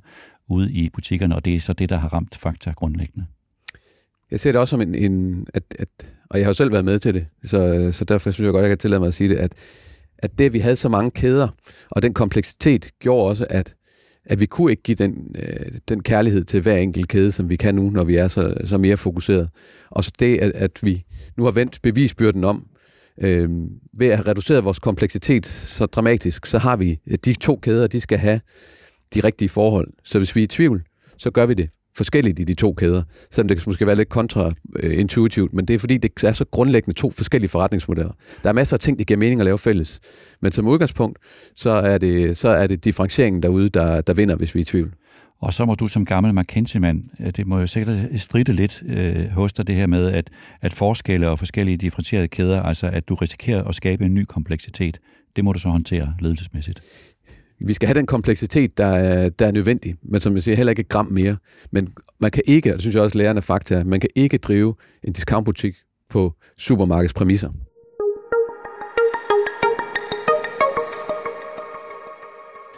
ude 0.48 0.72
i 0.72 0.90
butikkerne, 0.90 1.36
og 1.36 1.44
det 1.44 1.54
er 1.54 1.60
så 1.60 1.72
det, 1.72 1.88
der 1.88 1.96
har 1.96 2.08
ramt 2.08 2.36
Fakta 2.36 2.70
grundlæggende. 2.70 3.26
Jeg 4.30 4.40
ser 4.40 4.52
det 4.52 4.60
også 4.60 4.70
som 4.70 4.80
en, 4.80 4.94
en 4.94 5.46
at, 5.54 5.62
at, 5.78 5.88
og 6.30 6.38
jeg 6.38 6.46
har 6.46 6.50
jo 6.50 6.54
selv 6.54 6.72
været 6.72 6.84
med 6.84 6.98
til 6.98 7.14
det, 7.14 7.26
så, 7.44 7.88
så 7.92 8.04
derfor 8.04 8.30
synes 8.30 8.44
jeg 8.44 8.52
godt, 8.52 8.64
at 8.64 8.70
jeg 8.70 8.76
kan 8.76 8.78
tillade 8.78 9.00
mig 9.00 9.06
at 9.08 9.14
sige 9.14 9.28
det, 9.28 9.36
at, 9.36 9.54
at 10.18 10.38
det, 10.38 10.44
at 10.44 10.52
vi 10.52 10.58
havde 10.58 10.76
så 10.76 10.88
mange 10.88 11.10
kæder, 11.10 11.48
og 11.90 12.02
den 12.02 12.14
kompleksitet, 12.14 12.90
gjorde 13.00 13.28
også, 13.28 13.46
at 13.50 13.74
at 14.26 14.40
vi 14.40 14.46
kunne 14.46 14.70
ikke 14.70 14.82
give 14.82 14.94
den, 14.94 15.34
øh, 15.38 15.66
den 15.88 16.02
kærlighed 16.02 16.44
til 16.44 16.60
hver 16.60 16.76
enkelt 16.76 17.08
kæde, 17.08 17.32
som 17.32 17.48
vi 17.48 17.56
kan 17.56 17.74
nu, 17.74 17.90
når 17.90 18.04
vi 18.04 18.16
er 18.16 18.28
så, 18.28 18.54
så 18.64 18.78
mere 18.78 18.96
fokuseret. 18.96 19.48
Og 19.90 20.04
så 20.04 20.10
det, 20.18 20.38
at, 20.38 20.52
at 20.54 20.78
vi 20.82 21.04
nu 21.36 21.44
har 21.44 21.50
vendt 21.50 21.82
bevisbyrden 21.82 22.44
om, 22.44 22.66
Øh, 23.20 23.50
ved 23.98 24.06
at 24.06 24.16
have 24.16 24.26
reduceret 24.26 24.64
vores 24.64 24.78
kompleksitet 24.78 25.46
så 25.46 25.86
dramatisk, 25.86 26.46
så 26.46 26.58
har 26.58 26.76
vi 26.76 26.98
de 27.24 27.34
to 27.34 27.56
kæder, 27.56 27.86
de 27.86 28.00
skal 28.00 28.18
have 28.18 28.40
de 29.14 29.20
rigtige 29.20 29.48
forhold. 29.48 29.88
Så 30.04 30.18
hvis 30.18 30.36
vi 30.36 30.40
er 30.40 30.44
i 30.44 30.46
tvivl, 30.46 30.84
så 31.18 31.30
gør 31.30 31.46
vi 31.46 31.54
det 31.54 31.70
forskelligt 31.96 32.38
i 32.38 32.44
de 32.44 32.54
to 32.54 32.72
kæder, 32.72 33.02
selvom 33.30 33.48
det 33.48 33.66
måske 33.66 33.86
være 33.86 33.96
lidt 33.96 34.08
kontraintuitivt, 34.08 35.52
men 35.52 35.64
det 35.64 35.74
er 35.74 35.78
fordi, 35.78 35.96
det 35.96 36.24
er 36.24 36.32
så 36.32 36.44
grundlæggende 36.50 36.98
to 36.98 37.10
forskellige 37.10 37.48
forretningsmodeller. 37.48 38.12
Der 38.42 38.48
er 38.48 38.52
masser 38.52 38.76
af 38.76 38.80
ting, 38.80 38.98
der 38.98 39.04
giver 39.04 39.18
mening 39.18 39.40
at 39.40 39.44
lave 39.44 39.58
fælles, 39.58 40.00
men 40.42 40.52
som 40.52 40.66
udgangspunkt, 40.66 41.18
så 41.54 41.70
er 41.70 41.98
det, 41.98 42.36
så 42.36 42.48
er 42.48 42.66
det 42.66 42.84
differentieringen 42.84 43.42
derude, 43.42 43.68
der, 43.68 44.00
der 44.00 44.14
vinder, 44.14 44.36
hvis 44.36 44.54
vi 44.54 44.60
er 44.60 44.62
i 44.62 44.64
tvivl. 44.64 44.92
Og 45.40 45.52
så 45.52 45.64
må 45.64 45.74
du 45.74 45.88
som 45.88 46.04
gammel 46.04 46.34
McKinsey-mand, 46.34 47.04
øh, 47.20 47.30
det 47.30 47.46
må 47.46 47.58
jo 47.58 47.66
sikkert 47.66 47.98
stride 48.16 48.52
lidt 48.52 48.82
øh, 48.88 49.30
hos 49.30 49.52
dig 49.52 49.66
det 49.66 49.74
her 49.74 49.86
med, 49.86 50.12
at, 50.12 50.30
at 50.60 50.72
forskelle 50.72 51.28
og 51.28 51.38
forskellige 51.38 51.76
differentierede 51.76 52.28
kæder, 52.28 52.62
altså 52.62 52.86
at 52.86 53.08
du 53.08 53.14
risikerer 53.14 53.64
at 53.64 53.74
skabe 53.74 54.04
en 54.04 54.14
ny 54.14 54.24
kompleksitet, 54.24 55.00
det 55.36 55.44
må 55.44 55.52
du 55.52 55.58
så 55.58 55.68
håndtere 55.68 56.14
ledelsesmæssigt. 56.20 56.80
Vi 57.60 57.74
skal 57.74 57.86
have 57.86 57.98
den 57.98 58.06
kompleksitet, 58.06 58.78
der 58.78 58.86
er, 58.86 59.28
der 59.28 59.46
er 59.46 59.52
nødvendig, 59.52 59.96
men 60.02 60.20
som 60.20 60.34
jeg 60.34 60.42
siger, 60.42 60.56
heller 60.56 60.70
ikke 60.70 60.80
et 60.80 60.88
gram 60.88 61.06
mere. 61.06 61.36
Men 61.70 61.88
man 62.20 62.30
kan 62.30 62.42
ikke, 62.46 62.70
og 62.70 62.74
det 62.74 62.80
synes 62.80 62.94
jeg 62.94 63.02
også 63.02 63.18
lærerne 63.18 63.42
fakta, 63.42 63.84
man 63.84 64.00
kan 64.00 64.10
ikke 64.14 64.38
drive 64.38 64.74
en 65.04 65.12
discountbutik 65.12 65.74
på 66.10 66.34
supermarkedspræmisser. 66.58 67.50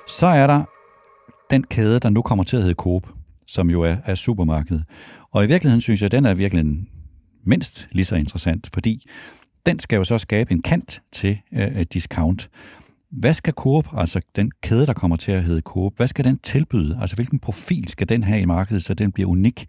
Så 0.08 0.26
er 0.26 0.46
der 0.46 0.64
den 1.50 1.64
kæde, 1.64 2.00
der 2.00 2.10
nu 2.10 2.22
kommer 2.22 2.44
til 2.44 2.56
at 2.56 2.62
hedde 2.62 2.74
Coop, 2.74 3.08
som 3.46 3.70
jo 3.70 3.82
er, 3.82 3.96
er 4.04 4.14
supermarkedet. 4.14 4.84
Og 5.30 5.44
i 5.44 5.46
virkeligheden 5.46 5.80
synes 5.80 6.00
jeg, 6.00 6.06
at 6.06 6.12
den 6.12 6.26
er 6.26 6.34
virkelig 6.34 6.66
mindst 7.46 7.88
lige 7.92 8.04
så 8.04 8.16
interessant, 8.16 8.70
fordi 8.74 9.08
den 9.66 9.78
skal 9.78 9.96
jo 9.96 10.04
så 10.04 10.18
skabe 10.18 10.52
en 10.52 10.62
kant 10.62 11.00
til 11.12 11.38
uh, 11.52 11.82
discount. 11.92 12.50
Hvad 13.10 13.34
skal 13.34 13.52
Coop, 13.52 13.88
altså 13.92 14.20
den 14.36 14.50
kæde, 14.62 14.86
der 14.86 14.92
kommer 14.92 15.16
til 15.16 15.32
at 15.32 15.44
hedde 15.44 15.60
Coop, 15.60 15.92
hvad 15.96 16.06
skal 16.06 16.24
den 16.24 16.38
tilbyde? 16.38 16.98
Altså 17.00 17.16
hvilken 17.16 17.38
profil 17.38 17.88
skal 17.88 18.08
den 18.08 18.24
have 18.24 18.40
i 18.40 18.44
markedet, 18.44 18.84
så 18.84 18.94
den 18.94 19.12
bliver 19.12 19.28
unik 19.28 19.66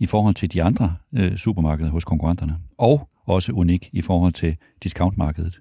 i 0.00 0.06
forhold 0.06 0.34
til 0.34 0.52
de 0.52 0.62
andre 0.62 0.96
øh, 1.14 1.36
supermarkeder 1.36 1.90
hos 1.90 2.04
konkurrenterne? 2.04 2.56
Og 2.78 3.08
også 3.26 3.52
unik 3.52 3.90
i 3.92 4.00
forhold 4.00 4.32
til 4.32 4.56
discountmarkedet? 4.82 5.60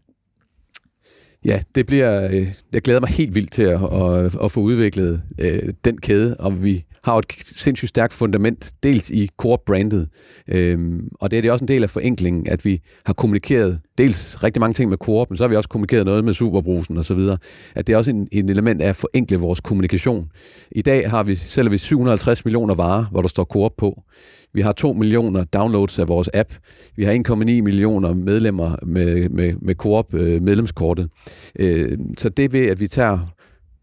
Ja, 1.45 1.61
det 1.75 1.87
bliver, 1.87 2.27
øh, 2.31 2.53
jeg 2.73 2.81
glæder 2.81 2.99
mig 2.99 3.09
helt 3.09 3.35
vildt 3.35 3.51
til 3.51 3.63
at, 3.63 3.83
at, 3.83 4.35
at 4.43 4.51
få 4.51 4.59
udviklet 4.59 5.23
øh, 5.39 5.73
den 5.85 5.97
kæde, 5.97 6.37
og 6.39 6.63
vi 6.63 6.85
har 7.07 7.17
et 7.17 7.25
sindssygt 7.39 7.89
stærkt 7.89 8.13
fundament, 8.13 8.73
dels 8.83 9.09
i 9.09 9.29
core-brandet, 9.37 10.07
øhm, 10.47 11.07
og 11.21 11.31
det 11.31 11.37
er 11.37 11.41
det 11.41 11.51
også 11.51 11.63
en 11.63 11.67
del 11.67 11.83
af 11.83 11.89
forenklingen, 11.89 12.47
at 12.49 12.65
vi 12.65 12.81
har 13.05 13.13
kommunikeret 13.13 13.79
dels 13.97 14.43
rigtig 14.43 14.59
mange 14.59 14.73
ting 14.73 14.89
med 14.89 14.97
core, 14.97 15.25
men 15.29 15.37
så 15.37 15.43
har 15.43 15.47
vi 15.47 15.55
også 15.55 15.69
kommunikeret 15.69 16.05
noget 16.05 16.25
med 16.25 16.33
Superbrusen 16.33 16.97
og 16.97 17.05
så 17.05 17.13
videre, 17.13 17.37
at 17.75 17.87
det 17.87 17.93
er 17.93 17.97
også 17.97 18.11
en, 18.11 18.27
en 18.31 18.49
element 18.49 18.81
af 18.81 18.89
at 18.89 18.95
forenkle 18.95 19.37
vores 19.37 19.61
kommunikation. 19.61 20.29
I 20.71 20.81
dag 20.81 21.09
har 21.09 21.23
vi, 21.23 21.35
sælger 21.35 21.69
vi 21.69 21.77
750 21.77 22.45
millioner 22.45 22.75
varer, 22.75 23.05
hvor 23.11 23.21
der 23.21 23.27
står 23.27 23.43
core 23.43 23.69
på. 23.77 24.03
Vi 24.53 24.61
har 24.61 24.71
2 24.71 24.93
millioner 24.93 25.43
downloads 25.43 25.99
af 25.99 26.07
vores 26.07 26.29
app. 26.33 26.53
Vi 26.95 27.03
har 27.03 27.13
1,9 27.29 27.35
millioner 27.43 28.13
medlemmer 28.13 28.75
med, 28.85 29.29
med, 29.29 29.53
med 29.61 29.75
Coop 29.75 30.13
øh, 30.13 30.41
medlemskortet. 30.41 31.09
Øh, 31.59 31.97
så 32.17 32.29
det 32.29 32.53
ved, 32.53 32.67
at 32.67 32.79
vi 32.79 32.87
tager 32.87 33.36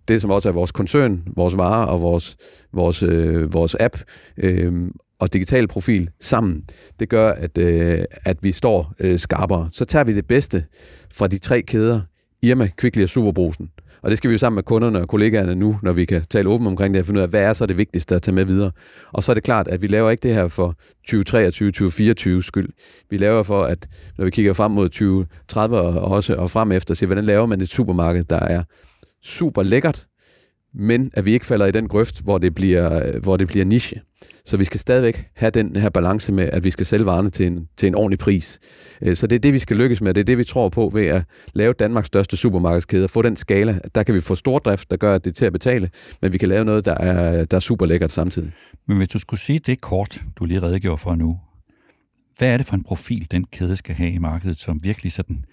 det, 0.09 0.23
som 0.23 0.31
også 0.31 0.49
er 0.49 0.53
vores 0.53 0.73
koncern, 0.73 1.23
vores 1.37 1.57
varer 1.57 1.87
og 1.87 2.03
vores, 2.03 2.37
vores, 2.73 3.03
øh, 3.03 3.55
vores 3.55 3.77
app 3.81 3.97
øh, 4.37 4.89
og 5.19 5.33
digital 5.33 5.69
profil 5.69 6.11
sammen, 6.21 6.65
det 7.01 7.09
gør, 7.09 7.33
at, 7.33 7.59
øh, 7.59 7.99
at 8.25 8.37
vi 8.43 8.53
står 8.53 8.93
øh, 9.01 9.19
skarpere. 9.19 9.69
Så 9.73 9.85
tager 9.85 10.05
vi 10.05 10.15
det 10.15 10.27
bedste 10.27 10.65
fra 11.15 11.27
de 11.27 11.39
tre 11.39 11.63
kæder, 11.63 12.01
Irma, 12.43 12.71
Kvickly 12.77 13.03
og 13.03 13.09
Superbrusen, 13.09 13.71
og 14.05 14.11
det 14.11 14.19
skal 14.19 14.31
vi 14.31 14.35
jo 14.35 14.39
sammen 14.39 14.55
med 14.55 14.63
kunderne 14.63 15.01
og 15.01 15.09
kollegaerne 15.09 15.55
nu, 15.55 15.79
når 15.83 15.93
vi 15.93 16.05
kan 16.05 16.25
tale 16.31 16.49
åbent 16.49 16.69
omkring 16.69 16.95
det, 16.95 17.01
og 17.01 17.07
finde 17.07 17.19
ud 17.19 17.23
af, 17.23 17.29
hvad 17.29 17.41
er 17.43 17.53
så 17.53 17.67
det 17.67 17.79
vigtigste 17.79 18.15
at 18.15 18.23
tage 18.23 18.35
med 18.35 18.45
videre. 18.45 18.71
Og 19.13 19.25
så 19.25 19.33
er 19.33 19.35
det 19.35 19.43
klart, 19.43 19.69
at 19.69 19.83
vi 19.83 19.87
laver 19.87 20.11
ikke 20.11 20.23
det 20.23 20.35
her 20.35 20.49
for 20.49 20.75
2023, 21.07 21.71
2024 21.71 22.43
skyld. 22.43 22.69
Vi 23.11 23.17
laver 23.17 23.43
for, 23.43 23.63
at 23.63 23.89
når 24.19 24.25
vi 24.25 24.31
kigger 24.31 24.53
frem 24.53 24.71
mod 24.71 24.89
2030 24.89 25.81
og 25.81 26.11
også 26.11 26.35
og 26.35 26.51
frem 26.51 26.73
efter, 26.73 26.95
så 26.95 27.07
hvordan 27.07 27.25
laver 27.25 27.47
man 27.47 27.61
et 27.61 27.69
supermarked, 27.69 28.25
der 28.25 28.41
er 28.41 28.63
super 29.25 29.63
lækkert, 29.63 30.07
men 30.75 31.11
at 31.15 31.25
vi 31.25 31.33
ikke 31.33 31.47
falder 31.47 31.67
i 31.67 31.71
den 31.71 31.89
grøft, 31.89 32.23
hvor 32.23 32.39
det 32.39 32.55
bliver, 32.55 33.19
hvor 33.21 33.37
det 33.37 33.49
bliver 33.49 33.65
niche. 33.65 34.01
Så 34.47 34.57
vi 34.57 34.65
skal 34.65 34.81
stadigvæk 34.81 35.29
have 35.37 35.51
den 35.51 35.77
her 35.77 35.91
balance 35.91 36.33
med, 36.33 36.51
at 36.53 36.65
vi 36.65 36.71
skal 36.71 36.87
sælge 36.87 37.07
varerne 37.07 37.31
til 37.31 37.47
en, 37.47 37.69
til 37.77 37.87
en 37.87 37.95
ordentlig 37.95 38.19
pris. 38.19 38.59
Øh, 39.03 39.17
så 39.17 39.27
det 39.27 39.37
er 39.37 39.41
det, 39.41 39.53
vi 39.53 39.59
skal 39.59 39.77
lykkes 39.77 40.01
med, 40.01 40.15
det 40.15 40.21
er 40.21 40.25
det, 40.25 40.39
vi 40.39 40.45
tror 40.45 40.69
på 40.69 40.91
ved 40.95 41.07
at 41.07 41.25
lave 41.55 41.73
Danmarks 41.73 42.07
største 42.07 42.37
supermarkedskæde 42.37 43.05
og 43.05 43.11
få 43.11 43.23
den 43.23 43.37
skala. 43.37 43.79
Der 43.95 44.03
kan 44.03 44.15
vi 44.15 44.21
få 44.21 44.35
stordrift, 44.35 44.91
der 44.91 44.97
gør, 44.97 45.15
at 45.15 45.25
det 45.25 45.31
er 45.31 45.35
til 45.35 45.45
at 45.45 45.53
betale, 45.53 45.91
men 46.23 46.33
vi 46.33 46.39
kan 46.39 46.49
lave 46.49 46.65
noget, 46.65 46.85
der 46.85 46.95
er, 46.95 47.45
der 47.45 47.57
er 47.57 47.61
super 47.61 47.87
lækkert 47.87 48.13
samtidig. 48.13 48.53
Men 48.89 48.97
hvis 48.97 49.09
du 49.09 49.19
skulle 49.19 49.41
sige 49.41 49.59
det 49.59 49.81
kort, 49.81 50.23
du 50.37 50.45
lige 50.45 50.63
redegjorde 50.63 50.99
for 50.99 51.15
nu, 51.15 51.39
hvad 52.39 52.49
er 52.49 52.57
det 52.57 52.67
for 52.67 52.75
en 52.75 52.85
profil, 52.85 53.27
den 53.31 53.45
kæde 53.45 53.77
skal 53.77 53.95
have 53.95 54.11
i 54.11 54.19
markedet, 54.19 54.59
som 54.59 54.85
virkelig 54.85 55.13
sådan 55.13 55.45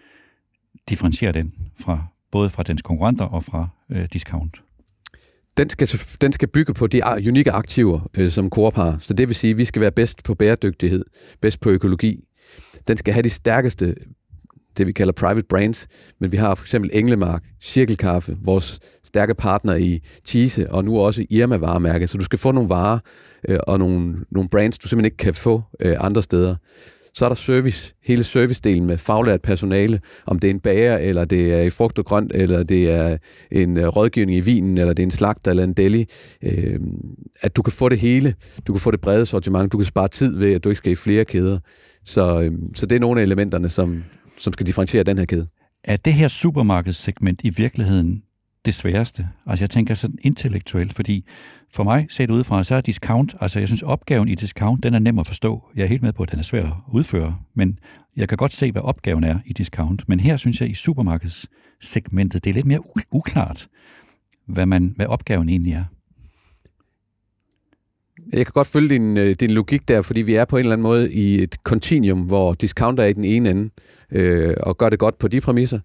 differentierer 0.89 1.31
den 1.31 1.53
fra 1.79 2.05
både 2.31 2.49
fra 2.49 2.63
dens 2.63 2.81
konkurrenter 2.81 3.25
og 3.25 3.43
fra 3.43 3.67
øh, 3.91 4.07
discount? 4.13 4.61
Den 5.57 5.69
skal, 5.69 5.89
den 6.21 6.33
skal 6.33 6.47
bygge 6.47 6.73
på 6.73 6.87
de 6.87 7.01
unikke 7.27 7.51
aktiver, 7.51 8.09
øh, 8.17 8.31
som 8.31 8.49
Coop 8.49 8.75
har. 8.75 8.97
Så 8.99 9.13
det 9.13 9.27
vil 9.27 9.35
sige, 9.35 9.51
at 9.51 9.57
vi 9.57 9.65
skal 9.65 9.81
være 9.81 9.91
bedst 9.91 10.23
på 10.23 10.35
bæredygtighed, 10.35 11.05
bedst 11.41 11.61
på 11.61 11.69
økologi. 11.69 12.23
Den 12.87 12.97
skal 12.97 13.13
have 13.13 13.23
de 13.23 13.29
stærkeste, 13.29 13.95
det 14.77 14.87
vi 14.87 14.91
kalder 14.91 15.13
private 15.13 15.47
brands, 15.49 15.87
men 16.19 16.31
vi 16.31 16.37
har 16.37 16.55
for 16.55 16.65
eksempel 16.65 16.89
Englemark, 16.93 17.43
Cirkelkaffe, 17.61 18.37
vores 18.43 18.79
stærke 19.03 19.35
partner 19.35 19.75
i 19.75 19.99
Cheese, 20.25 20.71
og 20.71 20.85
nu 20.85 20.99
også 20.99 21.25
Irma-varemærke. 21.29 22.07
Så 22.07 22.17
du 22.17 22.23
skal 22.23 22.39
få 22.39 22.51
nogle 22.51 22.69
varer 22.69 22.99
øh, 23.49 23.59
og 23.67 23.79
nogle, 23.79 24.17
nogle 24.31 24.49
brands, 24.49 24.77
du 24.77 24.87
simpelthen 24.87 25.05
ikke 25.05 25.17
kan 25.17 25.33
få 25.33 25.61
øh, 25.79 25.97
andre 25.99 26.23
steder. 26.23 26.55
Så 27.13 27.25
er 27.25 27.29
der 27.29 27.35
service, 27.35 27.93
hele 28.03 28.23
servicedelen 28.23 28.85
med 28.85 28.97
faglært 28.97 29.41
personale, 29.41 29.99
om 30.25 30.39
det 30.39 30.47
er 30.47 30.51
en 30.53 30.59
bager, 30.59 30.97
eller 30.97 31.25
det 31.25 31.53
er 31.53 31.61
i 31.61 31.69
frugt 31.69 31.99
og 31.99 32.05
grønt, 32.05 32.31
eller 32.35 32.63
det 32.63 32.91
er 32.91 33.17
en 33.51 33.77
øh, 33.77 33.87
rådgivning 33.87 34.37
i 34.37 34.39
vinen, 34.39 34.77
eller 34.77 34.93
det 34.93 35.03
er 35.03 35.07
en 35.07 35.11
slagt 35.11 35.47
eller 35.47 35.63
en 35.63 35.73
deli. 35.73 36.05
Øh, 36.43 36.79
at 37.41 37.55
du 37.55 37.61
kan 37.61 37.73
få 37.73 37.89
det 37.89 37.99
hele. 37.99 38.33
Du 38.67 38.73
kan 38.73 38.79
få 38.79 38.91
det 38.91 39.01
brede 39.01 39.25
sortiment. 39.25 39.71
Du 39.71 39.77
kan 39.77 39.85
spare 39.85 40.07
tid 40.07 40.37
ved, 40.37 40.53
at 40.53 40.63
du 40.63 40.69
ikke 40.69 40.77
skal 40.77 40.91
i 40.91 40.95
flere 40.95 41.25
kæder. 41.25 41.59
Så, 42.05 42.41
øh, 42.41 42.51
så 42.75 42.85
det 42.85 42.95
er 42.95 42.99
nogle 42.99 43.21
af 43.21 43.23
elementerne, 43.23 43.69
som, 43.69 44.03
som 44.37 44.53
skal 44.53 44.65
differentiere 44.65 45.03
den 45.03 45.17
her 45.17 45.25
kæde. 45.25 45.47
Er 45.83 45.95
det 45.95 46.13
her 46.13 46.27
supermarkedssegment 46.27 47.41
i 47.43 47.49
virkeligheden 47.57 48.23
det 48.65 48.73
sværeste. 48.73 49.27
Altså 49.45 49.63
jeg 49.63 49.69
tænker 49.69 49.93
sådan 49.93 50.17
intellektuelt, 50.21 50.93
fordi 50.93 51.25
for 51.73 51.83
mig, 51.83 52.05
set 52.09 52.31
udefra, 52.31 52.63
så 52.63 52.75
er 52.75 52.81
discount, 52.81 53.35
altså 53.41 53.59
jeg 53.59 53.67
synes 53.67 53.81
opgaven 53.81 54.27
i 54.27 54.35
discount, 54.35 54.83
den 54.83 54.93
er 54.93 54.99
nem 54.99 55.19
at 55.19 55.27
forstå. 55.27 55.63
Jeg 55.75 55.83
er 55.83 55.87
helt 55.87 56.01
med 56.01 56.13
på, 56.13 56.23
at 56.23 56.31
den 56.31 56.39
er 56.39 56.43
svær 56.43 56.65
at 56.65 56.73
udføre, 56.93 57.35
men 57.55 57.79
jeg 58.17 58.29
kan 58.29 58.37
godt 58.37 58.53
se, 58.53 58.71
hvad 58.71 58.81
opgaven 58.81 59.23
er 59.23 59.39
i 59.45 59.53
discount. 59.53 60.09
Men 60.09 60.19
her 60.19 60.37
synes 60.37 60.61
jeg 60.61 60.69
i 60.69 60.73
supermarkedssegmentet, 60.73 62.43
det 62.43 62.49
er 62.49 62.53
lidt 62.53 62.65
mere 62.65 62.79
uklart, 63.11 63.67
hvad, 64.47 64.65
man, 64.65 64.93
hvad 64.95 65.05
opgaven 65.05 65.49
egentlig 65.49 65.73
er. 65.73 65.83
Jeg 68.33 68.45
kan 68.45 68.53
godt 68.53 68.67
følge 68.67 68.89
din, 68.89 69.17
øh, 69.17 69.35
din 69.39 69.51
logik 69.51 69.87
der, 69.87 70.01
fordi 70.01 70.21
vi 70.21 70.35
er 70.35 70.45
på 70.45 70.57
en 70.57 70.59
eller 70.59 70.73
anden 70.73 70.83
måde 70.83 71.13
i 71.13 71.43
et 71.43 71.55
continuum, 71.63 72.21
hvor 72.21 72.53
discounter 72.53 73.03
er 73.03 73.07
i 73.07 73.13
den 73.13 73.23
ene 73.23 73.49
ende, 73.49 73.69
øh, 74.11 74.55
og 74.63 74.77
gør 74.77 74.89
det 74.89 74.99
godt 74.99 75.17
på 75.17 75.27
de 75.27 75.41
præmisser. 75.41 75.79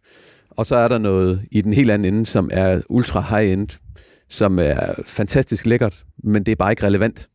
Og 0.57 0.67
så 0.67 0.77
er 0.77 0.89
der 0.89 0.99
noget 0.99 1.43
i 1.51 1.61
den 1.61 1.73
helt 1.73 1.91
anden 1.91 2.15
ende, 2.15 2.27
som 2.27 2.51
er 2.53 2.81
ultra 2.89 3.21
high-end, 3.21 3.79
som 4.29 4.59
er 4.59 4.95
fantastisk 5.07 5.67
lækkert, 5.67 6.05
men 6.25 6.43
det 6.47 6.53
er 6.53 6.57
bare 6.57 6.73
ikke 6.73 6.87
relevant 6.87 7.29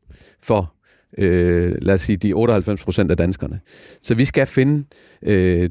for, 0.43 0.73
øh, 1.17 1.75
lad 1.81 1.93
os 1.95 2.01
sige, 2.01 2.17
de 2.17 2.33
98 2.33 2.83
procent 2.83 3.11
af 3.11 3.17
danskerne. 3.17 3.59
Så 4.01 4.15
vi 4.15 4.25
skal 4.25 4.47
finde, 4.47 4.85
øh, 5.21 5.69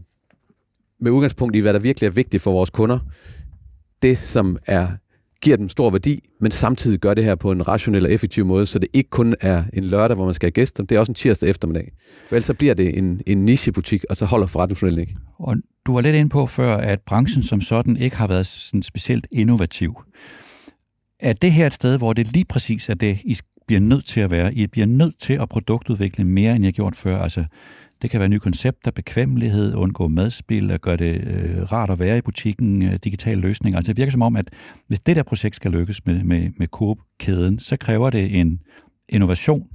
med 1.01 1.11
udgangspunkt 1.11 1.57
i, 1.57 1.59
hvad 1.59 1.75
der 1.75 1.79
virkelig 1.81 2.07
er 2.07 2.11
vigtigt 2.11 2.43
for 2.43 2.53
vores 2.53 2.71
kunder, 2.71 2.99
det, 4.03 4.19
som 4.19 4.59
er 4.67 4.89
giver 5.43 5.57
dem 5.57 5.69
stor 5.69 5.91
værdi, 5.91 6.29
men 6.41 6.51
samtidig 6.51 6.99
gør 6.99 7.15
det 7.15 7.25
her 7.25 7.35
på 7.35 7.51
en 7.51 7.69
rationel 7.69 8.05
og 8.05 8.13
effektiv 8.13 8.45
måde, 8.47 8.67
så 8.67 8.79
det 8.79 8.89
ikke 8.93 9.11
kun 9.11 9.35
er 9.41 9.65
en 9.73 9.85
lørdag, 9.85 10.15
hvor 10.15 10.25
man 10.25 10.35
skal 10.35 10.47
have 10.47 10.51
gæster, 10.53 10.83
det 10.85 10.97
er 10.97 11.01
også 11.01 11.11
en 11.11 11.15
tirsdag 11.15 11.51
eftermiddag. 11.51 11.93
For 12.29 12.37
ellers 12.37 12.45
så 12.45 12.55
bliver 12.55 12.75
det 12.75 12.99
en, 12.99 13.21
en 13.27 13.45
nichebutik, 13.45 14.05
og 14.11 14.17
så 14.17 14.25
holder 14.25 14.47
forretningsmodellen 14.47 15.01
ikke. 15.01 15.17
Og 15.39 15.57
du 15.87 15.95
var 15.95 16.01
lidt 16.01 16.17
ind 16.17 16.31
på 16.31 16.47
før, 16.47 16.77
at 16.77 17.01
branchen 17.07 17.43
som 17.43 17.61
sådan 17.61 17.97
ikke 17.97 18.17
har 18.17 18.27
været 18.27 18.47
sådan 18.47 18.83
specielt 18.83 19.27
innovativ. 19.33 20.03
Er 21.21 21.33
det 21.33 21.53
her 21.53 21.67
et 21.67 21.75
sted, 21.75 21.99
hvor 21.99 22.13
det 22.13 22.33
lige 22.33 22.45
præcis 22.45 22.89
er 22.89 22.95
det, 22.95 23.19
I 23.25 23.37
bliver 23.67 23.81
nødt 23.81 24.05
til 24.05 24.21
at 24.21 24.31
være? 24.31 24.55
I 24.55 24.67
bliver 24.67 24.87
nødt 24.87 25.19
til 25.19 25.33
at 25.33 25.49
produktudvikle 25.49 26.25
mere, 26.25 26.57
end 26.57 26.65
I 26.65 26.67
har 26.67 26.73
gjort 26.73 26.97
før. 26.97 27.23
Altså, 27.23 27.45
det 28.03 28.11
kan 28.11 28.21
være 28.21 28.29
nye 28.29 28.39
koncepter, 28.39 28.91
bekvemmelighed, 28.91 29.75
undgå 29.75 30.09
madspil, 30.09 30.71
at 30.71 30.81
gøre 30.81 30.97
det 30.97 31.25
øh, 31.27 31.73
rart 31.73 31.91
at 31.91 31.99
være 31.99 32.19
i 32.19 32.21
butikken, 32.21 32.85
øh, 32.85 32.99
digitale 33.05 33.41
løsninger. 33.41 33.79
Altså 33.79 33.93
det 33.93 33.97
virker 33.99 34.11
som 34.11 34.23
om, 34.23 34.37
at 34.37 34.51
hvis 34.87 35.01
det 35.01 35.17
der 35.17 35.23
projekt 35.23 35.57
skal 35.57 35.71
lykkes 35.71 36.07
med, 36.07 36.25
med, 36.25 36.51
med 36.57 36.67
Coop-kæden, 36.67 37.59
så 37.59 37.77
kræver 37.77 38.11
det 38.11 38.41
en 38.41 38.61
innovation, 39.09 39.69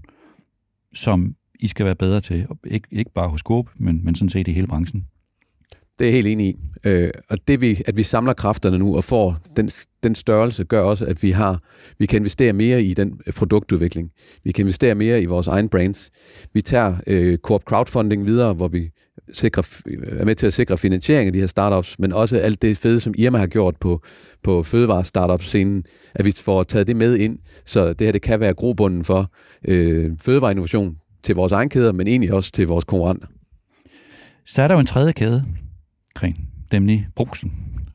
som 0.94 1.36
I 1.60 1.68
skal 1.68 1.86
være 1.86 1.96
bedre 1.96 2.20
til. 2.20 2.48
Ikke, 2.68 2.88
ikke 2.92 3.12
bare 3.14 3.30
hos 3.30 3.42
Coop, 3.42 3.70
men, 3.76 4.06
men 4.06 4.16
sådan 4.16 4.30
set 4.30 4.48
i 4.48 4.52
hele 4.52 4.68
branchen. 4.68 5.08
Det 6.00 6.06
er 6.06 6.10
jeg 6.10 6.14
helt 6.14 6.28
enig 6.28 6.48
i. 6.48 6.56
Øh, 6.86 7.12
og 7.30 7.38
det 7.48 7.62
vi, 7.62 7.82
at 7.86 7.98
vi 7.98 8.04
samler 8.04 8.34
kræfterne 8.34 8.78
nu 8.78 8.96
og 8.96 9.04
får 9.04 9.38
den, 9.58 9.70
den 10.04 10.16
størrelse, 10.16 10.64
gør 10.64 10.82
også, 10.82 11.06
at 11.06 11.24
vi 11.24 11.32
har 11.32 11.64
vi 12.00 12.06
kan 12.06 12.18
investere 12.18 12.54
mere 12.54 12.84
i 12.84 12.94
den 12.94 13.20
øh, 13.28 13.34
produktudvikling. 13.34 14.10
Vi 14.44 14.52
kan 14.52 14.64
investere 14.64 14.96
mere 14.96 15.22
i 15.22 15.26
vores 15.26 15.48
egen 15.48 15.70
brands. 15.70 16.10
Vi 16.54 16.62
tager 16.62 16.96
øh, 17.08 17.38
Coop 17.38 17.64
Crowdfunding 17.64 18.26
videre, 18.26 18.54
hvor 18.54 18.68
vi 18.68 18.90
sikrer, 19.34 19.82
øh, 19.88 20.20
er 20.20 20.26
med 20.26 20.36
til 20.36 20.48
at 20.48 20.54
sikre 20.54 20.78
finansiering 20.78 21.28
af 21.28 21.34
de 21.34 21.40
her 21.40 21.48
startups, 21.48 22.00
men 22.00 22.14
også 22.14 22.38
alt 22.38 22.62
det 22.62 22.78
fede, 22.78 23.00
som 23.00 23.14
Irma 23.18 23.38
har 23.38 23.48
gjort 23.48 23.76
på, 23.80 24.02
på 24.44 24.64
fødevare-startup-scenen, 24.64 25.84
at 26.16 26.26
vi 26.26 26.32
får 26.32 26.64
taget 26.64 26.88
det 26.88 26.96
med 26.96 27.16
ind, 27.16 27.40
så 27.66 27.94
det 27.94 28.08
her 28.08 28.12
det 28.12 28.22
kan 28.22 28.40
være 28.40 28.54
grobunden 28.54 29.04
for 29.04 29.32
øh, 29.68 30.12
fødevareinnovation 30.22 30.96
til 31.24 31.36
vores 31.36 31.52
egen 31.52 31.70
kæder, 31.70 31.92
men 31.92 32.08
egentlig 32.08 32.34
også 32.34 32.52
til 32.52 32.68
vores 32.68 32.86
konkurrenter. 32.86 33.28
Så 34.46 34.62
er 34.62 34.68
der 34.68 34.76
jo 34.76 34.80
en 34.80 34.86
tredje 34.86 35.12
kæde 35.12 35.44
kring, 36.16 36.50
nemlig 36.72 37.08
brusen. 37.16 37.54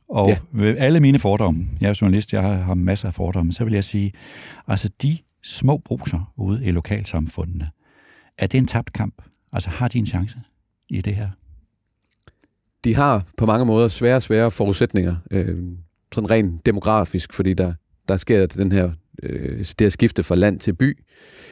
Og 0.09 0.29
ja. 0.29 0.37
ved 0.51 0.77
alle 0.77 0.99
mine 0.99 1.19
fordomme, 1.19 1.65
jeg 1.81 1.89
er 1.89 1.97
journalist, 2.01 2.33
jeg 2.33 2.41
har 2.41 2.73
masser 2.73 3.07
af 3.07 3.13
fordomme, 3.13 3.53
så 3.53 3.63
vil 3.63 3.73
jeg 3.73 3.83
sige, 3.83 4.11
altså 4.67 4.89
de 5.01 5.17
små 5.43 5.77
bruser 5.77 6.33
ude 6.37 6.65
i 6.65 6.71
lokalsamfundene, 6.71 7.69
er 8.37 8.47
det 8.47 8.57
en 8.57 8.67
tabt 8.67 8.93
kamp? 8.93 9.21
Altså 9.53 9.69
har 9.69 9.87
de 9.87 9.99
en 9.99 10.05
chance 10.05 10.37
i 10.89 11.01
det 11.01 11.15
her? 11.15 11.29
De 12.83 12.95
har 12.95 13.25
på 13.37 13.45
mange 13.45 13.65
måder 13.65 13.87
svære, 13.87 14.21
svære 14.21 14.51
forudsætninger, 14.51 15.15
øh, 15.31 15.77
sådan 16.13 16.31
rent 16.31 16.65
demografisk, 16.65 17.33
fordi 17.33 17.53
der, 17.53 17.73
der 18.07 18.17
sker 18.17 18.45
den 18.45 18.71
her 18.71 18.91
øh, 19.23 19.65
det 19.79 19.85
at 19.85 19.91
skifte 19.91 20.23
fra 20.23 20.35
land 20.35 20.59
til 20.59 20.73
by. 20.73 20.97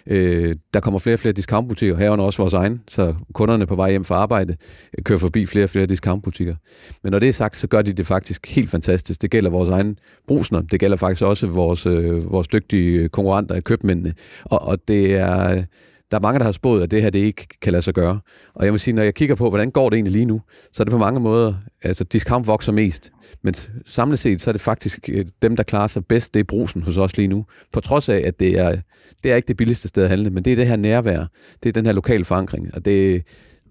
Øh, 0.07 0.55
der 0.73 0.79
kommer 0.79 0.99
flere 0.99 1.15
og 1.15 1.19
flere 1.19 1.33
discountbutikker, 1.33 1.97
herunder 1.97 2.25
også 2.25 2.41
vores 2.41 2.53
egen, 2.53 2.81
så 2.87 3.15
kunderne 3.33 3.65
på 3.65 3.75
vej 3.75 3.89
hjem 3.89 4.05
fra 4.05 4.15
arbejde 4.15 4.55
øh, 4.97 5.03
kører 5.03 5.19
forbi 5.19 5.45
flere 5.45 5.63
og 5.63 5.69
flere 5.69 5.85
discountbutikker. 5.85 6.55
Men 7.03 7.11
når 7.11 7.19
det 7.19 7.29
er 7.29 7.33
sagt, 7.33 7.57
så 7.57 7.67
gør 7.67 7.81
de 7.81 7.93
det 7.93 8.07
faktisk 8.07 8.47
helt 8.47 8.69
fantastisk. 8.69 9.21
Det 9.21 9.31
gælder 9.31 9.49
vores 9.49 9.69
egen 9.69 9.97
brusner, 10.27 10.61
det 10.61 10.79
gælder 10.79 10.97
faktisk 10.97 11.21
også 11.21 11.47
vores, 11.47 11.85
øh, 11.85 12.31
vores 12.31 12.47
dygtige 12.47 13.09
konkurrenter 13.09 13.55
i 13.55 13.61
købmændene. 13.61 14.13
Og, 14.43 14.61
og 14.61 14.87
det 14.87 15.15
er 15.15 15.63
der 16.11 16.17
er 16.17 16.21
mange, 16.21 16.39
der 16.39 16.45
har 16.45 16.51
spået, 16.51 16.83
at 16.83 16.91
det 16.91 17.01
her 17.01 17.09
det 17.09 17.19
ikke 17.19 17.47
kan 17.61 17.71
lade 17.71 17.81
sig 17.81 17.93
gøre. 17.93 18.19
Og 18.55 18.65
jeg 18.65 18.73
må 18.73 18.77
sige, 18.77 18.95
når 18.95 19.03
jeg 19.03 19.13
kigger 19.13 19.35
på, 19.35 19.49
hvordan 19.49 19.71
går 19.71 19.89
det 19.89 19.97
egentlig 19.97 20.13
lige 20.13 20.25
nu, 20.25 20.41
så 20.73 20.83
er 20.83 20.85
det 20.85 20.91
på 20.91 20.97
mange 20.97 21.19
måder, 21.19 21.53
altså 21.81 22.03
discount 22.03 22.47
vokser 22.47 22.71
mest. 22.71 23.11
Men 23.43 23.53
samlet 23.85 24.19
set, 24.19 24.41
så 24.41 24.49
er 24.49 24.51
det 24.51 24.61
faktisk 24.61 25.09
øh, 25.13 25.25
dem, 25.41 25.55
der 25.55 25.63
klarer 25.63 25.87
sig 25.87 26.05
bedst, 26.05 26.33
det 26.33 26.39
er 26.39 26.43
brusen 26.43 26.81
hos 26.81 26.97
os 26.97 27.17
lige 27.17 27.27
nu. 27.27 27.45
På 27.73 27.79
trods 27.79 28.09
af, 28.09 28.21
at 28.25 28.39
det 28.39 28.59
er, 28.59 28.75
det 29.23 29.31
er 29.31 29.35
ikke 29.35 29.47
det 29.47 29.57
billigste 29.57 29.87
sted 29.87 30.03
at 30.03 30.09
handle, 30.09 30.29
men 30.29 30.45
det 30.45 30.53
er 30.53 30.57
det 30.57 30.67
her 30.67 30.75
nærvær. 30.75 31.25
Det 31.63 31.69
er 31.69 31.73
den 31.73 31.85
her 31.85 31.93
lokale 31.93 32.25
forankring. 32.25 32.73
Og 32.73 32.85
det, 32.85 33.23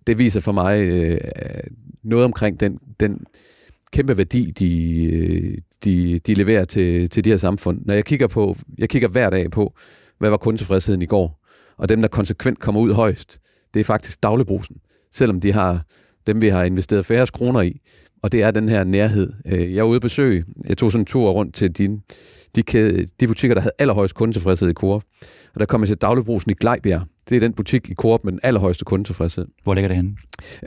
det 0.07 0.19
viser 0.19 0.41
for 0.41 0.53
mig 0.53 0.83
øh, 0.83 1.19
noget 2.05 2.25
omkring 2.25 2.61
den, 2.61 2.79
den 3.01 3.21
kæmpe 3.93 4.17
værdi, 4.17 4.51
de, 4.59 5.05
øh, 5.05 5.59
de, 5.85 6.19
de 6.19 6.35
leverer 6.35 6.65
til, 6.65 7.11
til 7.11 7.25
de 7.25 7.31
her 7.31 7.37
samfund. 7.37 7.83
Når 7.85 7.95
jeg 7.95 8.05
kigger 8.05 8.27
på, 8.27 8.57
jeg 8.79 8.89
kigger 8.89 9.09
hver 9.09 9.31
dag 9.31 9.51
på, 9.51 9.75
hvad 10.19 10.31
var 10.31 10.37
kundetilfredsheden 10.37 11.03
i 11.03 11.07
går, 11.07 11.45
og 11.79 11.89
dem, 11.89 12.01
der 12.01 12.09
konsekvent 12.09 12.59
kommer 12.59 12.81
ud 12.81 12.93
højst, 12.93 13.39
det 13.75 13.81
er 13.81 13.85
faktisk 13.85 14.23
dagligbrusen, 14.23 14.77
selvom 15.13 15.41
de 15.41 15.53
har 15.53 15.83
dem, 16.27 16.41
vi 16.41 16.49
har 16.49 16.65
investeret 16.65 17.07
færre 17.07 17.27
kroner 17.27 17.61
i, 17.61 17.81
og 18.23 18.33
det 18.33 18.43
er 18.43 18.51
den 18.51 18.69
her 18.69 18.85
nærhed. 18.85 19.33
Øh, 19.47 19.75
jeg 19.75 19.83
var 19.83 19.89
ude 19.89 19.97
at 19.97 20.03
besøge, 20.03 20.45
jeg 20.69 20.79
tog 20.79 20.93
sådan 20.93 21.03
en 21.03 21.07
tur 21.07 21.31
rundt 21.31 21.55
til 21.55 21.79
de, 21.79 22.01
de, 22.57 22.63
kæde, 22.63 23.07
de 23.21 23.27
butikker, 23.27 23.55
der 23.55 23.61
havde 23.61 23.75
allerhøjst 23.79 24.15
kundetilfredshed 24.15 24.71
i 24.71 24.73
Coop, 24.73 25.03
og 25.55 25.61
der 25.61 25.67
kom 25.67 25.81
jeg 25.81 25.89
til 25.89 25.97
dagligbrusen 25.97 26.51
i 26.51 26.55
Glejbjerg. 26.55 27.03
Det 27.29 27.37
er 27.37 27.41
den 27.41 27.53
butik 27.53 27.91
i 27.91 27.95
Coop 27.95 28.25
med 28.25 28.33
den 28.33 28.41
allerhøjeste 28.43 28.85
kundetilfredshed. 28.85 29.47
Hvor 29.63 29.75
ligger 29.75 29.89
det 29.89 29.97
henne? 29.97 30.17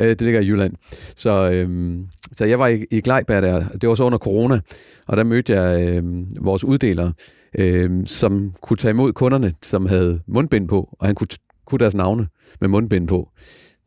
Øh, 0.02 0.10
det 0.10 0.22
ligger 0.22 0.40
i 0.40 0.48
Jylland. 0.48 0.74
Så, 1.16 1.52
øhm, 1.52 2.08
så 2.32 2.46
jeg 2.46 2.60
var 2.60 2.68
i, 2.68 2.86
i 2.92 3.02
Glejbjerg 3.02 3.44
der, 3.44 3.68
det 3.70 3.90
var 3.90 3.96
så 3.96 4.04
under 4.04 4.18
corona, 4.18 4.60
og 5.08 5.18
der 5.18 5.24
mødte 5.24 5.54
jeg 5.54 5.96
øhm, 5.98 6.28
vores 6.42 6.64
uddelere, 6.64 7.14
øhm, 7.60 8.06
som 8.06 8.54
kunne 8.62 8.78
tage 8.78 8.90
imod 8.90 9.14
kunderne, 9.14 9.54
som 9.62 9.86
havde 9.86 10.20
mundbind 10.28 10.68
på, 10.68 10.96
og 11.00 11.06
han 11.08 11.16
kunne, 11.16 11.28
kunne 11.66 11.80
deres 11.80 11.96
navne 11.96 12.28
med 12.62 12.70
mundbind 12.70 13.08
på. 13.08 13.30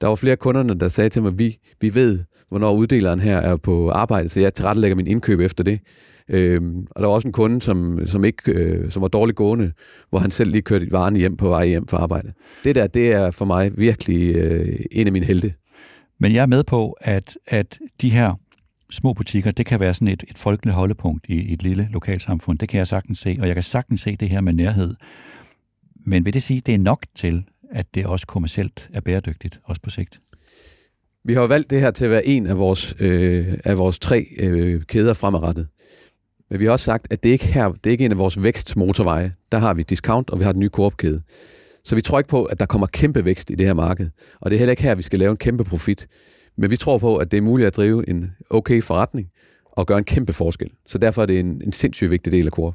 Der 0.01 0.09
var 0.09 0.15
flere 0.15 0.37
kunderne, 0.37 0.75
der 0.75 0.89
sagde 0.89 1.11
til 1.11 1.23
mig, 1.23 1.39
vi, 1.39 1.59
vi 1.81 1.95
ved, 1.95 2.19
hvornår 2.49 2.73
uddeleren 2.73 3.21
her 3.21 3.39
er 3.39 3.57
på 3.57 3.91
arbejde, 3.91 4.29
så 4.29 4.41
jeg 4.41 4.55
tilrettelægger 4.55 4.97
min 4.97 5.07
indkøb 5.07 5.41
efter 5.41 5.65
det. 5.65 5.81
Øhm, 6.29 6.87
og 6.91 7.03
der 7.03 7.09
var 7.09 7.15
også 7.15 7.29
en 7.29 7.33
kunde, 7.33 7.63
som, 7.63 8.07
som, 8.07 8.25
ikke, 8.25 8.53
øh, 8.53 8.91
som 8.91 9.03
var 9.03 9.09
dårligt 9.09 9.37
gående, 9.37 9.73
hvor 10.11 10.19
han 10.19 10.31
selv 10.31 10.51
lige 10.51 10.63
kørte 10.63 10.93
varen 10.93 11.17
hjem 11.17 11.37
på 11.37 11.49
vej 11.49 11.67
hjem 11.67 11.89
fra 11.89 11.99
arbejde. 11.99 12.33
Det 12.65 12.75
der, 12.75 12.87
det 12.87 13.13
er 13.13 13.31
for 13.31 13.45
mig 13.45 13.79
virkelig 13.79 14.35
øh, 14.35 14.79
en 14.93 15.07
af 15.07 15.13
mine 15.13 15.27
helte. 15.27 15.55
Men 16.19 16.35
jeg 16.35 16.43
er 16.43 16.47
med 16.47 16.65
på, 16.65 16.97
at, 17.01 17.39
at 17.47 17.79
de 18.01 18.11
her 18.11 18.35
små 18.91 19.13
butikker, 19.13 19.51
det 19.51 19.67
kan 19.67 19.81
være 19.81 19.95
sådan 19.95 20.09
et, 20.09 20.25
et 20.29 20.39
folkeligt 20.39 20.75
holdepunkt 20.75 21.27
i, 21.29 21.43
i 21.43 21.53
et 21.53 21.63
lille 21.63 21.89
lokalsamfund. 21.93 22.59
Det 22.59 22.69
kan 22.69 22.79
jeg 22.79 22.87
sagtens 22.87 23.19
se, 23.19 23.37
og 23.41 23.47
jeg 23.47 23.55
kan 23.55 23.63
sagtens 23.63 24.01
se 24.01 24.17
det 24.17 24.29
her 24.29 24.41
med 24.41 24.53
nærhed. 24.53 24.95
Men 26.07 26.25
vil 26.25 26.35
det 26.35 26.43
sige, 26.43 26.59
at 26.59 26.67
det 26.67 26.75
er 26.75 26.79
nok 26.79 27.05
til, 27.15 27.45
at 27.73 27.87
det 27.95 28.07
også 28.07 28.27
kommercielt 28.27 28.91
er 28.93 29.01
bæredygtigt, 29.01 29.61
også 29.65 29.83
på 29.83 29.91
sigt? 29.91 30.19
Vi 31.25 31.35
har 31.35 31.41
jo 31.41 31.47
valgt 31.47 31.71
det 31.71 31.81
her 31.81 31.91
til 31.91 32.05
at 32.05 32.11
være 32.11 32.27
en 32.27 32.47
af 32.47 32.59
vores, 32.59 32.95
øh, 33.01 33.47
af 33.65 33.79
vores 33.79 33.99
tre 33.99 34.27
øh, 34.41 34.83
kæder 34.83 35.15
fremadrettet. 35.15 35.69
Men 36.55 36.61
vi 36.61 36.65
har 36.65 36.73
også 36.73 36.85
sagt, 36.85 37.07
at 37.11 37.23
det 37.23 37.29
ikke 37.29 37.47
her, 37.47 37.69
det 37.69 37.87
er 37.87 37.91
ikke 37.91 38.05
en 38.05 38.11
af 38.11 38.19
vores 38.19 38.43
vækstmotorveje. 38.43 39.35
Der 39.53 39.59
har 39.59 39.75
vi 39.75 39.83
discount, 39.83 40.31
og 40.31 40.39
vi 40.39 40.45
har 40.45 40.53
den 40.53 40.61
nye 40.61 40.69
koopkæde. 40.69 41.23
Så 41.85 41.95
vi 41.95 42.03
tror 42.03 42.19
ikke 42.19 42.29
på, 42.29 42.45
at 42.45 42.61
der 42.61 42.67
kommer 42.67 42.87
kæmpe 42.87 43.25
vækst 43.25 43.51
i 43.51 43.55
det 43.55 43.67
her 43.67 43.75
marked. 43.75 44.11
Og 44.41 44.51
det 44.51 44.57
er 44.57 44.59
heller 44.59 44.73
ikke 44.73 44.83
her, 44.83 44.95
vi 44.95 45.03
skal 45.03 45.19
lave 45.19 45.31
en 45.31 45.37
kæmpe 45.37 45.65
profit. 45.65 46.07
Men 46.57 46.71
vi 46.71 46.77
tror 46.77 46.99
på, 46.99 47.17
at 47.17 47.31
det 47.31 47.37
er 47.37 47.43
muligt 47.43 47.67
at 47.67 47.77
drive 47.77 48.09
en 48.09 48.33
okay 48.51 48.83
forretning 48.83 49.29
og 49.73 49.87
gøre 49.87 49.99
en 49.99 50.05
kæmpe 50.05 50.33
forskel. 50.33 50.71
Så 50.89 50.99
derfor 50.99 51.23
er 51.23 51.27
det 51.27 51.41
en, 51.41 51.63
en 51.65 51.73
sindssygt 51.73 52.11
vigtig 52.11 52.33
del 52.33 52.47
af 52.47 52.53
Coop. 52.53 52.75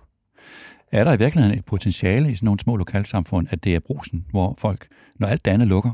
Er 0.92 1.04
der 1.04 1.13
i 1.13 1.18
virkeligheden 1.18 1.58
et 1.58 1.65
potentiale 1.65 2.32
i 2.32 2.36
sådan 2.36 2.46
nogle 2.46 2.60
små 2.60 2.76
lokalsamfund, 2.76 3.48
at 3.50 3.63
det 3.63 3.76
er 3.76 3.80
brusen, 3.80 4.26
hvor 4.32 4.56
folk, 4.58 4.88
når 5.20 5.28
alt 5.28 5.46
det 5.46 5.52
andet 5.52 5.68
lukker, 5.68 5.92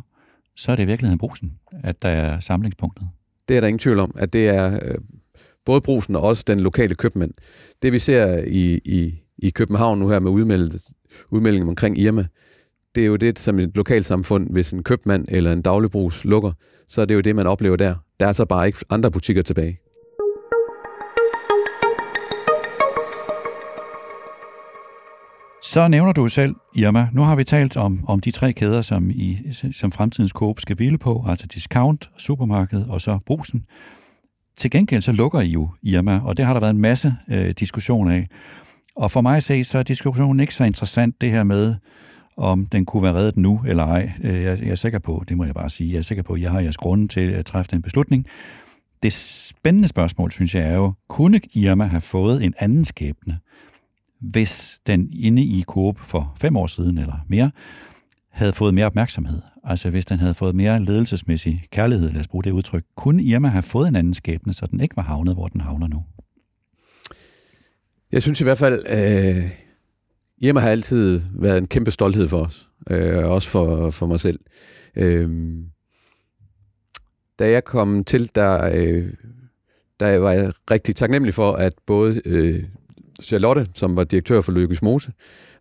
så 0.56 0.72
er 0.72 0.76
det 0.76 0.84
i 0.84 0.88
virkeligheden 0.88 1.20
brusen, 1.20 1.54
at 1.84 2.02
der 2.02 2.10
er 2.10 2.40
samlingspunktet? 2.40 3.08
Det 3.48 3.58
er 3.58 3.62
der 3.62 3.68
ingen 3.68 3.80
tvivl 3.80 4.00
om, 4.00 4.16
at 4.18 4.34
det 4.34 4.50
er 4.50 4.80
øh, 4.84 4.96
både 5.66 5.82
brusen 5.82 6.16
og 6.16 6.22
også 6.22 6.44
den 6.48 6.60
lokale 6.60 6.96
købmand. 6.96 7.32
Det 7.82 7.94
vi 7.94 8.00
ser 8.00 8.44
i, 8.48 8.80
i, 8.86 9.14
i 9.38 9.50
København 9.50 10.00
nu 10.00 10.10
her 10.10 10.20
med 10.20 10.32
udmeldingen 11.32 11.70
omkring 11.70 12.00
Irma, 12.00 12.26
det 12.96 13.04
er 13.04 13.08
jo 13.08 13.16
det, 13.16 13.40
som 13.40 13.60
et 13.60 13.72
lokalsamfund, 13.76 14.50
hvis 14.52 14.72
en 14.72 14.84
købmand 14.84 15.26
eller 15.28 15.54
en 15.54 15.62
dagligbrugs 15.62 16.26
lukker, 16.26 16.52
så 16.88 17.02
er 17.02 17.06
det 17.06 17.16
jo 17.16 17.22
det, 17.22 17.36
man 17.36 17.48
oplever 17.48 17.76
der. 17.76 17.96
Der 18.20 18.28
er 18.28 18.34
så 18.34 18.46
bare 18.46 18.68
ikke 18.68 18.80
andre 18.90 19.12
butikker 19.12 19.42
tilbage. 19.42 19.80
Så 25.64 25.88
nævner 25.88 26.14
du 26.14 26.28
selv, 26.28 26.56
Irma, 26.76 27.08
nu 27.14 27.22
har 27.22 27.36
vi 27.36 27.44
talt 27.44 27.78
om, 27.78 28.06
om 28.08 28.20
de 28.20 28.32
tre 28.32 28.54
kæder, 28.54 28.82
som, 28.82 29.10
i, 29.10 29.38
som 29.72 29.92
fremtidens 29.92 30.32
Coop 30.32 30.60
skal 30.60 30.76
hvile 30.76 30.98
på, 30.98 31.26
altså 31.28 31.48
discount, 31.48 32.10
supermarked 32.18 32.86
og 32.90 33.02
så 33.02 33.20
brusen. 33.26 33.66
Til 34.58 34.72
gengæld 34.72 35.02
så 35.02 35.12
lukker 35.12 35.42
I 35.42 35.50
jo 35.50 35.70
Irma, 35.84 36.20
og 36.24 36.38
det 36.38 36.46
har 36.46 36.54
der 36.54 36.60
været 36.60 36.74
en 36.74 36.82
masse 36.82 37.14
øh, 37.30 37.50
diskussion 37.50 38.12
af. 38.12 38.28
Og 38.96 39.12
for 39.12 39.22
mig 39.22 39.38
at 39.38 39.44
se, 39.44 39.64
så 39.64 39.78
er 39.78 39.84
diskussionen 39.84 40.40
ikke 40.40 40.56
så 40.56 40.64
interessant, 40.64 41.22
det 41.22 41.32
her 41.32 41.44
med, 41.44 41.76
om 42.38 42.66
den 42.66 42.86
kunne 42.86 43.04
være 43.04 43.14
reddet 43.14 43.38
nu 43.38 43.62
eller 43.68 43.84
ej. 43.84 44.12
Øh, 44.24 44.44
jeg, 44.44 44.60
jeg 44.62 44.72
er 44.72 44.76
sikker 44.76 45.00
på, 45.00 45.24
det 45.30 45.38
må 45.38 45.46
jeg 45.46 45.54
bare 45.54 45.70
sige, 45.70 45.92
jeg 45.92 45.98
er 45.98 46.02
sikker 46.02 46.24
på, 46.24 46.34
at 46.34 46.42
jeg 46.42 46.52
har 46.52 46.60
jeres 46.60 46.78
grunde 46.78 47.08
til 47.08 47.32
at 47.32 47.46
træffe 47.46 47.72
den 47.72 47.82
beslutning. 47.82 48.26
Det 49.04 49.14
spændende 49.14 49.88
spørgsmål, 49.88 50.32
synes 50.32 50.56
jeg, 50.56 50.64
er 50.64 50.76
jo, 50.76 50.94
kunne 51.10 51.42
Irma 51.54 51.86
have 51.86 52.02
fået 52.02 52.44
en 52.44 52.54
anden 52.60 52.86
skæbne, 52.86 53.40
hvis 54.22 54.80
den 54.88 55.10
inde 55.14 55.42
i 55.42 55.64
Coop 55.68 56.00
for 56.00 56.34
fem 56.40 56.58
år 56.58 56.68
siden 56.68 56.98
eller 56.98 57.26
mere, 57.30 57.52
havde 58.32 58.54
fået 58.54 58.74
mere 58.74 58.86
opmærksomhed? 58.86 59.42
Altså 59.68 59.90
hvis 59.90 60.06
den 60.06 60.20
havde 60.20 60.34
fået 60.34 60.56
mere 60.56 60.84
ledelsesmæssig 60.84 61.64
kærlighed, 61.72 62.12
lad 62.12 62.22
os 62.22 62.28
bruge 62.28 62.44
det 62.44 62.52
udtryk, 62.52 62.84
kunne 62.96 63.24
Irma 63.24 63.48
have 63.48 63.62
fået 63.62 63.88
en 63.88 63.96
anden 63.96 64.14
skæbne, 64.14 64.54
så 64.54 64.68
den 64.72 64.80
ikke 64.82 64.96
var 64.96 65.04
havnet, 65.04 65.34
hvor 65.34 65.48
den 65.48 65.62
havner 65.62 65.88
nu? 65.88 66.04
Jeg 68.12 68.22
synes 68.22 68.42
i 68.42 68.44
hvert 68.44 68.58
fald, 68.58 68.86
øh, 68.90 69.52
Irma 70.42 70.60
har 70.60 70.70
altid 70.70 71.22
været 71.34 71.58
en 71.58 71.68
kæmpe 71.68 71.92
stolthed 71.92 72.28
for 72.28 72.46
os, 72.46 72.70
øh, 72.90 73.26
også 73.26 73.50
for, 73.50 73.92
for 73.92 74.06
mig 74.06 74.20
selv. 74.20 74.40
Øh, 74.96 75.58
da 77.40 77.50
jeg 77.50 77.64
kom 77.64 78.04
til, 78.04 78.36
der, 78.36 78.72
øh, 78.74 79.14
der 80.00 80.18
var 80.18 80.32
jeg 80.32 80.54
rigtig 80.72 80.96
taknemmelig 80.96 81.34
for, 81.34 81.52
at 81.54 81.74
både 81.88 82.22
øh, 82.26 82.64
Charlotte, 83.22 83.68
som 83.74 83.96
var 83.96 84.04
direktør 84.04 84.42
for 84.42 84.52
Lykkes 84.52 84.82
Mose, 84.82 85.12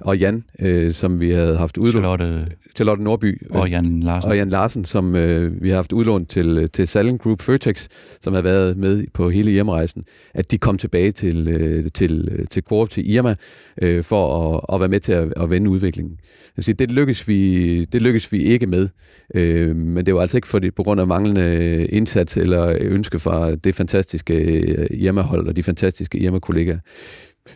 og 0.01 0.19
Jan, 0.19 0.45
øh, 0.61 0.93
som 0.93 1.21
vi 1.21 1.31
havde 1.31 1.57
haft 1.57 1.77
udlånt. 1.77 2.05
Charlotte 2.05 2.47
Charlotte 2.77 3.03
Nordby. 3.03 3.47
og 3.51 3.71
Jan 3.71 4.01
Larsen. 4.01 4.31
Og 4.31 4.37
Jan 4.37 4.49
Larsen, 4.49 4.85
som 4.85 5.17
øh, 5.17 5.63
vi 5.63 5.69
har 5.69 5.77
haft 5.77 5.93
udlånt 5.93 6.29
til, 6.29 6.71
til 6.71 6.89
Salling 6.89 7.21
Group 7.21 7.43
Føtex, 7.43 7.87
som 8.23 8.35
har 8.35 8.43
været 8.43 8.77
med 8.77 9.05
på 9.15 9.31
hele 9.31 9.51
hjemrejsen, 9.51 10.05
at 10.35 10.51
de 10.51 10.59
kom 10.59 10.79
tilbage 10.79 11.13
til, 11.13 11.49
øh, 11.49 11.85
til, 11.95 12.47
til 12.51 12.63
Coop, 12.63 12.91
til 12.91 13.11
Irma, 13.11 13.35
øh, 13.83 14.05
for 14.05 14.55
at, 14.55 14.75
at 14.75 14.81
være 14.81 14.89
med 14.89 15.01
til 15.01 15.13
at, 15.13 15.33
at 15.37 15.51
vende 15.51 15.71
udviklingen. 15.71 16.17
Altså, 16.57 16.73
det, 16.73 16.91
lykkes 16.91 17.29
vi, 17.29 17.85
det 17.85 18.03
lykkes 18.03 18.33
vi 18.33 18.43
ikke 18.43 18.67
med, 18.67 18.89
øh, 19.35 19.77
men 19.77 20.07
det 20.07 20.15
var 20.15 20.21
altså 20.21 20.37
ikke 20.39 20.49
for 20.49 20.59
det, 20.59 20.75
på 20.75 20.83
grund 20.83 21.01
af 21.01 21.07
manglende 21.07 21.87
indsats 21.87 22.37
eller 22.37 22.77
ønske 22.81 23.19
fra 23.19 23.55
det 23.55 23.75
fantastiske 23.75 24.87
Irma-hold 24.95 25.49
og 25.49 25.57
de 25.57 25.63
fantastiske 25.63 26.19
Irma-kollegaer 26.19 26.79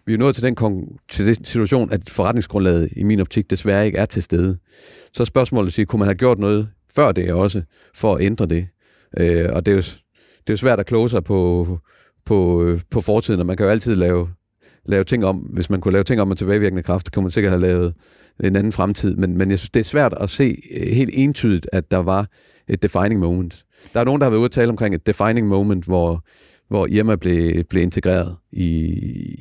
vi 0.07 0.15
er 0.15 0.19
nået 0.19 0.35
til 0.35 0.45
den, 0.45 0.57
til 1.11 1.27
den 1.27 1.45
situation, 1.45 1.93
at 1.93 2.11
forretningsgrundlaget 2.11 2.89
i 2.97 3.03
min 3.03 3.21
optik 3.21 3.51
desværre 3.51 3.87
ikke 3.87 3.99
er 3.99 4.07
til 4.07 4.23
stede. 4.23 4.59
Så 5.13 5.23
er 5.23 5.25
spørgsmålet 5.25 5.79
at 5.79 5.89
kunne 5.89 5.99
man 5.99 6.09
have 6.09 6.15
gjort 6.15 6.39
noget 6.39 6.69
før 6.97 7.13
det 7.13 7.33
også, 7.33 7.63
for 7.95 8.15
at 8.15 8.25
ændre 8.25 8.47
det? 8.47 8.69
Øh, 9.19 9.49
og 9.53 9.67
det 9.67 9.73
er, 9.73 9.77
jo, 9.77 9.83
det 9.83 10.47
er 10.47 10.53
jo 10.53 10.57
svært 10.57 10.81
at 10.81 10.87
kloge 10.87 11.11
sig 11.11 11.25
på, 11.25 11.79
på, 12.27 12.63
øh, 12.63 12.81
på 12.91 13.01
fortiden, 13.01 13.41
og 13.41 13.47
man 13.47 13.57
kan 13.57 13.67
jo 13.67 13.73
altid 13.73 13.95
lave, 13.95 14.29
lave 14.87 15.05
ting 15.05 15.25
om. 15.25 15.37
Hvis 15.37 15.71
man 15.71 15.81
kunne 15.81 15.93
lave 15.93 16.05
ting 16.05 16.21
om 16.21 16.29
med 16.29 16.37
tilbagevirkende 16.37 16.83
kraft, 16.83 17.13
kunne 17.13 17.23
man 17.23 17.31
sikkert 17.31 17.53
have 17.53 17.63
lavet 17.63 17.95
en 18.45 18.57
anden 18.57 18.73
fremtid. 18.73 19.17
Men, 19.17 19.39
men 19.39 19.51
jeg 19.51 19.59
synes, 19.59 19.71
det 19.71 19.81
er 19.81 19.85
svært 19.85 20.15
at 20.21 20.31
se 20.31 20.57
øh, 20.81 20.87
helt 20.87 21.11
entydigt, 21.13 21.69
at 21.73 21.91
der 21.91 21.99
var 21.99 22.27
et 22.69 22.83
defining 22.83 23.21
moment. 23.21 23.65
Der 23.93 24.01
er 24.01 24.05
nogen, 24.05 24.21
der 24.21 24.25
har 24.25 24.31
været 24.31 24.41
ude 24.41 24.45
at 24.45 24.51
tale 24.51 24.71
omkring 24.71 24.95
et 24.95 25.07
defining 25.07 25.49
moment, 25.49 25.85
hvor 25.85 26.25
hvor 26.69 26.87
Irma 26.87 27.17
blev, 27.17 27.65
blev 27.65 27.83
integreret 27.83 28.37
i, 28.53 28.67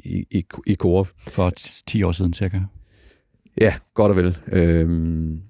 i, 0.05 0.25
i, 0.31 0.45
i 0.67 0.75
Coop. 0.75 1.07
For 1.27 1.51
10 1.87 2.03
år 2.03 2.11
siden 2.11 2.33
cirka. 2.33 2.59
Ja, 3.61 3.75
godt 3.93 4.09
og 4.09 4.17
vel. 4.17 4.37
Øhm, 4.51 5.41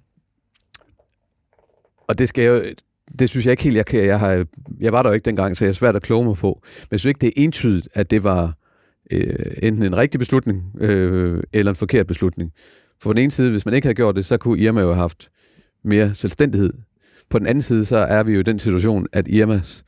og 2.08 2.18
det 2.18 2.30
skal 2.30 2.44
jeg 2.44 2.74
det 3.20 3.30
synes 3.30 3.46
jeg 3.46 3.52
ikke 3.52 3.64
helt, 3.64 3.76
jeg 3.76 3.86
kan. 3.86 4.06
Jeg, 4.06 4.20
har, 4.20 4.46
jeg 4.80 4.92
var 4.92 5.04
der 5.04 5.10
jo 5.10 5.14
ikke 5.14 5.26
dengang, 5.26 5.58
så 5.58 5.66
jeg 5.66 5.70
er 5.70 5.74
svært 5.74 5.96
at 5.96 6.02
kloge 6.02 6.26
mig 6.26 6.36
på. 6.36 6.62
Men 6.64 6.88
jeg 6.92 7.00
synes 7.00 7.10
ikke, 7.10 7.22
det 7.22 7.28
er 7.28 7.44
entydigt, 7.44 7.90
at 7.94 8.12
det 8.12 8.24
var 8.24 8.54
øh, 9.12 9.36
enten 9.64 9.84
en 9.84 9.98
rigtig 9.98 10.20
beslutning 10.20 10.64
øh, 10.80 11.44
eller 11.54 11.70
en 11.70 11.76
forkert 11.76 12.08
beslutning. 12.08 12.52
For 13.02 13.10
på 13.10 13.14
den 13.14 13.22
ene 13.22 13.32
side, 13.32 13.52
hvis 13.52 13.66
man 13.66 13.74
ikke 13.76 13.86
havde 13.86 13.96
gjort 13.96 14.16
det, 14.16 14.26
så 14.26 14.38
kunne 14.38 14.60
Irma 14.60 14.82
jo 14.82 14.88
have 14.88 14.96
haft 14.96 15.30
mere 15.84 16.14
selvstændighed. 16.14 16.74
På 17.30 17.40
den 17.40 17.48
anden 17.48 17.62
side, 17.62 17.86
så 17.86 17.98
er 17.98 18.24
vi 18.24 18.34
jo 18.34 18.40
i 18.40 18.44
den 18.44 18.60
situation, 18.60 19.08
at 19.14 19.28
Irmas 19.28 19.84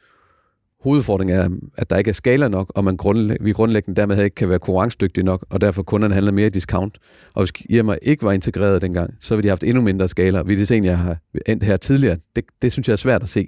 hovedfordring 0.84 1.32
er, 1.32 1.50
at 1.78 1.90
der 1.90 1.98
ikke 1.98 2.10
er 2.10 2.14
skala 2.14 2.48
nok, 2.48 2.72
og 2.76 2.84
man 2.84 2.98
grundlæg, 2.98 3.38
vi 3.42 3.52
grundlæggende 3.52 4.02
dermed 4.02 4.24
ikke 4.24 4.36
kan 4.36 4.50
være 4.50 4.60
konkurrencedygtige 4.60 5.24
nok, 5.24 5.46
og 5.50 5.62
derfor 5.62 5.84
kunderne 5.84 6.14
handler 6.14 6.32
mere 6.32 6.48
i 6.48 6.50
discount. 6.50 6.98
Og 7.34 7.42
hvis 7.42 7.52
Irma 7.70 7.96
ikke 8.02 8.24
var 8.24 8.32
integreret 8.32 8.82
dengang, 8.82 9.14
så 9.20 9.36
ville 9.36 9.44
de 9.44 9.48
have 9.48 9.52
haft 9.52 9.64
endnu 9.64 9.82
mindre 9.82 10.08
skala. 10.08 10.42
Vi 10.42 10.56
ligesom 10.56 10.58
det 10.58 10.68
se, 10.68 10.90
jeg 10.90 10.98
har 10.98 11.18
endt 11.48 11.64
her 11.64 11.78
tidligere. 11.78 12.18
Det, 12.36 12.44
det 12.62 12.72
synes 12.72 12.88
jeg 12.88 12.94
er 12.94 12.98
svært 12.98 13.24
at 13.24 13.30
se. 13.30 13.48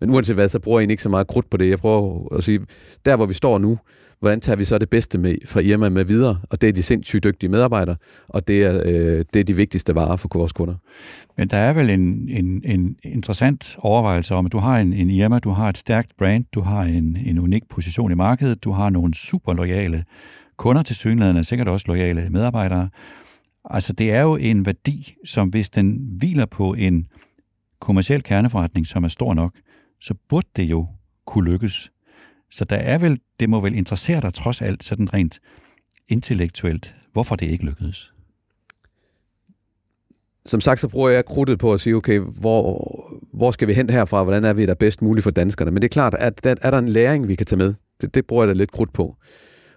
Men 0.00 0.10
uanset 0.10 0.34
hvad, 0.34 0.48
så 0.48 0.58
bruger 0.58 0.80
jeg 0.80 0.90
ikke 0.90 1.02
så 1.02 1.08
meget 1.08 1.26
krudt 1.26 1.50
på 1.50 1.56
det. 1.56 1.68
Jeg 1.68 1.78
prøver 1.78 2.34
at 2.36 2.44
sige, 2.44 2.60
der 3.04 3.16
hvor 3.16 3.26
vi 3.26 3.34
står 3.34 3.58
nu, 3.58 3.78
hvordan 4.22 4.40
tager 4.40 4.56
vi 4.56 4.64
så 4.64 4.78
det 4.78 4.90
bedste 4.90 5.18
med 5.18 5.36
fra 5.46 5.60
Irma 5.60 5.88
med 5.88 6.04
videre? 6.04 6.38
Og 6.50 6.60
det 6.60 6.68
er 6.68 6.72
de 6.72 6.82
sindssygt 6.82 7.24
dygtige 7.24 7.50
medarbejdere, 7.50 7.96
og 8.28 8.48
det 8.48 8.64
er, 8.64 8.82
øh, 8.86 9.24
det 9.34 9.40
er 9.40 9.44
de 9.44 9.56
vigtigste 9.56 9.94
varer 9.94 10.16
for 10.16 10.28
vores 10.34 10.52
kunder. 10.52 10.74
Men 11.38 11.48
der 11.48 11.56
er 11.56 11.72
vel 11.72 11.90
en, 11.90 12.28
en, 12.28 12.62
en 12.64 12.96
interessant 13.02 13.76
overvejelse 13.78 14.34
om, 14.34 14.46
at 14.46 14.52
du 14.52 14.58
har 14.58 14.78
en, 14.78 14.92
en 14.92 15.10
Irma, 15.10 15.38
du 15.38 15.50
har 15.50 15.68
et 15.68 15.78
stærkt 15.78 16.16
brand, 16.18 16.44
du 16.54 16.60
har 16.60 16.82
en, 16.82 17.16
en 17.26 17.38
unik 17.38 17.62
position 17.70 18.12
i 18.12 18.14
markedet, 18.14 18.64
du 18.64 18.72
har 18.72 18.90
nogle 18.90 19.14
super 19.14 19.52
lojale 19.52 20.04
kunder 20.56 20.82
til 20.82 20.96
synligheden, 20.96 21.36
og 21.36 21.44
sikkert 21.44 21.68
også 21.68 21.84
lojale 21.88 22.30
medarbejdere. 22.30 22.88
Altså 23.70 23.92
det 23.92 24.12
er 24.12 24.20
jo 24.20 24.36
en 24.36 24.66
værdi, 24.66 25.14
som 25.24 25.48
hvis 25.48 25.70
den 25.70 26.16
hviler 26.18 26.46
på 26.46 26.74
en 26.74 27.06
kommersiel 27.80 28.22
kerneforretning, 28.22 28.86
som 28.86 29.04
er 29.04 29.08
stor 29.08 29.34
nok, 29.34 29.52
så 30.00 30.14
burde 30.28 30.48
det 30.56 30.64
jo 30.64 30.86
kunne 31.26 31.50
lykkes. 31.50 31.90
Så 32.52 32.64
der 32.64 32.76
er 32.76 32.98
vel, 32.98 33.20
det 33.40 33.50
må 33.50 33.60
vel 33.60 33.74
interessere 33.74 34.20
dig 34.20 34.34
trods 34.34 34.62
alt 34.62 34.84
sådan 34.84 35.14
rent 35.14 35.40
intellektuelt, 36.08 36.94
hvorfor 37.12 37.36
det 37.36 37.46
ikke 37.46 37.64
lykkedes. 37.64 38.12
Som 40.46 40.60
sagt, 40.60 40.80
så 40.80 40.88
bruger 40.88 41.10
jeg 41.10 41.24
krudtet 41.24 41.58
på 41.58 41.72
at 41.72 41.80
sige, 41.80 41.96
okay, 41.96 42.18
hvor, 42.40 42.94
hvor 43.34 43.50
skal 43.50 43.68
vi 43.68 43.72
hen 43.72 43.90
herfra? 43.90 44.22
Hvordan 44.22 44.44
er 44.44 44.52
vi 44.52 44.66
der 44.66 44.74
bedst 44.74 45.02
muligt 45.02 45.24
for 45.24 45.30
danskerne? 45.30 45.70
Men 45.70 45.82
det 45.82 45.88
er 45.88 45.92
klart, 45.92 46.14
at 46.18 46.44
der, 46.44 46.54
er 46.62 46.70
der 46.70 46.78
en 46.78 46.88
læring, 46.88 47.28
vi 47.28 47.34
kan 47.34 47.46
tage 47.46 47.58
med? 47.58 47.74
Det, 48.00 48.14
det 48.14 48.26
bruger 48.26 48.42
jeg 48.42 48.48
da 48.48 48.52
lidt 48.52 48.70
krudt 48.70 48.92
på. 48.92 49.16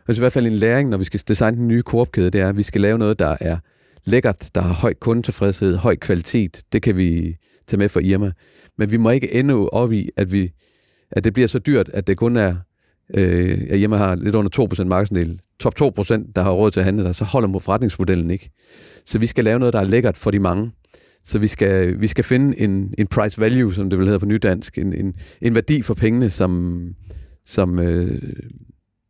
Altså 0.07 0.21
i 0.21 0.23
hvert 0.23 0.33
fald 0.33 0.47
en 0.47 0.53
læring, 0.53 0.89
når 0.89 0.97
vi 0.97 1.03
skal 1.03 1.19
designe 1.27 1.57
den 1.57 1.67
nye 1.67 1.81
korpkæde, 1.81 2.29
det 2.29 2.41
er, 2.41 2.49
at 2.49 2.57
vi 2.57 2.63
skal 2.63 2.81
lave 2.81 2.97
noget, 2.97 3.19
der 3.19 3.37
er 3.41 3.57
lækkert, 4.05 4.49
der 4.55 4.61
har 4.61 4.73
høj 4.73 4.93
kundetilfredshed, 4.93 5.75
høj 5.75 5.95
kvalitet. 5.95 6.63
Det 6.71 6.81
kan 6.81 6.97
vi 6.97 7.35
tage 7.67 7.77
med 7.77 7.89
for 7.89 7.99
Irma. 7.99 8.31
Men 8.77 8.91
vi 8.91 8.97
må 8.97 9.09
ikke 9.09 9.33
ende 9.33 9.69
op 9.69 9.91
i, 9.91 10.09
at 10.17 10.31
vi 10.31 10.51
at 11.15 11.23
det 11.23 11.33
bliver 11.33 11.47
så 11.47 11.59
dyrt, 11.59 11.89
at 11.93 12.07
det 12.07 12.17
kun 12.17 12.37
er, 12.37 12.55
øh, 13.17 13.57
at 13.69 13.77
hjemme 13.77 13.97
har 13.97 14.15
lidt 14.15 14.35
under 14.35 14.49
2% 14.83 14.83
markedsandel, 14.83 15.39
top 15.59 15.73
2%, 15.81 16.31
der 16.35 16.41
har 16.41 16.51
råd 16.51 16.71
til 16.71 16.79
at 16.79 16.83
handle 16.83 17.03
der, 17.03 17.11
så 17.11 17.23
holder 17.23 17.59
forretningsmodellen 17.59 18.31
ikke. 18.31 18.49
Så 19.05 19.19
vi 19.19 19.27
skal 19.27 19.43
lave 19.43 19.59
noget, 19.59 19.73
der 19.73 19.79
er 19.79 19.83
lækkert 19.83 20.17
for 20.17 20.31
de 20.31 20.39
mange. 20.39 20.71
Så 21.23 21.39
vi 21.39 21.47
skal, 21.47 22.01
vi 22.01 22.07
skal 22.07 22.23
finde 22.23 22.59
en, 22.59 22.93
en 22.97 23.07
price 23.07 23.41
value, 23.41 23.73
som 23.73 23.89
det 23.89 23.99
vil 23.99 24.07
hedde 24.07 24.19
på 24.19 24.25
nydansk, 24.25 24.77
en, 24.77 24.93
en, 24.93 25.13
en 25.41 25.55
værdi 25.55 25.81
for 25.81 25.93
pengene, 25.93 26.29
som, 26.29 26.81
som, 27.45 27.79
øh, 27.79 28.21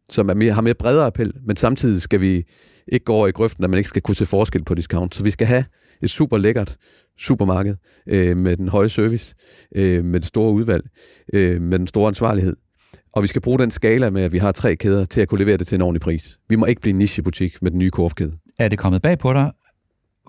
som 0.10 0.30
er 0.30 0.34
mere, 0.34 0.53
har 0.53 0.62
mere 0.62 0.74
bredere 0.74 1.06
appel, 1.06 1.34
men 1.47 1.56
samtidig 1.56 2.01
skal 2.01 2.22
vi 2.22 2.43
ikke 2.88 3.06
gå 3.06 3.14
over 3.14 3.28
i 3.28 3.32
grøften, 3.32 3.64
at 3.64 3.70
man 3.70 3.78
ikke 3.78 3.89
skal 3.89 4.01
kunne 4.01 4.16
se 4.16 4.26
forskel 4.26 4.64
på 4.64 4.76
discount. 4.76 5.16
Så 5.16 5.24
vi 5.24 5.32
skal 5.32 5.47
have 5.47 5.66
et 6.01 6.10
super 6.10 6.38
lækkert 6.38 6.78
supermarked 7.18 7.76
øh, 8.07 8.38
med 8.38 8.57
den 8.57 8.68
høje 8.68 8.89
service, 8.89 9.36
øh, 9.76 10.05
med 10.05 10.20
det 10.20 10.28
store 10.28 10.51
udvalg, 10.51 10.84
øh, 11.34 11.61
med 11.61 11.80
den 11.80 11.88
store 11.88 12.07
ansvarlighed. 12.07 12.55
Og 13.13 13.24
vi 13.24 13.28
skal 13.28 13.41
bruge 13.41 13.59
den 13.59 13.72
skala 13.72 14.09
med, 14.09 14.22
at 14.22 14.34
vi 14.34 14.38
har 14.38 14.51
tre 14.51 14.76
kæder 14.76 15.05
til 15.05 15.22
at 15.22 15.28
kunne 15.28 15.39
levere 15.39 15.57
det 15.57 15.68
til 15.68 15.76
en 15.76 15.82
ordentlig 15.82 16.01
pris. 16.01 16.39
Vi 16.49 16.55
må 16.55 16.66
ikke 16.66 16.82
blive 16.82 16.91
en 16.91 16.97
nichebutik 16.97 17.61
med 17.61 17.72
den 17.72 17.80
nye 17.80 17.89
korpkæde. 17.89 18.38
Er 18.59 18.68
det 18.68 18.80
kommet 18.80 19.01
bag 19.01 19.20
på 19.20 19.34
dig, 19.34 19.51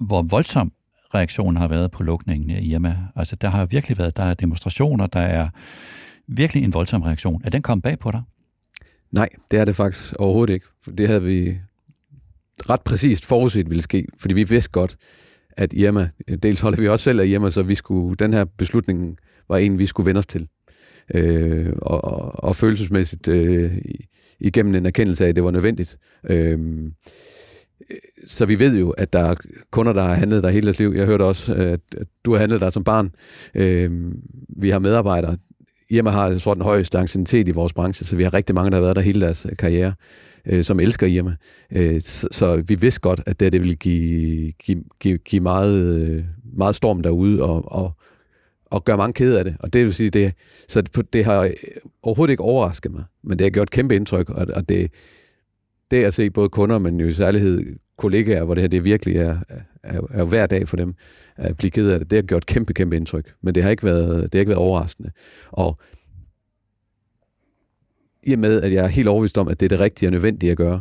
hvor 0.07 0.23
voldsom 0.23 0.73
reaktionen 1.15 1.57
har 1.57 1.69
været 1.69 1.91
på 1.91 2.03
lukningen 2.03 2.51
af 2.51 2.61
Irma? 2.63 2.97
Altså, 3.17 3.37
der 3.37 3.49
har 3.49 3.67
virkelig 3.67 3.99
været, 3.99 4.17
der 4.17 4.23
er 4.23 4.35
demonstrationer, 4.35 5.07
der 5.07 5.21
er 5.21 5.49
virkelig 6.29 6.65
en 6.65 6.75
voldsom 6.75 7.03
reaktion. 7.03 7.43
Er 7.45 7.51
den 7.51 7.63
kommet 7.63 7.83
bag 7.83 7.99
på 7.99 8.11
dig? 8.11 8.23
Nej, 9.13 9.29
det 9.51 9.61
er 9.61 9.65
det 9.65 9.77
faktisk 9.77 10.15
overhovedet 10.19 10.55
ikke. 10.55 10.67
For 10.85 10.91
det 10.91 11.09
havde 11.09 11.23
vi 11.23 11.59
ret 12.71 12.83
præcist 12.83 13.25
forudset 13.25 13.71
ville 13.71 13.83
ske, 13.83 14.07
fordi 14.21 14.35
vi 14.35 14.45
vidste 14.45 14.71
godt, 14.71 14.97
at 15.57 15.73
Irma, 15.73 16.09
dels 16.43 16.61
holder 16.61 16.81
vi 16.81 16.89
også 16.89 17.05
selv 17.05 17.21
af 17.21 17.27
Irma, 17.27 17.51
så 17.51 17.63
vi 17.63 17.75
skulle, 17.75 18.17
den 18.17 18.33
her 18.33 18.45
beslutning 18.45 19.17
var 19.49 19.57
en, 19.57 19.79
vi 19.79 19.87
skulle 19.87 20.07
vende 20.07 20.19
os 20.19 20.27
til. 20.27 20.49
Øh, 21.15 21.73
og, 21.83 22.45
og 22.45 22.57
følelsesmæssigt 22.57 23.29
øh, 23.29 23.79
igennem 24.41 24.75
en 24.75 24.87
erkendelse 24.87 25.25
af, 25.25 25.29
at 25.29 25.37
det 25.37 25.45
var 25.45 25.51
nødvendigt. 25.51 25.99
Øh, 26.31 26.59
så 28.27 28.47
vi 28.47 28.59
ved 28.59 28.79
jo, 28.79 28.91
at 28.91 29.13
der 29.13 29.19
er 29.19 29.35
kunder, 29.71 29.93
der 29.93 30.03
har 30.03 30.15
handlet 30.15 30.43
der 30.43 30.51
hele 30.51 30.65
deres 30.65 30.79
liv. 30.79 30.93
Jeg 30.97 31.07
hørte 31.07 31.23
også, 31.23 31.55
at 31.55 31.81
du 32.25 32.33
har 32.33 32.39
handlet 32.39 32.61
der 32.61 32.71
som 32.71 32.85
barn. 32.85 33.11
Øh, 33.55 34.13
vi 34.49 34.71
har 34.71 34.79
medarbejdere. 34.79 35.37
Irma 35.91 36.11
har 36.11 36.29
jeg 36.29 36.41
tror, 36.41 36.55
den 36.55 36.63
højeste 36.63 36.99
anciennitet 36.99 37.49
i 37.49 37.51
vores 37.51 37.73
branche, 37.73 38.07
så 38.07 38.17
vi 38.17 38.23
har 38.23 38.35
rigtig 38.35 38.55
mange, 38.55 38.71
der 38.71 38.77
har 38.77 38.83
været 38.83 38.97
der 38.97 39.03
hele 39.03 39.21
deres 39.21 39.47
øh, 39.51 39.57
karriere 39.57 39.95
øh, 40.47 40.65
som 40.65 40.81
elsker 40.81 41.07
Irma. 41.07 41.37
Øh, 41.73 42.01
så, 42.01 42.29
så 42.31 42.63
vi 42.69 42.75
vidste 42.75 43.01
godt, 43.01 43.21
at 43.27 43.41
det, 43.41 43.53
det 43.53 43.61
ville 43.61 43.75
give, 43.75 44.53
give, 44.53 44.85
give, 45.01 45.19
give 45.19 45.43
meget, 45.43 46.01
øh, 46.01 46.25
meget 46.57 46.75
storm 46.75 47.03
derude, 47.03 47.43
og, 47.43 47.73
og, 47.73 47.93
og 48.71 48.85
gøre 48.85 48.97
mange 48.97 49.13
kede 49.13 49.39
af 49.39 49.45
det. 49.45 49.57
Og 49.61 49.73
det 49.73 49.85
vil 49.85 49.95
sige, 49.95 50.11
det, 50.11 50.33
så 50.69 50.81
det, 50.81 51.13
det 51.13 51.25
har 51.25 51.43
øh, 51.43 51.51
overhovedet 52.03 52.31
ikke 52.31 52.43
overrasket 52.43 52.93
mig, 52.93 53.05
men 53.25 53.39
det 53.39 53.45
har 53.45 53.51
gjort 53.51 53.71
kæmpe 53.71 53.97
indtryk, 53.97 54.31
og, 54.31 54.47
og 54.55 54.69
det, 54.69 54.91
det 55.91 56.05
at 56.05 56.15
se 56.15 56.31
både 56.31 56.49
kunder, 56.49 56.79
men 56.79 57.01
jo 57.01 57.07
i 57.07 57.13
særlighed 57.13 57.77
kollegaer, 57.99 58.45
hvor 58.45 58.55
det 58.55 58.63
her 58.63 58.69
det 58.69 58.85
virkelig 58.85 59.17
er, 59.17 59.39
er, 59.83 60.01
er 60.11 60.25
hver 60.25 60.47
dag 60.47 60.69
for 60.69 60.77
dem 60.77 60.95
at 61.37 61.57
blive 61.57 61.71
ked 61.71 61.91
af 61.91 61.99
det, 61.99 62.11
det 62.11 62.17
har 62.17 62.23
gjort 62.23 62.47
kæmpe, 62.47 62.75
kæmpe 62.75 62.97
indtryk. 62.97 63.35
Men 63.43 63.55
det 63.55 63.63
har 63.63 63.71
ikke 63.71 63.85
været, 63.85 64.23
det 64.23 64.35
har 64.35 64.41
ikke 64.41 64.51
været 64.51 64.63
overraskende. 64.63 65.11
Og 65.51 65.79
i 68.23 68.33
og 68.33 68.39
med, 68.39 68.63
at 68.63 68.73
jeg 68.73 68.85
er 68.85 68.89
helt 68.89 69.09
overbevist 69.09 69.39
om, 69.39 69.49
at 69.49 69.61
det 69.61 69.67
er 69.67 69.69
det 69.69 69.81
rigtige 69.81 70.09
og 70.09 70.13
nødvendige 70.13 70.51
at 70.53 70.57
gøre, 70.57 70.81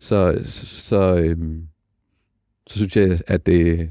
så, 0.00 0.40
så, 0.44 1.16
øhm, 1.16 1.62
så 2.66 2.76
synes 2.76 2.96
jeg, 2.96 3.20
at 3.26 3.46
det, 3.46 3.90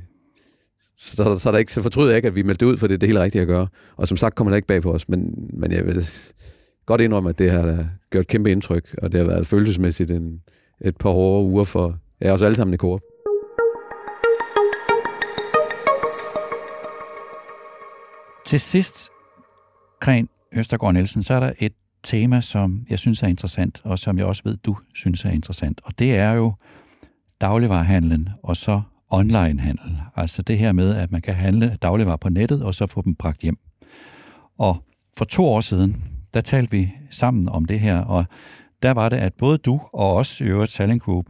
så, 0.98 1.38
så, 1.40 1.50
er 1.50 1.52
der 1.52 1.60
ikke, 1.60 1.74
så 1.74 1.82
fortryder 1.82 2.10
jeg 2.10 2.16
ikke, 2.16 2.28
at 2.28 2.36
vi 2.36 2.44
meldte 2.44 2.68
ud, 2.68 2.78
for 2.78 2.88
det 2.88 2.94
er 2.94 2.98
det 2.98 3.10
helt 3.10 3.20
rigtige 3.20 3.42
at 3.42 3.48
gøre. 3.48 3.68
Og 3.96 4.08
som 4.08 4.18
sagt 4.18 4.36
kommer 4.36 4.52
det 4.52 4.58
ikke 4.58 4.68
bag 4.68 4.82
på 4.82 4.94
os, 4.94 5.10
men, 5.10 5.50
men 5.54 5.72
jeg 5.72 5.86
vil 5.86 6.04
godt 6.86 7.02
indrømme, 7.02 7.30
at 7.30 7.40
det 7.40 7.52
har 7.52 7.90
gjort 8.12 8.28
kæmpe 8.28 8.52
indtryk, 8.52 8.96
og 8.98 9.12
det 9.12 9.20
har 9.20 9.28
været 9.28 9.48
følelsesmæssigt 9.48 10.12
en, 10.12 10.42
et 10.82 10.98
par 10.98 11.10
hårde 11.10 11.46
uger 11.46 11.64
for 11.64 12.00
ja, 12.22 12.38
så 12.38 12.46
alle 12.46 12.58
sammen 12.58 12.74
i 12.74 12.78
Coop. 12.78 13.02
Til 18.46 18.60
sidst, 18.60 19.10
Gren 20.00 20.30
Østergaard 20.52 20.94
Nielsen, 20.94 21.24
så 21.24 21.34
er 21.34 21.40
der 21.40 21.54
et 21.60 21.74
tema, 22.04 22.42
som 22.42 22.86
jeg 22.90 23.00
synes 23.00 23.24
er 23.24 23.28
interessant, 23.28 23.82
og 23.84 24.00
som 24.00 24.18
jeg 24.18 24.26
også 24.26 24.44
ved, 24.46 24.58
du 24.58 24.78
synes 24.96 25.26
er 25.26 25.30
interessant. 25.30 25.82
Og 25.84 26.00
det 26.00 26.16
er 26.16 26.32
jo 26.32 26.54
dagligvarerhandlen 27.42 28.30
og 28.44 28.58
så 28.58 28.82
onlinehandel. 29.10 29.98
Altså 30.16 30.42
det 30.42 30.58
her 30.58 30.72
med, 30.72 30.96
at 30.96 31.12
man 31.12 31.22
kan 31.22 31.34
handle 31.34 31.78
dagligvarer 31.82 32.18
på 32.18 32.30
nettet 32.30 32.64
og 32.64 32.76
så 32.76 32.88
få 32.88 33.02
dem 33.02 33.16
bragt 33.16 33.42
hjem. 33.42 33.58
Og 34.58 34.84
for 35.18 35.26
to 35.26 35.46
år 35.46 35.62
siden, 35.62 36.04
der 36.34 36.42
talte 36.42 36.72
vi 36.72 36.94
sammen 37.10 37.50
om 37.50 37.66
det 37.66 37.80
her, 37.80 38.02
og 38.02 38.26
der 38.84 38.92
var 38.92 39.10
det, 39.10 39.18
at 39.18 39.34
både 39.34 39.58
du 39.58 39.82
og 39.94 40.16
os 40.16 40.42
i 40.42 40.44
øvrigt 40.44 40.72
Selling 40.72 41.02
Group 41.02 41.26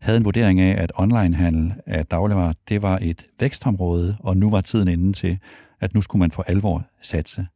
havde 0.00 0.18
en 0.18 0.24
vurdering 0.24 0.60
af, 0.60 0.82
at 0.82 0.92
onlinehandel 0.94 1.74
af 1.86 2.06
dagligvarer, 2.06 2.52
det 2.68 2.82
var 2.82 2.98
et 3.02 3.26
vækstområde, 3.40 4.16
og 4.20 4.36
nu 4.36 4.50
var 4.50 4.60
tiden 4.60 4.88
inde 4.88 5.12
til, 5.12 5.38
at 5.80 5.94
nu 5.94 6.00
skulle 6.00 6.20
man 6.20 6.30
for 6.30 6.42
alvor 6.42 6.86
satse. 7.02 7.46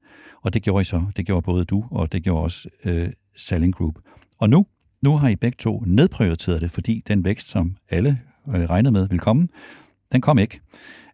Og 0.42 0.54
det 0.54 0.62
gjorde 0.62 0.80
I 0.80 0.84
så. 0.84 1.04
Det 1.16 1.26
gjorde 1.26 1.42
både 1.42 1.64
du, 1.64 1.84
og 1.90 2.12
det 2.12 2.22
gjorde 2.22 2.44
også 2.44 2.68
øh, 2.84 3.12
Selling 3.36 3.74
Group. 3.74 3.94
Og 4.38 4.50
nu, 4.50 4.66
nu 5.02 5.16
har 5.16 5.28
I 5.28 5.36
begge 5.36 5.56
to 5.58 5.82
nedprioriteret 5.86 6.60
det, 6.60 6.70
fordi 6.70 7.02
den 7.08 7.24
vækst, 7.24 7.48
som 7.48 7.76
alle 7.90 8.20
øh, 8.48 8.54
regnede 8.54 8.92
med 8.92 9.08
ville 9.08 9.20
komme, 9.20 9.48
den 10.12 10.20
kom 10.20 10.38
ikke. 10.38 10.60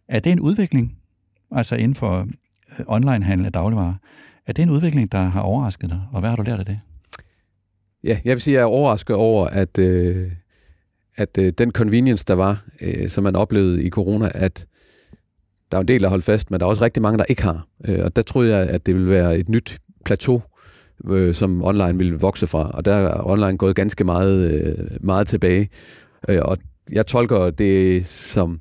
Er 0.07 0.19
det 0.19 0.31
en 0.31 0.39
udvikling, 0.39 0.97
altså 1.51 1.75
inden 1.75 1.95
for 1.95 2.27
øh, 2.79 2.85
onlinehandel 2.87 3.45
af 3.45 3.51
dagligvarer, 3.51 3.93
er 4.47 4.53
det 4.53 4.63
en 4.63 4.69
udvikling, 4.69 5.11
der 5.11 5.21
har 5.21 5.41
overrasket 5.41 5.89
dig, 5.89 6.01
og 6.11 6.19
hvad 6.19 6.29
har 6.29 6.35
du 6.35 6.43
lært 6.43 6.59
af 6.59 6.65
det? 6.65 6.79
Ja, 8.03 8.19
jeg 8.25 8.31
vil 8.31 8.41
sige, 8.41 8.53
at 8.53 8.57
jeg 8.57 8.61
er 8.61 8.67
overrasket 8.67 9.15
over, 9.15 9.47
at, 9.47 9.77
øh, 9.77 10.31
at 11.19 11.37
øh, 11.39 11.53
den 11.57 11.71
convenience, 11.71 12.25
der 12.27 12.33
var, 12.33 12.65
øh, 12.81 13.09
som 13.09 13.23
man 13.23 13.35
oplevede 13.35 13.83
i 13.83 13.89
corona, 13.89 14.31
at 14.33 14.65
der 15.71 15.77
er 15.77 15.81
en 15.81 15.87
del, 15.87 16.01
der 16.01 16.09
holdt 16.09 16.23
fast, 16.23 16.51
men 16.51 16.59
der 16.59 16.65
er 16.65 16.69
også 16.69 16.83
rigtig 16.83 17.03
mange, 17.03 17.17
der 17.17 17.25
ikke 17.29 17.43
har. 17.43 17.67
Øh, 17.85 17.99
og 18.03 18.15
der 18.15 18.21
troede 18.21 18.57
jeg, 18.57 18.69
at 18.69 18.85
det 18.85 18.95
ville 18.95 19.09
være 19.09 19.37
et 19.37 19.49
nyt 19.49 19.77
plateau, 20.05 20.41
øh, 21.09 21.33
som 21.33 21.63
online 21.63 21.97
ville 21.97 22.19
vokse 22.19 22.47
fra. 22.47 22.71
Og 22.71 22.85
der 22.85 22.93
er 22.93 23.27
online 23.27 23.57
gået 23.57 23.75
ganske 23.75 24.03
meget, 24.03 24.51
øh, 24.51 24.87
meget 25.01 25.27
tilbage. 25.27 25.69
Øh, 26.29 26.39
og 26.41 26.57
jeg 26.91 27.07
tolker 27.07 27.49
det 27.49 28.05
som 28.05 28.59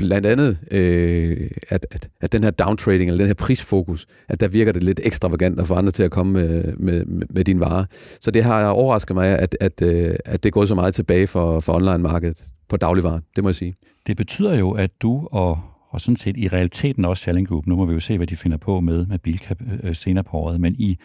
blandt 0.00 0.26
andet, 0.26 0.58
øh, 0.70 1.50
at, 1.68 1.86
at, 1.90 2.08
at 2.20 2.32
den 2.32 2.44
her 2.44 2.50
downtrading, 2.50 3.10
eller 3.10 3.18
den 3.18 3.26
her 3.26 3.34
prisfokus, 3.34 4.06
at 4.28 4.40
der 4.40 4.48
virker 4.48 4.72
det 4.72 4.82
lidt 4.82 5.00
ekstravagant 5.04 5.60
at 5.60 5.66
få 5.66 5.74
andre 5.74 5.92
til 5.92 6.02
at 6.02 6.10
komme 6.10 6.32
med, 6.32 6.76
med, 6.76 7.04
med 7.30 7.44
dine 7.44 7.60
varer. 7.60 7.84
Så 8.20 8.30
det 8.30 8.44
har 8.44 8.68
overrasket 8.68 9.14
mig, 9.14 9.38
at, 9.38 9.56
at, 9.60 9.82
øh, 9.82 10.14
at 10.24 10.42
det 10.42 10.48
er 10.48 10.50
gået 10.50 10.68
så 10.68 10.74
meget 10.74 10.94
tilbage 10.94 11.26
for, 11.26 11.60
for 11.60 11.72
online-markedet 11.72 12.44
på 12.68 12.76
dagligvarer, 12.76 13.20
det 13.36 13.44
må 13.44 13.48
jeg 13.48 13.54
sige. 13.54 13.74
Det 14.06 14.16
betyder 14.16 14.58
jo, 14.58 14.70
at 14.70 14.90
du 15.02 15.28
og, 15.32 15.58
og 15.90 16.00
sådan 16.00 16.16
set 16.16 16.36
i 16.36 16.48
realiteten 16.48 17.04
også 17.04 17.24
Selling 17.24 17.48
Group, 17.48 17.66
nu 17.66 17.76
må 17.76 17.84
vi 17.84 17.94
jo 17.94 18.00
se, 18.00 18.16
hvad 18.16 18.26
de 18.26 18.36
finder 18.36 18.58
på 18.58 18.80
med, 18.80 19.06
med 19.06 19.18
Bilka 19.18 19.54
øh, 19.82 19.94
senere 19.94 20.24
på 20.24 20.36
året, 20.36 20.60
men 20.60 20.74
I, 20.78 20.96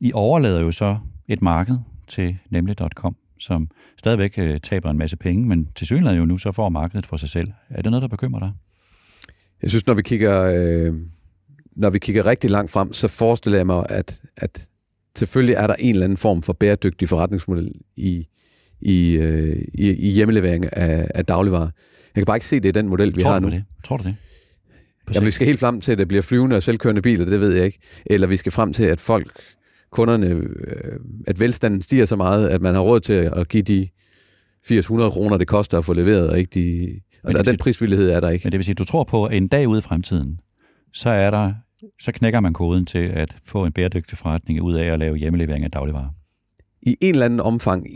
I 0.00 0.12
overlader 0.14 0.60
jo 0.60 0.72
så 0.72 0.98
et 1.28 1.42
marked 1.42 1.76
til 2.08 2.36
nemlig.com, 2.50 3.16
som 3.38 3.68
stadigvæk 3.98 4.34
øh, 4.38 4.60
taber 4.60 4.90
en 4.90 4.98
masse 4.98 5.16
penge, 5.16 5.46
men 5.46 5.68
til 5.74 5.86
synligheden 5.86 6.18
jo 6.18 6.24
nu 6.26 6.38
så 6.38 6.52
får 6.52 6.68
markedet 6.68 7.06
for 7.06 7.16
sig 7.16 7.28
selv. 7.28 7.48
Er 7.70 7.82
det 7.82 7.90
noget, 7.90 8.02
der 8.02 8.08
bekymrer 8.08 8.40
dig? 8.40 8.52
Jeg 9.62 9.70
synes, 9.70 9.86
når 9.86 9.94
vi 9.94 10.02
kigger, 10.02 10.42
øh, 10.42 10.94
når 11.76 11.90
vi 11.90 11.98
kigger 11.98 12.26
rigtig 12.26 12.50
langt 12.50 12.70
frem, 12.70 12.92
så 12.92 13.08
forestiller 13.08 13.58
jeg 13.58 13.66
mig, 13.66 13.86
at, 13.88 14.22
at 14.36 14.68
selvfølgelig 15.16 15.54
er 15.54 15.66
der 15.66 15.74
en 15.78 15.94
eller 15.94 16.04
anden 16.04 16.18
form 16.18 16.42
for 16.42 16.52
bæredygtig 16.52 17.08
forretningsmodel 17.08 17.72
i, 17.96 18.26
i, 18.80 19.16
øh, 19.16 19.56
i, 19.74 19.90
i 19.90 20.10
hjemmelevering 20.10 20.76
af, 20.76 21.08
af 21.14 21.26
dagligvarer. 21.26 21.70
Jeg 22.14 22.20
kan 22.20 22.24
bare 22.24 22.36
ikke 22.36 22.46
se, 22.46 22.60
det 22.60 22.68
er 22.68 22.72
den 22.72 22.88
model, 22.88 23.16
vi 23.16 23.20
Tror 23.20 23.30
har 23.30 23.40
nu. 23.40 23.50
det? 23.50 23.64
Tror 23.84 23.96
du 23.96 24.04
det? 24.04 24.16
På 25.06 25.12
Jamen, 25.14 25.26
vi 25.26 25.30
skal 25.30 25.46
helt 25.46 25.60
frem 25.60 25.80
til, 25.80 25.92
at 25.92 25.98
det 25.98 26.08
bliver 26.08 26.22
flyvende 26.22 26.56
og 26.56 26.62
selvkørende 26.62 27.02
biler, 27.02 27.24
det 27.24 27.40
ved 27.40 27.54
jeg 27.54 27.64
ikke. 27.64 27.78
Eller 28.06 28.26
vi 28.26 28.36
skal 28.36 28.52
frem 28.52 28.72
til, 28.72 28.84
at 28.84 29.00
folk, 29.00 29.40
kunderne, 29.96 30.26
øh, 30.26 30.98
at 31.26 31.40
velstanden 31.40 31.82
stiger 31.82 32.04
så 32.04 32.16
meget, 32.16 32.48
at 32.48 32.62
man 32.62 32.74
har 32.74 32.82
råd 32.82 33.00
til 33.00 33.12
at 33.12 33.48
give 33.48 33.62
de 33.62 33.88
80-100 34.72 35.10
kroner, 35.10 35.36
det 35.36 35.48
koster 35.48 35.78
at 35.78 35.84
få 35.84 35.92
leveret, 35.92 36.30
og 36.30 36.38
ikke 36.38 36.50
de... 36.54 36.88
Og 37.22 37.32
der, 37.32 37.38
vil 37.38 37.46
den 37.46 37.52
sige- 37.52 37.58
prisvillighed 37.58 38.10
er 38.10 38.20
der 38.20 38.30
ikke. 38.30 38.44
Men 38.44 38.52
det 38.52 38.58
vil 38.58 38.64
sige, 38.64 38.72
at 38.74 38.78
du 38.78 38.84
tror 38.84 39.04
på, 39.04 39.24
at 39.24 39.36
en 39.36 39.48
dag 39.48 39.68
ude 39.68 39.78
i 39.78 39.82
fremtiden, 39.82 40.40
så 40.92 41.10
er 41.10 41.30
der 41.30 41.52
så 42.00 42.12
knækker 42.12 42.40
man 42.40 42.52
koden 42.52 42.86
til 42.86 42.98
at 42.98 43.36
få 43.44 43.64
en 43.64 43.72
bæredygtig 43.72 44.18
forretning 44.18 44.62
ud 44.62 44.74
af 44.74 44.84
at 44.84 44.98
lave 44.98 45.16
hjemmelevering 45.16 45.64
af 45.64 45.70
dagligvarer. 45.70 46.10
I 46.82 46.96
en 47.00 47.14
eller 47.14 47.24
anden 47.24 47.40
omfang, 47.40 47.86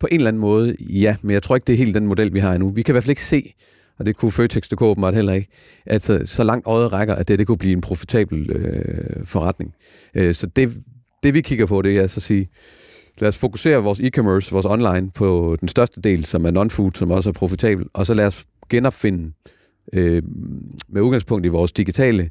på 0.00 0.08
en 0.12 0.16
eller 0.16 0.28
anden 0.28 0.40
måde, 0.40 0.76
ja, 0.80 1.16
men 1.22 1.30
jeg 1.30 1.42
tror 1.42 1.54
ikke, 1.56 1.66
det 1.66 1.72
er 1.72 1.76
helt 1.76 1.94
den 1.94 2.06
model, 2.06 2.34
vi 2.34 2.38
har 2.38 2.54
endnu. 2.54 2.70
Vi 2.70 2.82
kan 2.82 2.92
i 2.92 2.94
hvert 2.94 3.04
fald 3.04 3.10
ikke 3.10 3.22
se, 3.22 3.54
og 3.98 4.06
det 4.06 4.16
kunne 4.16 4.32
Føtex.dk 4.32 4.82
åbenbart 4.82 5.14
heller 5.14 5.32
ikke, 5.32 5.48
at 5.86 6.02
så, 6.02 6.22
så 6.24 6.44
langt 6.44 6.66
øjet 6.66 6.92
rækker, 6.92 7.14
at 7.14 7.28
det, 7.28 7.38
det 7.38 7.46
kunne 7.46 7.58
blive 7.58 7.72
en 7.72 7.80
profitabel 7.80 8.50
øh, 8.50 9.26
forretning. 9.26 9.74
Øh, 10.14 10.34
så 10.34 10.46
det, 10.46 10.72
det, 11.24 11.34
vi 11.34 11.40
kigger 11.40 11.66
på, 11.66 11.82
det 11.82 11.96
er 11.96 12.02
altså 12.02 12.18
at 12.18 12.22
sige, 12.22 12.48
lad 13.18 13.28
os 13.28 13.38
fokusere 13.38 13.82
vores 13.82 14.00
e-commerce, 14.00 14.50
vores 14.52 14.66
online, 14.66 15.10
på 15.14 15.56
den 15.60 15.68
største 15.68 16.00
del, 16.00 16.24
som 16.24 16.44
er 16.44 16.50
non-food, 16.50 16.90
som 16.94 17.10
også 17.10 17.30
er 17.30 17.32
profitabel, 17.32 17.86
og 17.94 18.06
så 18.06 18.14
lad 18.14 18.26
os 18.26 18.44
genopfinde 18.70 19.32
øh, 19.92 20.22
med 20.88 21.02
udgangspunkt 21.02 21.46
i 21.46 21.48
vores 21.48 21.72
digitale 21.72 22.30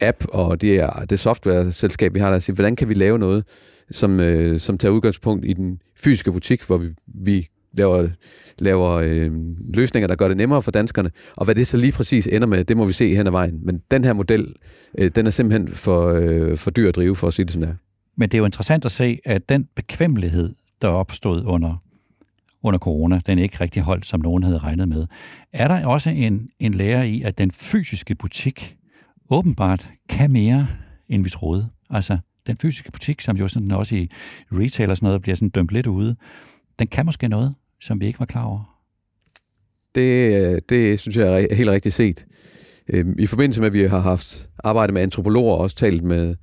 app 0.00 0.24
og 0.28 0.60
det, 0.60 0.80
er, 0.80 0.90
det 0.90 1.20
software-selskab, 1.20 2.14
vi 2.14 2.20
har 2.20 2.30
der, 2.30 2.38
siger, 2.38 2.54
hvordan 2.54 2.76
kan 2.76 2.88
vi 2.88 2.94
lave 2.94 3.18
noget, 3.18 3.44
som, 3.90 4.20
øh, 4.20 4.58
som 4.58 4.78
tager 4.78 4.92
udgangspunkt 4.92 5.44
i 5.44 5.52
den 5.52 5.78
fysiske 6.04 6.32
butik, 6.32 6.66
hvor 6.66 6.76
vi, 6.76 6.88
vi 7.06 7.48
laver, 7.72 8.08
laver 8.58 8.90
øh, 8.90 9.30
løsninger, 9.74 10.08
der 10.08 10.14
gør 10.14 10.28
det 10.28 10.36
nemmere 10.36 10.62
for 10.62 10.70
danskerne. 10.70 11.10
Og 11.36 11.44
hvad 11.44 11.54
det 11.54 11.66
så 11.66 11.76
lige 11.76 11.92
præcis 11.92 12.26
ender 12.26 12.46
med, 12.46 12.64
det 12.64 12.76
må 12.76 12.84
vi 12.84 12.92
se 12.92 13.14
hen 13.14 13.26
ad 13.26 13.32
vejen. 13.32 13.60
Men 13.62 13.82
den 13.90 14.04
her 14.04 14.12
model, 14.12 14.54
øh, 14.98 15.10
den 15.14 15.26
er 15.26 15.30
simpelthen 15.30 15.68
for, 15.68 16.08
øh, 16.08 16.56
for 16.56 16.70
dyr 16.70 16.88
at 16.88 16.96
drive, 16.96 17.16
for 17.16 17.26
at 17.26 17.34
sige 17.34 17.44
det 17.44 17.52
sådan 17.52 17.68
her. 17.68 17.74
Men 18.16 18.28
det 18.28 18.34
er 18.34 18.38
jo 18.38 18.44
interessant 18.44 18.84
at 18.84 18.90
se, 18.90 19.18
at 19.24 19.48
den 19.48 19.68
bekvemmelighed, 19.76 20.54
der 20.82 20.88
opstod 20.88 21.44
under, 21.44 21.76
under 22.62 22.78
corona, 22.78 23.20
den 23.26 23.38
ikke 23.38 23.60
rigtig 23.60 23.82
holdt, 23.82 24.06
som 24.06 24.20
nogen 24.20 24.42
havde 24.42 24.58
regnet 24.58 24.88
med. 24.88 25.06
Er 25.52 25.68
der 25.68 25.86
også 25.86 26.10
en, 26.10 26.48
en 26.58 26.74
lære 26.74 27.08
i, 27.08 27.22
at 27.22 27.38
den 27.38 27.50
fysiske 27.50 28.14
butik 28.14 28.76
åbenbart 29.30 29.90
kan 30.08 30.32
mere, 30.32 30.66
end 31.08 31.24
vi 31.24 31.30
troede? 31.30 31.68
Altså, 31.90 32.18
den 32.46 32.56
fysiske 32.56 32.92
butik, 32.92 33.20
som 33.20 33.36
jo 33.36 33.48
sådan 33.48 33.70
også 33.70 33.94
i 33.96 34.10
retail 34.52 34.90
og 34.90 34.96
sådan 34.96 35.06
noget, 35.06 35.22
bliver 35.22 35.36
sådan 35.36 35.48
dømt 35.48 35.70
lidt 35.70 35.86
ude, 35.86 36.16
den 36.78 36.86
kan 36.86 37.06
måske 37.06 37.28
noget, 37.28 37.54
som 37.80 38.00
vi 38.00 38.06
ikke 38.06 38.20
var 38.20 38.26
klar 38.26 38.44
over. 38.44 38.80
Det, 39.94 40.70
det 40.70 41.00
synes 41.00 41.16
jeg 41.16 41.42
er 41.42 41.54
helt 41.54 41.70
rigtigt 41.70 41.94
set. 41.94 42.26
Øhm, 42.88 43.16
I 43.18 43.26
forbindelse 43.26 43.60
med, 43.60 43.66
at 43.66 43.72
vi 43.72 43.82
har 43.82 43.98
haft 44.00 44.48
arbejde 44.64 44.92
med 44.92 45.02
antropologer 45.02 45.52
og 45.52 45.58
også 45.58 45.76
talt 45.76 46.02
med, 46.02 46.34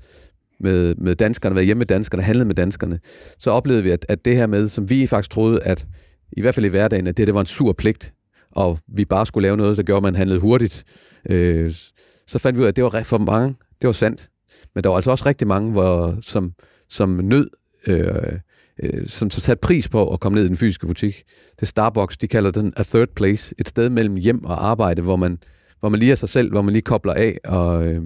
med, 0.64 0.96
med 0.96 1.16
danskerne, 1.16 1.56
været 1.56 1.66
hjemme 1.66 1.80
med 1.80 1.86
danskerne, 1.86 2.24
handlet 2.24 2.48
med 2.48 2.56
danskerne, 2.56 3.00
så 3.40 3.52
oplevede 3.52 3.84
vi, 3.84 3.92
at, 3.92 4.06
at 4.10 4.26
det 4.26 4.36
her 4.36 4.48
med, 4.48 4.70
som 4.70 4.90
vi 4.90 5.08
faktisk 5.08 5.30
troede, 5.30 5.64
at 5.64 5.88
i 6.32 6.42
hvert 6.42 6.56
fald 6.56 6.66
i 6.66 6.70
hverdagen, 6.70 7.08
at 7.08 7.18
det, 7.18 7.28
det 7.28 7.36
var 7.36 7.42
en 7.42 7.46
sur 7.46 7.74
pligt, 7.74 8.14
og 8.52 8.80
vi 8.88 9.06
bare 9.06 9.26
skulle 9.26 9.44
lave 9.44 9.58
noget, 9.58 9.78
der 9.78 9.84
gjorde, 9.84 9.98
at 9.98 10.04
man 10.04 10.16
handlede 10.16 10.40
hurtigt, 10.40 10.84
øh, 11.30 11.72
så 12.28 12.40
fandt 12.40 12.58
vi 12.58 12.62
ud 12.62 12.66
af, 12.66 12.70
at 12.70 12.76
det 12.76 12.84
var 12.84 13.04
for 13.04 13.18
mange, 13.18 13.56
det 13.82 13.88
var 13.88 13.92
sandt. 13.92 14.30
Men 14.76 14.84
der 14.84 14.90
var 14.90 14.96
altså 14.96 15.12
også 15.12 15.26
rigtig 15.26 15.48
mange, 15.48 15.72
hvor, 15.72 16.18
som, 16.22 16.54
som 16.90 17.10
nød, 17.10 17.50
øh, 17.88 18.34
øh, 18.84 19.08
som 19.08 19.30
så 19.30 19.42
satte 19.42 19.62
pris 19.62 19.90
på 19.90 20.14
at 20.14 20.20
komme 20.20 20.36
ned 20.36 20.46
i 20.46 20.48
den 20.48 20.58
fysiske 20.58 20.88
butik. 20.88 21.24
Det 21.60 21.68
Starbucks, 21.68 22.18
de 22.18 22.28
kalder 22.28 22.52
den 22.52 22.74
a 22.78 22.84
third 22.84 23.08
place, 23.16 23.56
et 23.60 23.68
sted 23.68 23.90
mellem 23.90 24.16
hjem 24.16 24.46
og 24.46 24.68
arbejde, 24.68 25.02
hvor 25.02 25.16
man, 25.16 25.38
hvor 25.80 25.90
man 25.90 26.00
lige 26.00 26.12
er 26.12 26.16
sig 26.16 26.30
selv, 26.30 26.52
hvor 26.52 26.62
man 26.62 26.74
lige 26.74 26.82
kobler 26.82 27.14
af, 27.14 27.38
og, 27.46 27.88
øh, 27.88 28.04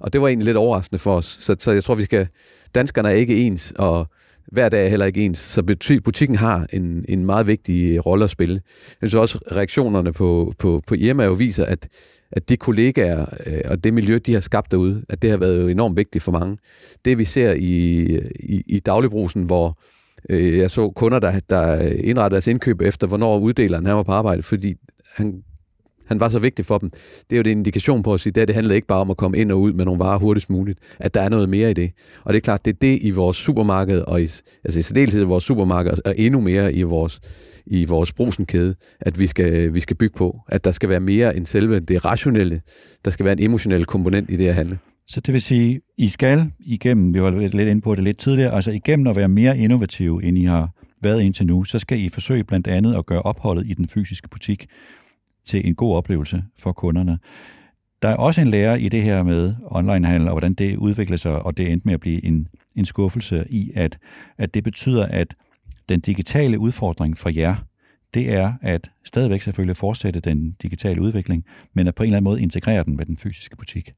og 0.00 0.12
det 0.12 0.20
var 0.20 0.28
egentlig 0.28 0.44
lidt 0.44 0.56
overraskende 0.56 0.98
for 0.98 1.16
os. 1.16 1.36
Så, 1.40 1.56
så 1.58 1.72
jeg 1.72 1.84
tror, 1.84 1.94
vi 1.94 2.04
skal, 2.04 2.28
danskerne 2.74 3.08
er 3.08 3.12
ikke 3.12 3.36
ens, 3.36 3.72
og 3.78 4.06
hver 4.52 4.68
dag 4.68 4.84
er 4.84 4.88
heller 4.88 5.06
ikke 5.06 5.24
ens, 5.24 5.38
så 5.38 5.76
butikken 6.04 6.36
har 6.36 6.66
en, 6.72 7.04
en 7.08 7.26
meget 7.26 7.46
vigtig 7.46 7.94
øh, 7.94 7.98
rolle 7.98 8.24
at 8.24 8.30
spille. 8.30 8.60
Jeg 9.02 9.10
synes 9.10 9.14
også, 9.20 9.38
reaktionerne 9.52 10.12
på, 10.12 10.52
på, 10.58 10.82
på 10.86 10.94
Irma 10.94 11.24
jo 11.24 11.32
viser, 11.32 11.64
at, 11.64 11.88
at 12.32 12.48
de 12.48 12.56
kollegaer 12.56 13.26
øh, 13.46 13.60
og 13.64 13.84
det 13.84 13.94
miljø, 13.94 14.18
de 14.26 14.32
har 14.32 14.40
skabt 14.40 14.70
derude, 14.70 15.04
at 15.08 15.22
det 15.22 15.30
har 15.30 15.36
været 15.36 15.62
jo 15.62 15.68
enormt 15.68 15.96
vigtigt 15.96 16.24
for 16.24 16.32
mange. 16.32 16.58
Det 17.04 17.18
vi 17.18 17.24
ser 17.24 17.52
i, 17.52 18.00
i, 18.40 18.62
i 18.66 18.80
dagligbrusen, 18.80 19.42
hvor 19.44 19.78
øh, 20.30 20.58
jeg 20.58 20.70
så 20.70 20.90
kunder, 20.90 21.18
der, 21.18 21.40
der 21.50 21.80
indrettede 21.80 22.34
deres 22.34 22.46
indkøb 22.46 22.80
efter, 22.80 23.06
hvornår 23.06 23.38
uddeleren 23.38 23.86
han 23.86 23.96
var 23.96 24.02
på 24.02 24.12
arbejde, 24.12 24.42
fordi 24.42 24.74
han 25.16 25.42
han 26.06 26.20
var 26.20 26.28
så 26.28 26.38
vigtig 26.38 26.64
for 26.64 26.78
dem. 26.78 26.90
Det 27.30 27.32
er 27.32 27.36
jo 27.36 27.40
en 27.40 27.58
indikation 27.58 28.02
på 28.02 28.14
at 28.14 28.20
sige, 28.20 28.40
at 28.40 28.48
det 28.48 28.54
handler 28.54 28.74
ikke 28.74 28.86
bare 28.86 29.00
om 29.00 29.10
at 29.10 29.16
komme 29.16 29.38
ind 29.38 29.52
og 29.52 29.60
ud 29.60 29.72
med 29.72 29.84
nogle 29.84 29.98
varer 29.98 30.18
hurtigst 30.18 30.50
muligt, 30.50 30.78
at 30.98 31.14
der 31.14 31.20
er 31.20 31.28
noget 31.28 31.48
mere 31.48 31.70
i 31.70 31.74
det. 31.74 31.90
Og 32.24 32.32
det 32.32 32.36
er 32.36 32.40
klart, 32.40 32.64
det 32.64 32.72
er 32.72 32.78
det 32.80 32.98
i 33.02 33.10
vores 33.10 33.36
supermarked, 33.36 34.00
og 34.00 34.22
i, 34.22 34.28
altså 34.64 34.78
i 34.78 34.82
særdeleshed 34.82 35.22
i 35.22 35.24
vores 35.24 35.44
supermarked, 35.44 35.92
og 36.04 36.14
endnu 36.16 36.40
mere 36.40 36.74
i 36.74 36.82
vores, 36.82 37.20
i 37.66 37.84
vores 37.84 38.12
brusenkæde, 38.12 38.74
at 39.00 39.20
vi 39.20 39.26
skal, 39.26 39.74
vi 39.74 39.80
skal 39.80 39.96
bygge 39.96 40.18
på. 40.18 40.40
At 40.48 40.64
der 40.64 40.70
skal 40.70 40.88
være 40.88 41.00
mere 41.00 41.36
end 41.36 41.46
selve 41.46 41.80
det 41.80 42.04
rationelle. 42.04 42.60
Der 43.04 43.10
skal 43.10 43.24
være 43.24 43.32
en 43.32 43.42
emotionel 43.42 43.84
komponent 43.84 44.30
i 44.30 44.36
det 44.36 44.48
at 44.48 44.54
handle. 44.54 44.78
Så 45.06 45.20
det 45.20 45.32
vil 45.32 45.42
sige, 45.42 45.80
I 45.98 46.08
skal 46.08 46.50
igennem, 46.60 47.14
vi 47.14 47.22
var 47.22 47.30
lidt 47.30 47.68
inde 47.68 47.80
på 47.80 47.94
det 47.94 48.04
lidt 48.04 48.18
tidligere, 48.18 48.54
altså 48.54 48.70
igennem 48.70 49.06
at 49.06 49.16
være 49.16 49.28
mere 49.28 49.58
innovative, 49.58 50.24
end 50.24 50.38
I 50.38 50.44
har 50.44 50.70
været 51.02 51.22
indtil 51.22 51.46
nu, 51.46 51.64
så 51.64 51.78
skal 51.78 52.00
I 52.00 52.08
forsøge 52.08 52.44
blandt 52.44 52.66
andet 52.66 52.94
at 52.94 53.06
gøre 53.06 53.22
opholdet 53.22 53.66
i 53.66 53.74
den 53.74 53.88
fysiske 53.88 54.28
butik 54.28 54.66
til 55.44 55.66
en 55.68 55.74
god 55.74 55.96
oplevelse 55.96 56.44
for 56.58 56.72
kunderne. 56.72 57.18
Der 58.02 58.08
er 58.08 58.16
også 58.16 58.40
en 58.40 58.48
lærer 58.48 58.76
i 58.76 58.88
det 58.88 59.02
her 59.02 59.22
med 59.22 59.54
onlinehandel, 59.64 60.28
og 60.28 60.32
hvordan 60.32 60.54
det 60.54 60.76
udvikler 60.76 61.16
sig, 61.16 61.42
og 61.42 61.56
det 61.56 61.72
endte 61.72 61.88
med 61.88 61.94
at 61.94 62.00
blive 62.00 62.24
en, 62.24 62.48
en 62.74 62.84
skuffelse 62.84 63.44
i, 63.50 63.72
at, 63.74 63.98
at 64.38 64.54
det 64.54 64.64
betyder, 64.64 65.06
at 65.06 65.34
den 65.88 66.00
digitale 66.00 66.58
udfordring 66.58 67.16
for 67.16 67.28
jer, 67.28 67.56
det 68.14 68.34
er 68.34 68.52
at 68.62 68.90
stadigvæk 69.04 69.42
selvfølgelig 69.42 69.76
fortsætte 69.76 70.20
den 70.20 70.56
digitale 70.62 71.02
udvikling, 71.02 71.44
men 71.74 71.86
at 71.86 71.94
på 71.94 72.02
en 72.02 72.06
eller 72.06 72.16
anden 72.16 72.24
måde 72.24 72.42
integrere 72.42 72.84
den 72.84 72.96
med 72.96 73.06
den 73.06 73.16
fysiske 73.16 73.56
butik. 73.56 73.92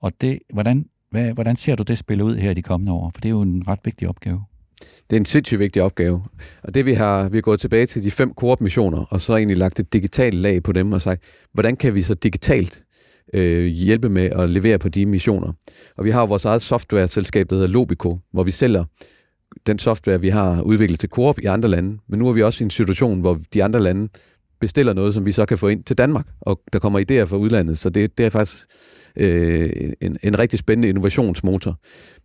Og 0.00 0.12
det, 0.20 0.38
hvordan, 0.52 0.86
hvad, 1.10 1.32
hvordan 1.32 1.56
ser 1.56 1.74
du 1.74 1.82
det 1.82 1.98
spille 1.98 2.24
ud 2.24 2.36
her 2.36 2.50
i 2.50 2.54
de 2.54 2.62
kommende 2.62 2.92
år? 2.92 3.10
For 3.14 3.20
det 3.20 3.28
er 3.28 3.30
jo 3.30 3.42
en 3.42 3.68
ret 3.68 3.80
vigtig 3.84 4.08
opgave. 4.08 4.44
Det 4.80 5.16
er 5.16 5.20
en 5.20 5.24
sindssygt 5.24 5.58
vigtig 5.58 5.82
opgave. 5.82 6.22
Og 6.62 6.74
det 6.74 6.86
vi 6.86 6.92
har, 6.92 7.28
vi 7.28 7.38
er 7.38 7.42
gået 7.42 7.60
tilbage 7.60 7.86
til 7.86 8.04
de 8.04 8.10
fem 8.10 8.34
koopmissioner, 8.34 9.04
og 9.10 9.20
så 9.20 9.36
egentlig 9.36 9.56
lagt 9.56 9.80
et 9.80 9.92
digitalt 9.92 10.34
lag 10.34 10.62
på 10.62 10.72
dem 10.72 10.92
og 10.92 11.00
sagt, 11.00 11.22
hvordan 11.52 11.76
kan 11.76 11.94
vi 11.94 12.02
så 12.02 12.14
digitalt 12.14 12.84
øh, 13.34 13.64
hjælpe 13.64 14.08
med 14.08 14.30
at 14.30 14.50
levere 14.50 14.78
på 14.78 14.88
de 14.88 15.06
missioner? 15.06 15.52
Og 15.96 16.04
vi 16.04 16.10
har 16.10 16.26
vores 16.26 16.44
eget 16.44 16.62
software-selskab, 16.62 17.50
der 17.50 17.56
hedder 17.56 17.68
Lobico, 17.68 18.18
hvor 18.32 18.42
vi 18.42 18.50
sælger 18.50 18.84
den 19.66 19.78
software, 19.78 20.20
vi 20.20 20.28
har 20.28 20.62
udviklet 20.62 21.00
til 21.00 21.08
Coop 21.08 21.38
i 21.38 21.44
andre 21.44 21.68
lande. 21.68 21.98
Men 22.08 22.18
nu 22.18 22.28
er 22.28 22.32
vi 22.32 22.42
også 22.42 22.64
i 22.64 22.66
en 22.66 22.70
situation, 22.70 23.20
hvor 23.20 23.40
de 23.54 23.64
andre 23.64 23.80
lande 23.80 24.08
bestiller 24.60 24.92
noget, 24.92 25.14
som 25.14 25.26
vi 25.26 25.32
så 25.32 25.46
kan 25.46 25.58
få 25.58 25.68
ind 25.68 25.84
til 25.84 25.98
Danmark, 25.98 26.26
og 26.40 26.60
der 26.72 26.78
kommer 26.78 27.00
idéer 27.00 27.24
fra 27.24 27.36
udlandet. 27.36 27.78
Så 27.78 27.90
det, 27.90 28.18
det 28.18 28.26
er 28.26 28.30
faktisk 28.30 28.66
øh, 29.16 29.70
en, 30.00 30.18
en 30.22 30.38
rigtig 30.38 30.58
spændende 30.58 30.88
innovationsmotor. 30.88 31.78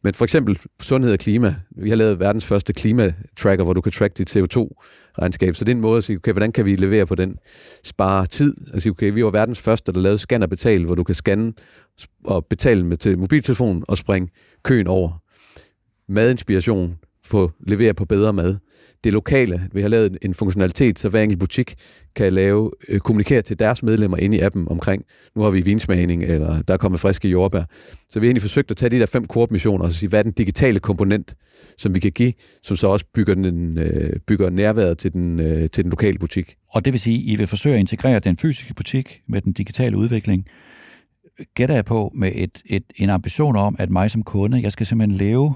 Men 0.03 0.13
for 0.13 0.23
eksempel 0.25 0.59
sundhed 0.81 1.13
og 1.13 1.19
klima. 1.19 1.55
Vi 1.77 1.89
har 1.89 1.95
lavet 1.95 2.19
verdens 2.19 2.45
første 2.45 2.73
klimatracker, 2.73 3.63
hvor 3.63 3.73
du 3.73 3.81
kan 3.81 3.91
track 3.91 4.17
dit 4.17 4.37
CO2-regnskab. 4.37 5.53
Så 5.53 5.65
det 5.65 5.71
er 5.71 5.75
en 5.75 5.81
måde 5.81 5.97
at 5.97 6.03
sige, 6.03 6.17
okay, 6.17 6.31
hvordan 6.31 6.51
kan 6.51 6.65
vi 6.65 6.75
levere 6.75 7.05
på 7.05 7.15
den? 7.15 7.37
Spare 7.83 8.25
tid. 8.25 8.55
Altså, 8.73 8.89
okay, 8.89 9.13
vi 9.13 9.23
var 9.23 9.29
verdens 9.29 9.61
første, 9.61 9.91
der 9.91 9.99
lavede 9.99 10.17
scan 10.17 10.43
og 10.43 10.49
betal, 10.49 10.85
hvor 10.85 10.95
du 10.95 11.03
kan 11.03 11.15
scanne 11.15 11.53
og 12.25 12.45
betale 12.45 12.85
med 12.85 12.97
til 12.97 13.19
mobiltelefonen 13.19 13.83
og 13.87 13.97
springe 13.97 14.29
køen 14.63 14.87
over. 14.87 15.23
Madinspiration 16.09 16.97
på 17.29 17.51
levere 17.67 17.93
på 17.93 18.05
bedre 18.05 18.33
mad. 18.33 18.57
Det 19.03 19.13
lokale, 19.13 19.61
vi 19.73 19.81
har 19.81 19.89
lavet 19.89 20.17
en 20.21 20.33
funktionalitet, 20.33 20.99
så 20.99 21.09
hver 21.09 21.21
enkelt 21.21 21.39
butik 21.39 21.75
kan 22.15 22.33
lave, 22.33 22.71
øh, 22.89 22.99
kommunikere 22.99 23.41
til 23.41 23.59
deres 23.59 23.83
medlemmer 23.83 24.17
inde 24.17 24.37
i 24.37 24.39
appen 24.39 24.67
omkring, 24.69 25.03
nu 25.35 25.41
har 25.41 25.49
vi 25.49 25.61
vinsmagning, 25.61 26.23
eller 26.23 26.61
der 26.61 26.73
er 26.73 26.77
kommet 26.77 26.99
friske 26.99 27.27
jordbær. 27.27 27.63
Så 28.09 28.19
vi 28.19 28.25
har 28.25 28.29
egentlig 28.29 28.41
forsøgt 28.41 28.71
at 28.71 28.77
tage 28.77 28.89
de 28.89 28.99
der 28.99 29.05
fem 29.05 29.25
koopmissioner 29.25 29.85
og 29.85 29.93
sige, 29.93 30.09
hvad 30.09 30.19
er 30.19 30.23
den 30.23 30.31
digitale 30.31 30.79
komponent, 30.79 31.35
som 31.77 31.95
vi 31.95 31.99
kan 31.99 32.11
give, 32.11 32.33
som 32.63 32.77
så 32.77 32.87
også 32.87 33.05
bygger, 33.13 33.33
den, 33.35 33.79
øh, 33.79 34.13
bygger 34.27 34.49
nærværet 34.49 34.97
til 34.97 35.13
den, 35.13 35.39
øh, 35.39 35.69
til 35.69 35.83
den 35.83 35.89
lokale 35.89 36.19
butik. 36.19 36.55
Og 36.69 36.85
det 36.85 36.93
vil 36.93 36.99
sige, 36.99 37.21
I 37.21 37.35
vil 37.35 37.47
forsøge 37.47 37.75
at 37.75 37.79
integrere 37.79 38.19
den 38.19 38.37
fysiske 38.37 38.73
butik 38.73 39.21
med 39.27 39.41
den 39.41 39.53
digitale 39.53 39.97
udvikling, 39.97 40.45
gætter 41.55 41.75
jeg 41.75 41.85
på 41.85 42.11
med 42.15 42.31
et, 42.35 42.61
et, 42.65 42.83
en 42.95 43.09
ambition 43.09 43.55
om, 43.55 43.75
at 43.79 43.89
mig 43.89 44.11
som 44.11 44.23
kunde, 44.23 44.61
jeg 44.61 44.71
skal 44.71 44.85
simpelthen 44.85 45.17
leve 45.17 45.55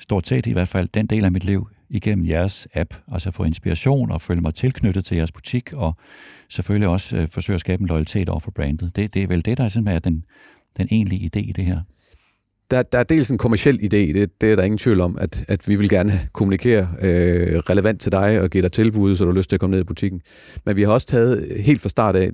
stort 0.00 0.26
set 0.26 0.46
i 0.46 0.52
hvert 0.52 0.68
fald, 0.68 0.88
den 0.94 1.06
del 1.06 1.24
af 1.24 1.32
mit 1.32 1.44
liv 1.44 1.68
igennem 1.90 2.26
jeres 2.26 2.68
app. 2.74 2.94
Altså 3.12 3.30
få 3.30 3.44
inspiration 3.44 4.10
og 4.10 4.22
føle 4.22 4.40
mig 4.40 4.54
tilknyttet 4.54 5.04
til 5.04 5.16
jeres 5.16 5.32
butik, 5.32 5.72
og 5.72 5.96
selvfølgelig 6.48 6.88
også 6.88 7.16
øh, 7.16 7.28
forsøge 7.28 7.54
at 7.54 7.60
skabe 7.60 7.80
en 7.80 7.86
loyalitet 7.86 8.28
over 8.28 8.40
for 8.40 8.50
brandet. 8.50 8.96
Det, 8.96 9.14
det 9.14 9.22
er 9.22 9.26
vel 9.26 9.44
det, 9.44 9.58
der 9.58 9.64
er, 9.64 9.68
simpelthen 9.68 9.96
er 9.96 10.00
den, 10.00 10.24
den 10.78 10.88
egentlige 10.90 11.30
idé 11.34 11.48
i 11.48 11.52
det 11.52 11.64
her. 11.64 11.80
Der, 12.70 12.82
der 12.82 12.98
er 12.98 13.02
dels 13.02 13.30
en 13.30 13.38
kommersiel 13.38 13.78
idé, 13.82 14.18
det, 14.18 14.40
det 14.40 14.52
er 14.52 14.56
der 14.56 14.62
ingen 14.62 14.78
tvivl 14.78 15.00
om, 15.00 15.18
at, 15.20 15.44
at 15.48 15.68
vi 15.68 15.76
vil 15.76 15.88
gerne 15.88 16.28
kommunikere 16.32 16.88
øh, 17.00 17.58
relevant 17.58 18.00
til 18.00 18.12
dig 18.12 18.40
og 18.40 18.50
give 18.50 18.62
dig 18.62 18.72
tilbud, 18.72 19.16
så 19.16 19.24
du 19.24 19.30
har 19.30 19.36
lyst 19.36 19.48
til 19.48 19.56
at 19.56 19.60
komme 19.60 19.74
ned 19.74 19.80
i 19.80 19.84
butikken. 19.84 20.20
Men 20.66 20.76
vi 20.76 20.82
har 20.82 20.92
også 20.92 21.06
taget 21.06 21.62
helt 21.62 21.80
fra 21.80 21.88
start 21.88 22.16
af 22.16 22.30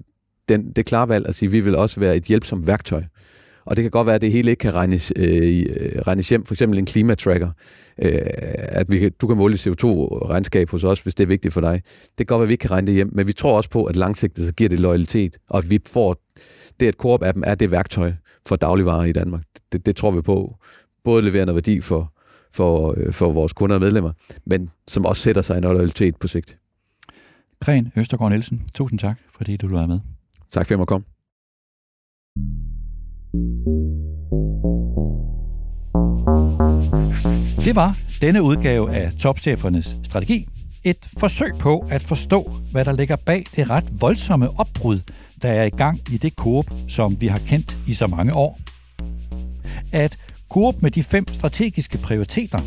den, 0.48 0.72
det 0.72 0.86
klare 0.86 1.08
valg 1.08 1.28
at 1.28 1.34
sige, 1.34 1.46
at 1.46 1.52
vi 1.52 1.60
vil 1.60 1.76
også 1.76 2.00
være 2.00 2.16
et 2.16 2.24
hjælpsomt 2.24 2.66
værktøj. 2.66 3.02
Og 3.66 3.76
det 3.76 3.82
kan 3.82 3.90
godt 3.90 4.06
være, 4.06 4.14
at 4.14 4.20
det 4.20 4.32
hele 4.32 4.50
ikke 4.50 4.60
kan 4.60 4.74
regnes, 4.74 5.12
øh, 5.16 5.26
øh, 5.58 6.00
regnes 6.00 6.28
hjem. 6.28 6.44
For 6.44 6.54
eksempel 6.54 6.78
en 6.78 6.86
klimatracker. 6.86 7.50
Øh, 8.02 8.18
at 8.56 8.90
vi 8.90 8.98
kan, 8.98 9.12
du 9.20 9.26
kan 9.26 9.36
måle 9.36 9.54
CO2-regnskab 9.54 10.70
hos 10.70 10.84
os, 10.84 11.00
hvis 11.00 11.14
det 11.14 11.24
er 11.24 11.28
vigtigt 11.28 11.54
for 11.54 11.60
dig. 11.60 11.82
Det 12.18 12.26
kan 12.26 12.26
godt 12.26 12.38
være, 12.38 12.44
at 12.44 12.48
vi 12.48 12.52
ikke 12.52 12.62
kan 12.62 12.70
regne 12.70 12.86
det 12.86 12.94
hjem, 12.94 13.10
men 13.12 13.26
vi 13.26 13.32
tror 13.32 13.56
også 13.56 13.70
på, 13.70 13.84
at 13.84 13.96
langsigtet 13.96 14.46
så 14.46 14.52
giver 14.52 14.68
det 14.68 14.80
loyalitet, 14.80 15.36
og 15.50 15.58
at 15.58 15.70
vi 15.70 15.80
får 15.86 16.16
det, 16.80 16.86
at 16.86 16.94
Coop-appen 17.04 17.42
er 17.44 17.54
det 17.54 17.70
værktøj 17.70 18.12
for 18.46 18.56
dagligvarer 18.56 19.04
i 19.04 19.12
Danmark. 19.12 19.42
Det, 19.72 19.86
det 19.86 19.96
tror 19.96 20.10
vi 20.10 20.20
på. 20.20 20.56
Både 21.04 21.22
leverer 21.22 21.44
noget 21.44 21.54
værdi 21.54 21.80
for, 21.80 22.12
for, 22.52 22.94
øh, 22.96 23.12
for 23.12 23.32
vores 23.32 23.52
kunder 23.52 23.76
og 23.76 23.80
medlemmer, 23.80 24.12
men 24.46 24.70
som 24.88 25.06
også 25.06 25.22
sætter 25.22 25.42
sig 25.42 25.56
en 25.56 25.62
loyalitet 25.62 26.16
på 26.16 26.28
sigt. 26.28 26.58
Gren 27.60 27.92
Østergaard 27.96 28.30
Nielsen, 28.30 28.62
tusind 28.74 28.98
tak, 28.98 29.18
fordi 29.30 29.56
du 29.56 29.68
var 29.68 29.86
med. 29.86 29.98
Tak 30.50 30.66
for 30.66 30.74
at 30.74 30.78
jeg 30.78 30.86
komme. 30.86 31.06
Det 37.64 37.76
var 37.76 37.98
denne 38.20 38.42
udgave 38.42 38.94
af 38.94 39.12
Topchefernes 39.12 39.96
Strategi. 40.02 40.46
Et 40.84 41.08
forsøg 41.18 41.52
på 41.58 41.84
at 41.90 42.02
forstå, 42.02 42.52
hvad 42.72 42.84
der 42.84 42.92
ligger 42.92 43.16
bag 43.16 43.46
det 43.56 43.70
ret 43.70 43.84
voldsomme 44.00 44.60
opbrud, 44.60 44.98
der 45.42 45.48
er 45.48 45.64
i 45.64 45.70
gang 45.70 46.00
i 46.12 46.18
det 46.18 46.32
Coop, 46.32 46.66
som 46.88 47.20
vi 47.20 47.26
har 47.26 47.38
kendt 47.38 47.78
i 47.86 47.92
så 47.92 48.06
mange 48.06 48.34
år. 48.34 48.60
At 49.92 50.16
Coop 50.48 50.82
med 50.82 50.90
de 50.90 51.02
fem 51.02 51.24
strategiske 51.32 51.98
prioriteter, 51.98 52.60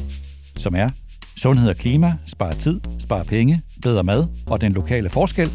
som 0.58 0.76
er 0.76 0.90
sundhed 1.38 1.70
og 1.70 1.76
klima, 1.76 2.14
spare 2.26 2.56
tid, 2.56 2.82
spare 3.00 3.26
penge, 3.26 3.62
bedre 3.82 4.04
mad 4.04 4.28
og 4.48 4.62
den 4.62 4.74
lokale 4.74 5.10
forskel, 5.10 5.52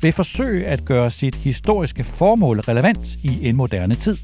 vil 0.00 0.12
forsøge 0.12 0.66
at 0.66 0.84
gøre 0.84 1.10
sit 1.10 1.34
historiske 1.34 2.04
formål 2.04 2.60
relevant 2.60 3.16
i 3.22 3.48
en 3.48 3.56
moderne 3.56 3.94
tid. 3.94 4.16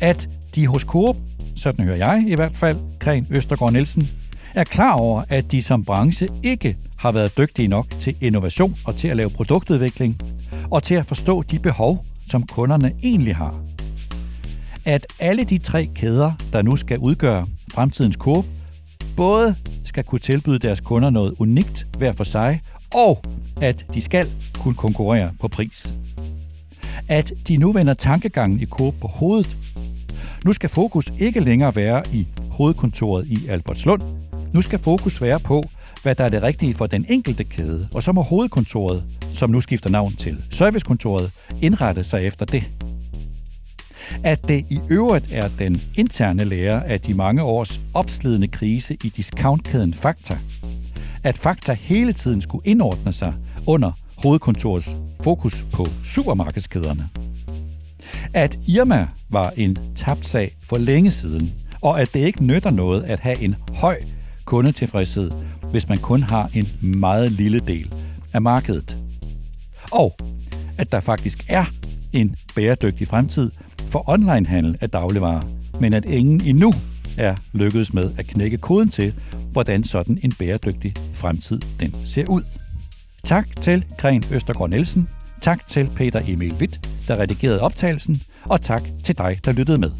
At 0.00 0.28
de 0.54 0.66
hos 0.66 0.82
Coop 0.82 1.16
sådan 1.58 1.84
hører 1.84 1.96
jeg 1.96 2.24
i 2.26 2.34
hvert 2.34 2.56
fald, 2.56 2.78
Gren 3.00 3.26
Østergaard 3.30 3.72
Nielsen, 3.72 4.08
er 4.54 4.64
klar 4.64 4.92
over, 4.92 5.24
at 5.28 5.52
de 5.52 5.62
som 5.62 5.84
branche 5.84 6.28
ikke 6.42 6.76
har 6.98 7.12
været 7.12 7.38
dygtige 7.38 7.68
nok 7.68 7.86
til 7.98 8.16
innovation 8.20 8.76
og 8.84 8.96
til 8.96 9.08
at 9.08 9.16
lave 9.16 9.30
produktudvikling, 9.30 10.18
og 10.70 10.82
til 10.82 10.94
at 10.94 11.06
forstå 11.06 11.42
de 11.42 11.58
behov, 11.58 12.04
som 12.26 12.46
kunderne 12.46 12.92
egentlig 13.02 13.36
har. 13.36 13.60
At 14.84 15.06
alle 15.18 15.44
de 15.44 15.58
tre 15.58 15.88
kæder, 15.94 16.32
der 16.52 16.62
nu 16.62 16.76
skal 16.76 16.98
udgøre 16.98 17.46
fremtidens 17.74 18.16
Coop, 18.16 18.44
både 19.16 19.56
skal 19.88 20.04
kunne 20.04 20.18
tilbyde 20.18 20.58
deres 20.58 20.80
kunder 20.80 21.10
noget 21.10 21.34
unikt 21.38 21.86
hver 21.98 22.12
for 22.12 22.24
sig, 22.24 22.60
og 22.94 23.22
at 23.60 23.86
de 23.94 24.00
skal 24.00 24.30
kunne 24.54 24.74
konkurrere 24.74 25.30
på 25.40 25.48
pris. 25.48 25.94
At 27.08 27.32
de 27.48 27.56
nu 27.56 27.72
vender 27.72 27.94
tankegangen 27.94 28.60
i 28.60 28.66
Coop 28.66 28.94
på 29.00 29.08
hovedet 29.08 29.56
nu 30.44 30.52
skal 30.52 30.70
fokus 30.70 31.12
ikke 31.18 31.40
længere 31.40 31.76
være 31.76 32.02
i 32.12 32.26
hovedkontoret 32.50 33.26
i 33.26 33.46
Albertslund. 33.48 34.02
Nu 34.54 34.60
skal 34.60 34.78
fokus 34.78 35.22
være 35.22 35.40
på, 35.40 35.64
hvad 36.02 36.14
der 36.14 36.24
er 36.24 36.28
det 36.28 36.42
rigtige 36.42 36.74
for 36.74 36.86
den 36.86 37.06
enkelte 37.08 37.44
kæde, 37.44 37.88
og 37.94 38.02
så 38.02 38.12
må 38.12 38.22
hovedkontoret, 38.22 39.04
som 39.32 39.50
nu 39.50 39.60
skifter 39.60 39.90
navn 39.90 40.16
til 40.16 40.44
servicekontoret, 40.50 41.32
indrette 41.62 42.04
sig 42.04 42.26
efter 42.26 42.46
det. 42.46 42.77
At 44.24 44.48
det 44.48 44.64
i 44.70 44.78
øvrigt 44.90 45.28
er 45.32 45.48
den 45.58 45.82
interne 45.94 46.44
lære 46.44 46.86
af 46.86 47.00
de 47.00 47.14
mange 47.14 47.42
års 47.42 47.80
opslidende 47.94 48.48
krise 48.48 48.94
i 49.04 49.08
discountkæden 49.08 49.94
Fakta, 49.94 50.38
at 51.22 51.38
Fakta 51.38 51.72
hele 51.72 52.12
tiden 52.12 52.40
skulle 52.40 52.66
indordne 52.66 53.12
sig 53.12 53.34
under 53.66 53.92
hovedkontorets 54.22 54.96
fokus 55.20 55.64
på 55.72 55.86
supermarkedskæderne 56.04 57.08
at 58.34 58.58
Irma 58.68 59.08
var 59.30 59.52
en 59.56 59.78
tabt 59.94 60.26
sag 60.26 60.56
for 60.62 60.78
længe 60.78 61.10
siden, 61.10 61.52
og 61.80 62.00
at 62.00 62.14
det 62.14 62.20
ikke 62.20 62.44
nytter 62.44 62.70
noget 62.70 63.02
at 63.02 63.20
have 63.20 63.38
en 63.42 63.56
høj 63.74 64.00
kundetilfredshed, 64.44 65.30
hvis 65.70 65.88
man 65.88 65.98
kun 65.98 66.22
har 66.22 66.50
en 66.54 66.68
meget 66.82 67.32
lille 67.32 67.60
del 67.60 67.94
af 68.32 68.42
markedet. 68.42 68.98
Og 69.90 70.16
at 70.78 70.92
der 70.92 71.00
faktisk 71.00 71.44
er 71.48 71.64
en 72.12 72.36
bæredygtig 72.54 73.08
fremtid 73.08 73.50
for 73.86 74.08
onlinehandel 74.08 74.76
af 74.80 74.90
dagligvarer, 74.90 75.42
men 75.80 75.92
at 75.92 76.04
ingen 76.04 76.40
endnu 76.40 76.72
er 77.16 77.34
lykkedes 77.52 77.94
med 77.94 78.10
at 78.18 78.26
knække 78.26 78.58
koden 78.58 78.88
til, 78.88 79.14
hvordan 79.52 79.84
sådan 79.84 80.18
en 80.22 80.32
bæredygtig 80.32 80.94
fremtid 81.14 81.60
den 81.80 81.94
ser 82.04 82.26
ud. 82.26 82.42
Tak 83.24 83.46
til 83.60 83.84
Gren 83.98 84.24
Østergaard 84.30 84.70
Nielsen 84.70 85.08
Tak 85.40 85.66
til 85.66 85.90
Peter 85.96 86.20
Emil 86.26 86.54
Witt, 86.54 86.88
der 87.08 87.16
redigerede 87.16 87.60
optagelsen, 87.60 88.22
og 88.44 88.60
tak 88.60 88.82
til 89.04 89.18
dig, 89.18 89.38
der 89.44 89.52
lyttede 89.52 89.78
med. 89.78 89.90